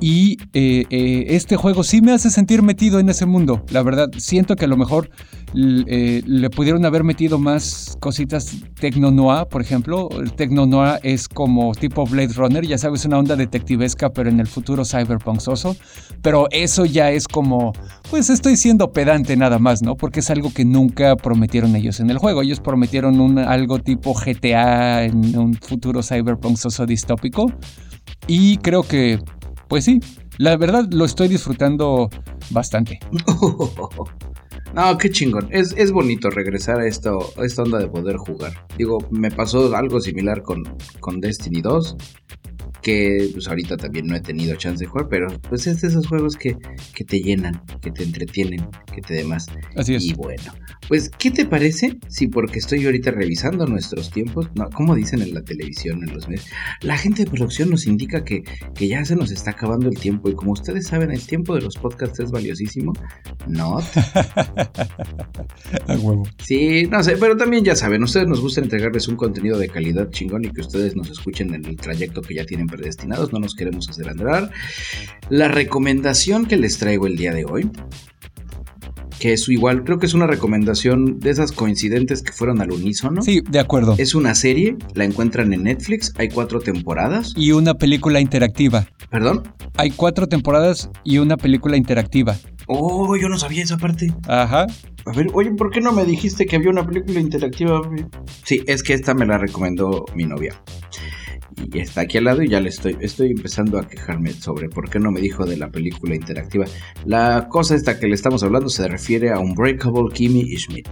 y 0.00 0.36
eh, 0.52 1.26
este 1.28 1.56
juego 1.56 1.82
sí 1.82 2.00
me 2.00 2.12
hace 2.12 2.30
sentir 2.30 2.62
metido 2.62 2.98
en 2.98 3.08
ese 3.08 3.26
mundo. 3.26 3.64
La 3.70 3.82
verdad, 3.82 4.10
siento 4.16 4.56
que 4.56 4.64
a 4.64 4.68
lo 4.68 4.76
mejor 4.76 5.10
le 5.54 6.50
pudieron 6.50 6.84
haber 6.84 7.02
metido 7.02 7.38
más 7.38 7.96
cositas 8.00 8.56
Tecno 8.78 9.10
Noir, 9.10 9.46
por 9.46 9.62
ejemplo. 9.62 10.08
El 10.20 10.32
Tecno 10.32 10.66
Noir 10.66 11.00
es 11.02 11.28
como 11.28 11.74
tipo 11.74 12.04
Blade 12.04 12.34
Runner, 12.34 12.66
ya 12.66 12.76
sabes, 12.76 13.04
una 13.04 13.18
onda 13.18 13.36
detectivesca, 13.36 14.10
pero 14.10 14.28
en 14.28 14.40
el 14.40 14.46
futuro 14.46 14.84
cyberpunk 14.84 15.40
soso. 15.40 15.76
Pero 16.22 16.48
eso 16.50 16.84
ya 16.84 17.10
es 17.10 17.26
como, 17.26 17.72
pues 18.10 18.28
estoy 18.28 18.56
siendo 18.56 18.92
pedante 18.92 19.36
nada 19.36 19.58
más, 19.58 19.82
¿no? 19.82 19.94
Porque 19.96 20.20
es 20.20 20.30
algo 20.30 20.52
que 20.52 20.64
nunca 20.64 21.16
prometieron 21.16 21.74
ellos 21.74 22.00
en 22.00 22.10
el 22.10 22.18
juego. 22.18 22.42
Ellos 22.42 22.60
prometieron 22.60 23.20
un, 23.20 23.38
algo 23.38 23.78
tipo 23.78 24.14
GTA 24.14 25.04
en 25.04 25.38
un 25.38 25.54
futuro 25.54 26.02
cyberpunk 26.02 26.56
soso 26.56 26.84
distópico. 26.84 27.52
Y 28.26 28.56
creo 28.58 28.82
que, 28.82 29.20
pues 29.68 29.84
sí, 29.84 30.00
la 30.38 30.56
verdad 30.56 30.86
lo 30.90 31.04
estoy 31.04 31.28
disfrutando 31.28 32.10
bastante. 32.50 33.00
No, 34.74 34.98
qué 34.98 35.08
chingón. 35.08 35.48
Es, 35.52 35.72
es 35.78 35.90
bonito 35.90 36.28
regresar 36.28 36.80
a, 36.80 36.86
esto, 36.86 37.32
a 37.38 37.46
esta 37.46 37.62
onda 37.62 37.78
de 37.78 37.88
poder 37.88 38.18
jugar. 38.18 38.66
Digo, 38.76 38.98
me 39.10 39.30
pasó 39.30 39.74
algo 39.74 40.00
similar 40.00 40.42
con, 40.42 40.64
con 41.00 41.18
Destiny 41.18 41.62
2 41.62 41.96
que 42.86 43.28
pues 43.32 43.48
ahorita 43.48 43.76
también 43.76 44.06
no 44.06 44.14
he 44.14 44.20
tenido 44.20 44.54
chance 44.54 44.84
de 44.84 44.88
jugar, 44.88 45.08
pero 45.10 45.26
pues 45.48 45.66
es 45.66 45.80
de 45.80 45.88
esos 45.88 46.06
juegos 46.06 46.36
que, 46.36 46.56
que 46.94 47.02
te 47.02 47.18
llenan, 47.18 47.60
que 47.82 47.90
te 47.90 48.04
entretienen, 48.04 48.64
que 48.94 49.00
te 49.00 49.14
demás. 49.14 49.48
Así 49.74 49.96
es. 49.96 50.04
Y 50.04 50.14
bueno, 50.14 50.52
pues, 50.88 51.10
¿qué 51.18 51.32
te 51.32 51.46
parece 51.46 51.98
si 52.06 52.28
porque 52.28 52.60
estoy 52.60 52.86
ahorita 52.86 53.10
revisando 53.10 53.66
nuestros 53.66 54.12
tiempos, 54.12 54.50
no, 54.54 54.70
como 54.70 54.94
dicen 54.94 55.20
en 55.20 55.34
la 55.34 55.42
televisión, 55.42 56.04
en 56.06 56.14
los 56.14 56.28
medios, 56.28 56.46
la 56.80 56.96
gente 56.96 57.24
de 57.24 57.30
producción 57.32 57.70
nos 57.70 57.88
indica 57.88 58.22
que, 58.22 58.44
que 58.76 58.86
ya 58.86 59.04
se 59.04 59.16
nos 59.16 59.32
está 59.32 59.50
acabando 59.50 59.88
el 59.88 59.98
tiempo 59.98 60.28
y 60.28 60.34
como 60.34 60.52
ustedes 60.52 60.86
saben, 60.86 61.10
el 61.10 61.26
tiempo 61.26 61.56
de 61.56 61.62
los 61.62 61.74
podcasts 61.74 62.20
es 62.20 62.30
valiosísimo, 62.30 62.92
¿no? 63.48 63.78
A 65.88 65.94
huevo. 65.94 66.22
Sí, 66.38 66.86
no 66.88 67.02
sé, 67.02 67.16
pero 67.16 67.36
también 67.36 67.64
ya 67.64 67.74
saben, 67.74 68.04
ustedes 68.04 68.28
nos 68.28 68.40
gusta 68.40 68.60
entregarles 68.60 69.08
un 69.08 69.16
contenido 69.16 69.58
de 69.58 69.68
calidad 69.68 70.08
chingón 70.10 70.44
y 70.44 70.50
que 70.50 70.60
ustedes 70.60 70.94
nos 70.94 71.10
escuchen 71.10 71.52
en 71.52 71.64
el 71.64 71.74
trayecto 71.74 72.22
que 72.22 72.34
ya 72.34 72.44
tienen 72.44 72.68
predestinados, 72.76 73.32
no 73.32 73.38
nos 73.38 73.54
queremos 73.54 73.88
hacer 73.88 74.08
andar. 74.08 74.50
La 75.28 75.48
recomendación 75.48 76.46
que 76.46 76.56
les 76.56 76.78
traigo 76.78 77.06
el 77.06 77.16
día 77.16 77.32
de 77.32 77.44
hoy 77.44 77.70
que 79.18 79.32
es 79.32 79.48
igual, 79.48 79.84
creo 79.84 79.98
que 79.98 80.06
es 80.06 80.14
una 80.14 80.26
recomendación 80.26 81.18
de 81.20 81.30
esas 81.30 81.52
coincidentes 81.52 82.22
que 82.22 82.32
fueron 82.32 82.60
al 82.60 82.72
unísono. 82.72 83.22
Sí, 83.22 83.40
de 83.48 83.58
acuerdo. 83.58 83.94
Es 83.98 84.14
una 84.14 84.34
serie, 84.34 84.76
la 84.94 85.04
encuentran 85.04 85.52
en 85.52 85.64
Netflix, 85.64 86.12
hay 86.18 86.28
cuatro 86.28 86.60
temporadas. 86.60 87.32
Y 87.36 87.52
una 87.52 87.74
película 87.74 88.20
interactiva. 88.20 88.86
¿Perdón? 89.10 89.42
Hay 89.76 89.90
cuatro 89.90 90.26
temporadas 90.26 90.90
y 91.04 91.18
una 91.18 91.36
película 91.36 91.76
interactiva. 91.76 92.36
Oh, 92.66 93.16
yo 93.16 93.28
no 93.28 93.38
sabía 93.38 93.62
esa 93.62 93.78
parte. 93.78 94.12
Ajá. 94.26 94.66
A 95.06 95.12
ver, 95.12 95.28
oye, 95.32 95.52
¿por 95.52 95.70
qué 95.70 95.80
no 95.80 95.92
me 95.92 96.04
dijiste 96.04 96.46
que 96.46 96.56
había 96.56 96.70
una 96.70 96.84
película 96.84 97.20
interactiva? 97.20 97.80
Sí, 98.44 98.62
es 98.66 98.82
que 98.82 98.92
esta 98.92 99.14
me 99.14 99.24
la 99.24 99.38
recomendó 99.38 100.04
mi 100.14 100.24
novia 100.24 100.60
y 101.56 101.78
está 101.78 102.02
aquí 102.02 102.18
al 102.18 102.24
lado 102.24 102.42
y 102.42 102.48
ya 102.48 102.60
le 102.60 102.68
estoy, 102.68 102.96
estoy 103.00 103.30
empezando 103.30 103.78
a 103.78 103.88
quejarme 103.88 104.32
sobre 104.32 104.68
por 104.68 104.90
qué 104.90 104.98
no 104.98 105.10
me 105.10 105.20
dijo 105.20 105.44
de 105.46 105.56
la 105.56 105.70
película 105.70 106.14
interactiva. 106.14 106.66
La 107.04 107.48
cosa 107.48 107.74
esta 107.74 107.98
que 107.98 108.06
le 108.06 108.14
estamos 108.14 108.42
hablando 108.42 108.68
se 108.68 108.86
refiere 108.88 109.30
a 109.30 109.38
Unbreakable 109.38 110.12
Kimmy 110.12 110.56
Schmidt. 110.56 110.88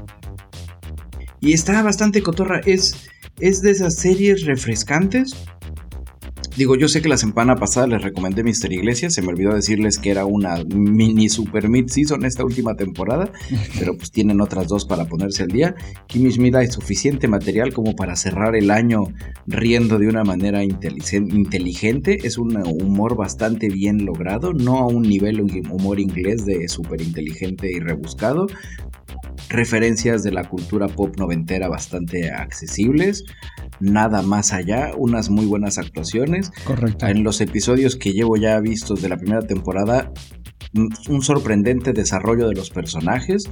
Y 1.40 1.52
está 1.52 1.82
bastante 1.82 2.22
cotorra, 2.22 2.60
es, 2.64 3.08
es 3.38 3.60
de 3.60 3.70
esas 3.70 3.96
series 3.96 4.46
refrescantes 4.46 5.34
Digo, 6.56 6.76
yo 6.76 6.86
sé 6.86 7.02
que 7.02 7.08
la 7.08 7.16
semana 7.16 7.56
pasada 7.56 7.88
les 7.88 8.02
recomendé 8.02 8.44
Mister 8.44 8.72
Iglesias, 8.72 9.12
se 9.12 9.22
me 9.22 9.28
olvidó 9.28 9.54
decirles 9.54 9.98
que 9.98 10.10
era 10.10 10.24
una 10.24 10.62
mini 10.64 11.28
super 11.28 11.68
mid 11.68 11.88
season 11.88 12.24
esta 12.24 12.44
última 12.44 12.76
temporada, 12.76 13.32
pero 13.78 13.96
pues 13.96 14.12
tienen 14.12 14.40
otras 14.40 14.68
dos 14.68 14.84
para 14.84 15.06
ponerse 15.06 15.42
al 15.42 15.48
día. 15.48 15.74
Kimmy 16.06 16.30
Schmidt 16.30 16.54
hay 16.54 16.68
suficiente 16.68 17.26
material 17.26 17.74
como 17.74 17.96
para 17.96 18.14
cerrar 18.14 18.54
el 18.54 18.70
año 18.70 19.02
riendo 19.48 19.98
de 19.98 20.06
una 20.06 20.22
manera 20.22 20.62
inteligente, 20.62 22.18
es 22.22 22.38
un 22.38 22.56
humor 22.56 23.16
bastante 23.16 23.68
bien 23.68 24.04
logrado, 24.04 24.52
no 24.52 24.78
a 24.78 24.86
un 24.86 25.02
nivel 25.02 25.40
humor 25.40 25.98
inglés 25.98 26.46
de 26.46 26.68
súper 26.68 27.00
inteligente 27.00 27.68
y 27.68 27.80
rebuscado, 27.80 28.46
referencias 29.48 30.22
de 30.22 30.32
la 30.32 30.44
cultura 30.44 30.88
pop 30.88 31.16
noventera 31.16 31.68
bastante 31.68 32.30
accesibles, 32.30 33.24
nada 33.80 34.22
más 34.22 34.52
allá, 34.52 34.92
unas 34.96 35.30
muy 35.30 35.46
buenas 35.46 35.78
actuaciones. 35.78 36.50
Correcto. 36.64 37.06
En 37.06 37.22
los 37.22 37.40
episodios 37.40 37.96
que 37.96 38.12
llevo 38.12 38.36
ya 38.36 38.58
vistos 38.60 39.02
de 39.02 39.08
la 39.08 39.16
primera 39.16 39.42
temporada, 39.42 40.12
un 41.08 41.22
sorprendente 41.22 41.92
desarrollo 41.92 42.48
de 42.48 42.54
los 42.54 42.70
personajes, 42.70 43.44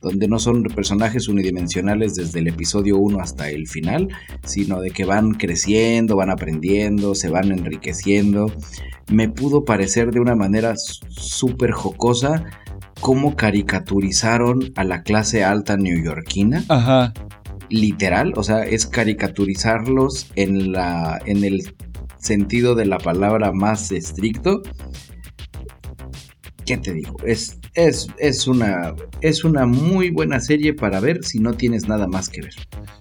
donde 0.00 0.28
no 0.28 0.38
son 0.38 0.62
personajes 0.62 1.26
unidimensionales 1.26 2.14
desde 2.14 2.38
el 2.38 2.48
episodio 2.48 2.98
1 2.98 3.20
hasta 3.20 3.50
el 3.50 3.66
final, 3.66 4.08
sino 4.44 4.80
de 4.80 4.90
que 4.90 5.04
van 5.04 5.32
creciendo, 5.32 6.14
van 6.14 6.30
aprendiendo, 6.30 7.16
se 7.16 7.30
van 7.30 7.50
enriqueciendo. 7.50 8.46
Me 9.10 9.28
pudo 9.28 9.64
parecer 9.64 10.12
de 10.12 10.20
una 10.20 10.36
manera 10.36 10.74
súper 10.76 11.72
jocosa 11.72 12.44
cómo 13.00 13.36
caricaturizaron 13.36 14.72
a 14.76 14.84
la 14.84 15.02
clase 15.02 15.44
alta 15.44 15.76
neoyorquina. 15.76 16.64
Ajá. 16.68 17.12
Literal, 17.70 18.32
o 18.36 18.42
sea, 18.42 18.64
es 18.64 18.86
caricaturizarlos 18.86 20.30
en 20.36 20.72
la 20.72 21.20
en 21.26 21.44
el 21.44 21.74
sentido 22.18 22.74
de 22.74 22.86
la 22.86 22.98
palabra 22.98 23.52
más 23.52 23.92
estricto. 23.92 24.62
¿Qué 26.64 26.76
te 26.78 26.92
digo? 26.92 27.16
Es 27.24 27.58
es, 27.78 28.08
es, 28.18 28.48
una, 28.48 28.92
es 29.20 29.44
una 29.44 29.64
muy 29.64 30.10
buena 30.10 30.40
serie 30.40 30.74
para 30.74 30.98
ver 30.98 31.24
si 31.24 31.38
no 31.38 31.54
tienes 31.54 31.86
nada 31.86 32.08
más 32.08 32.28
que 32.28 32.40
ver. 32.40 32.52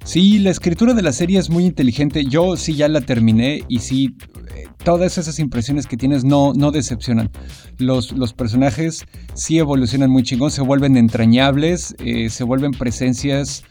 Sí, 0.03 0.37
la 0.37 0.51
escritura 0.51 0.93
de 0.93 1.01
la 1.01 1.13
serie 1.13 1.39
es 1.39 1.49
muy 1.49 1.65
inteligente. 1.65 2.25
Yo 2.25 2.55
sí 2.57 2.75
ya 2.75 2.87
la 2.87 3.01
terminé 3.01 3.63
y 3.67 3.79
sí, 3.79 4.15
eh, 4.55 4.65
todas 4.83 5.17
esas 5.17 5.39
impresiones 5.39 5.87
que 5.87 5.97
tienes 5.97 6.23
no, 6.23 6.53
no 6.53 6.69
decepcionan. 6.69 7.31
Los, 7.79 8.11
los 8.11 8.33
personajes 8.33 9.05
sí 9.33 9.57
evolucionan 9.57 10.11
muy 10.11 10.21
chingón, 10.21 10.51
se 10.51 10.61
vuelven 10.61 10.95
entrañables, 10.95 11.95
eh, 11.97 12.29
se 12.29 12.43
vuelven 12.43 12.71
presencias 12.71 13.63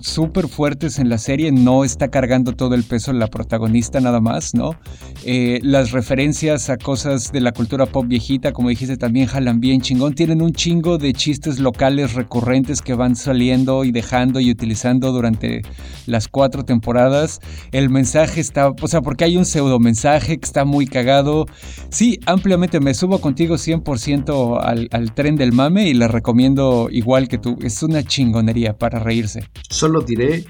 súper 0.00 0.48
fuertes 0.48 0.98
en 0.98 1.08
la 1.08 1.18
serie, 1.18 1.52
no 1.52 1.84
está 1.84 2.08
cargando 2.08 2.52
todo 2.52 2.74
el 2.74 2.84
peso 2.84 3.12
la 3.12 3.28
protagonista 3.28 4.00
nada 4.00 4.20
más, 4.20 4.54
¿no? 4.54 4.76
Eh, 5.24 5.60
las 5.62 5.92
referencias 5.92 6.70
a 6.70 6.76
cosas 6.76 7.32
de 7.32 7.40
la 7.40 7.52
cultura 7.52 7.86
pop 7.86 8.06
viejita, 8.06 8.52
como 8.52 8.68
dijiste, 8.68 8.96
también 8.96 9.26
jalan 9.26 9.60
bien 9.60 9.80
chingón, 9.80 10.14
tienen 10.14 10.42
un 10.42 10.52
chingo 10.52 10.98
de 10.98 11.12
chistes 11.12 11.58
locales 11.58 12.14
recurrentes 12.14 12.82
que 12.82 12.94
van 12.94 13.16
saliendo 13.16 13.84
y 13.84 13.92
dejando 13.92 14.40
y 14.40 14.50
utilizando 14.50 15.12
durante 15.12 15.62
las 16.06 16.28
cuatro 16.28 16.64
temporadas. 16.64 17.40
El 17.72 17.90
mensaje 17.90 18.40
está, 18.40 18.70
o 18.70 18.88
sea, 18.88 19.00
porque 19.00 19.24
hay 19.24 19.36
un 19.36 19.44
pseudo 19.44 19.78
mensaje 19.78 20.38
que 20.38 20.44
está 20.44 20.64
muy 20.64 20.86
cagado. 20.86 21.46
Sí, 21.90 22.18
ampliamente 22.26 22.80
me 22.80 22.94
subo 22.94 23.20
contigo 23.20 23.56
100% 23.56 24.60
al, 24.90 25.14
tren 25.14 25.36
del 25.36 25.52
mame 25.52 25.88
y 25.88 25.94
la 25.94 26.08
recomiendo 26.08 26.88
igual 26.90 27.28
que 27.28 27.38
tú, 27.38 27.56
es 27.62 27.82
una 27.82 28.02
chingonería 28.02 28.76
para 28.76 28.98
reírse. 28.98 29.44
Solo 29.70 30.00
diré 30.00 30.44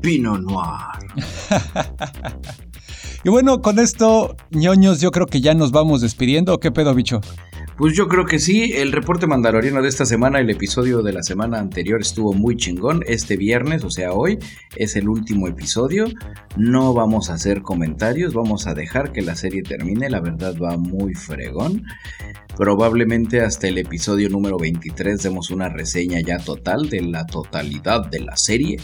Pinot 0.00 0.42
Noir. 0.42 1.08
y 3.24 3.28
bueno, 3.28 3.60
con 3.60 3.78
esto, 3.78 4.36
ñoños, 4.50 5.00
yo 5.00 5.10
creo 5.10 5.26
que 5.26 5.40
ya 5.40 5.54
nos 5.54 5.72
vamos 5.72 6.00
despidiendo. 6.00 6.58
¿Qué 6.58 6.70
pedo, 6.70 6.94
bicho? 6.94 7.20
Pues 7.80 7.94
yo 7.94 8.08
creo 8.08 8.26
que 8.26 8.38
sí, 8.38 8.74
el 8.74 8.92
reporte 8.92 9.26
mandaloriano 9.26 9.80
de 9.80 9.88
esta 9.88 10.04
semana, 10.04 10.38
el 10.38 10.50
episodio 10.50 11.00
de 11.00 11.14
la 11.14 11.22
semana 11.22 11.58
anterior 11.58 12.02
estuvo 12.02 12.34
muy 12.34 12.54
chingón. 12.54 13.02
Este 13.06 13.38
viernes, 13.38 13.84
o 13.84 13.90
sea 13.90 14.12
hoy, 14.12 14.38
es 14.76 14.96
el 14.96 15.08
último 15.08 15.48
episodio. 15.48 16.04
No 16.58 16.92
vamos 16.92 17.30
a 17.30 17.34
hacer 17.34 17.62
comentarios, 17.62 18.34
vamos 18.34 18.66
a 18.66 18.74
dejar 18.74 19.12
que 19.12 19.22
la 19.22 19.34
serie 19.34 19.62
termine, 19.62 20.10
la 20.10 20.20
verdad 20.20 20.54
va 20.62 20.76
muy 20.76 21.14
fregón. 21.14 21.82
Probablemente 22.54 23.40
hasta 23.40 23.68
el 23.68 23.78
episodio 23.78 24.28
número 24.28 24.58
23 24.58 25.22
demos 25.22 25.50
una 25.50 25.70
reseña 25.70 26.20
ya 26.20 26.36
total 26.36 26.90
de 26.90 27.00
la 27.00 27.24
totalidad 27.24 28.10
de 28.10 28.20
la 28.20 28.36
serie. 28.36 28.76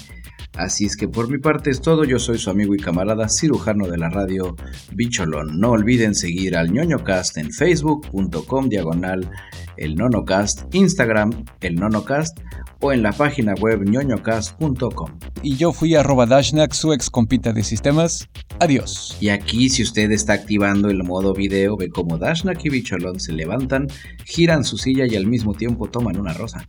Así 0.56 0.86
es 0.86 0.96
que 0.96 1.06
por 1.06 1.30
mi 1.30 1.38
parte 1.38 1.70
es 1.70 1.80
todo, 1.80 2.04
yo 2.04 2.18
soy 2.18 2.38
su 2.38 2.48
amigo 2.50 2.74
y 2.74 2.78
camarada 2.78 3.28
cirujano 3.28 3.88
de 3.88 3.98
la 3.98 4.08
radio 4.08 4.56
Bicholón. 4.92 5.60
No 5.60 5.70
olviden 5.72 6.14
seguir 6.14 6.56
al 6.56 6.72
ñoñocast 6.72 7.36
en 7.36 7.52
facebook.com 7.52 8.68
diagonal 8.68 9.30
el 9.76 9.94
nonocast, 9.94 10.74
Instagram 10.74 11.44
el 11.60 11.76
nonocast 11.76 12.38
o 12.80 12.92
en 12.92 13.02
la 13.02 13.12
página 13.12 13.54
web 13.54 13.84
ñoñocast.com. 13.84 15.18
Y 15.42 15.56
yo 15.56 15.72
fui 15.72 15.94
arroba 15.94 16.26
Dashnak, 16.26 16.72
su 16.72 16.92
ex 16.92 17.10
compita 17.10 17.52
de 17.52 17.62
sistemas. 17.62 18.28
Adiós. 18.58 19.18
Y 19.20 19.28
aquí 19.28 19.68
si 19.68 19.82
usted 19.82 20.10
está 20.10 20.32
activando 20.32 20.88
el 20.88 21.02
modo 21.04 21.34
video, 21.34 21.76
ve 21.76 21.90
como 21.90 22.16
Dashnak 22.16 22.64
y 22.64 22.70
Bicholón 22.70 23.20
se 23.20 23.32
levantan, 23.32 23.88
giran 24.24 24.64
su 24.64 24.78
silla 24.78 25.04
y 25.06 25.16
al 25.16 25.26
mismo 25.26 25.54
tiempo 25.54 25.88
toman 25.88 26.18
una 26.18 26.32
rosa. 26.32 26.66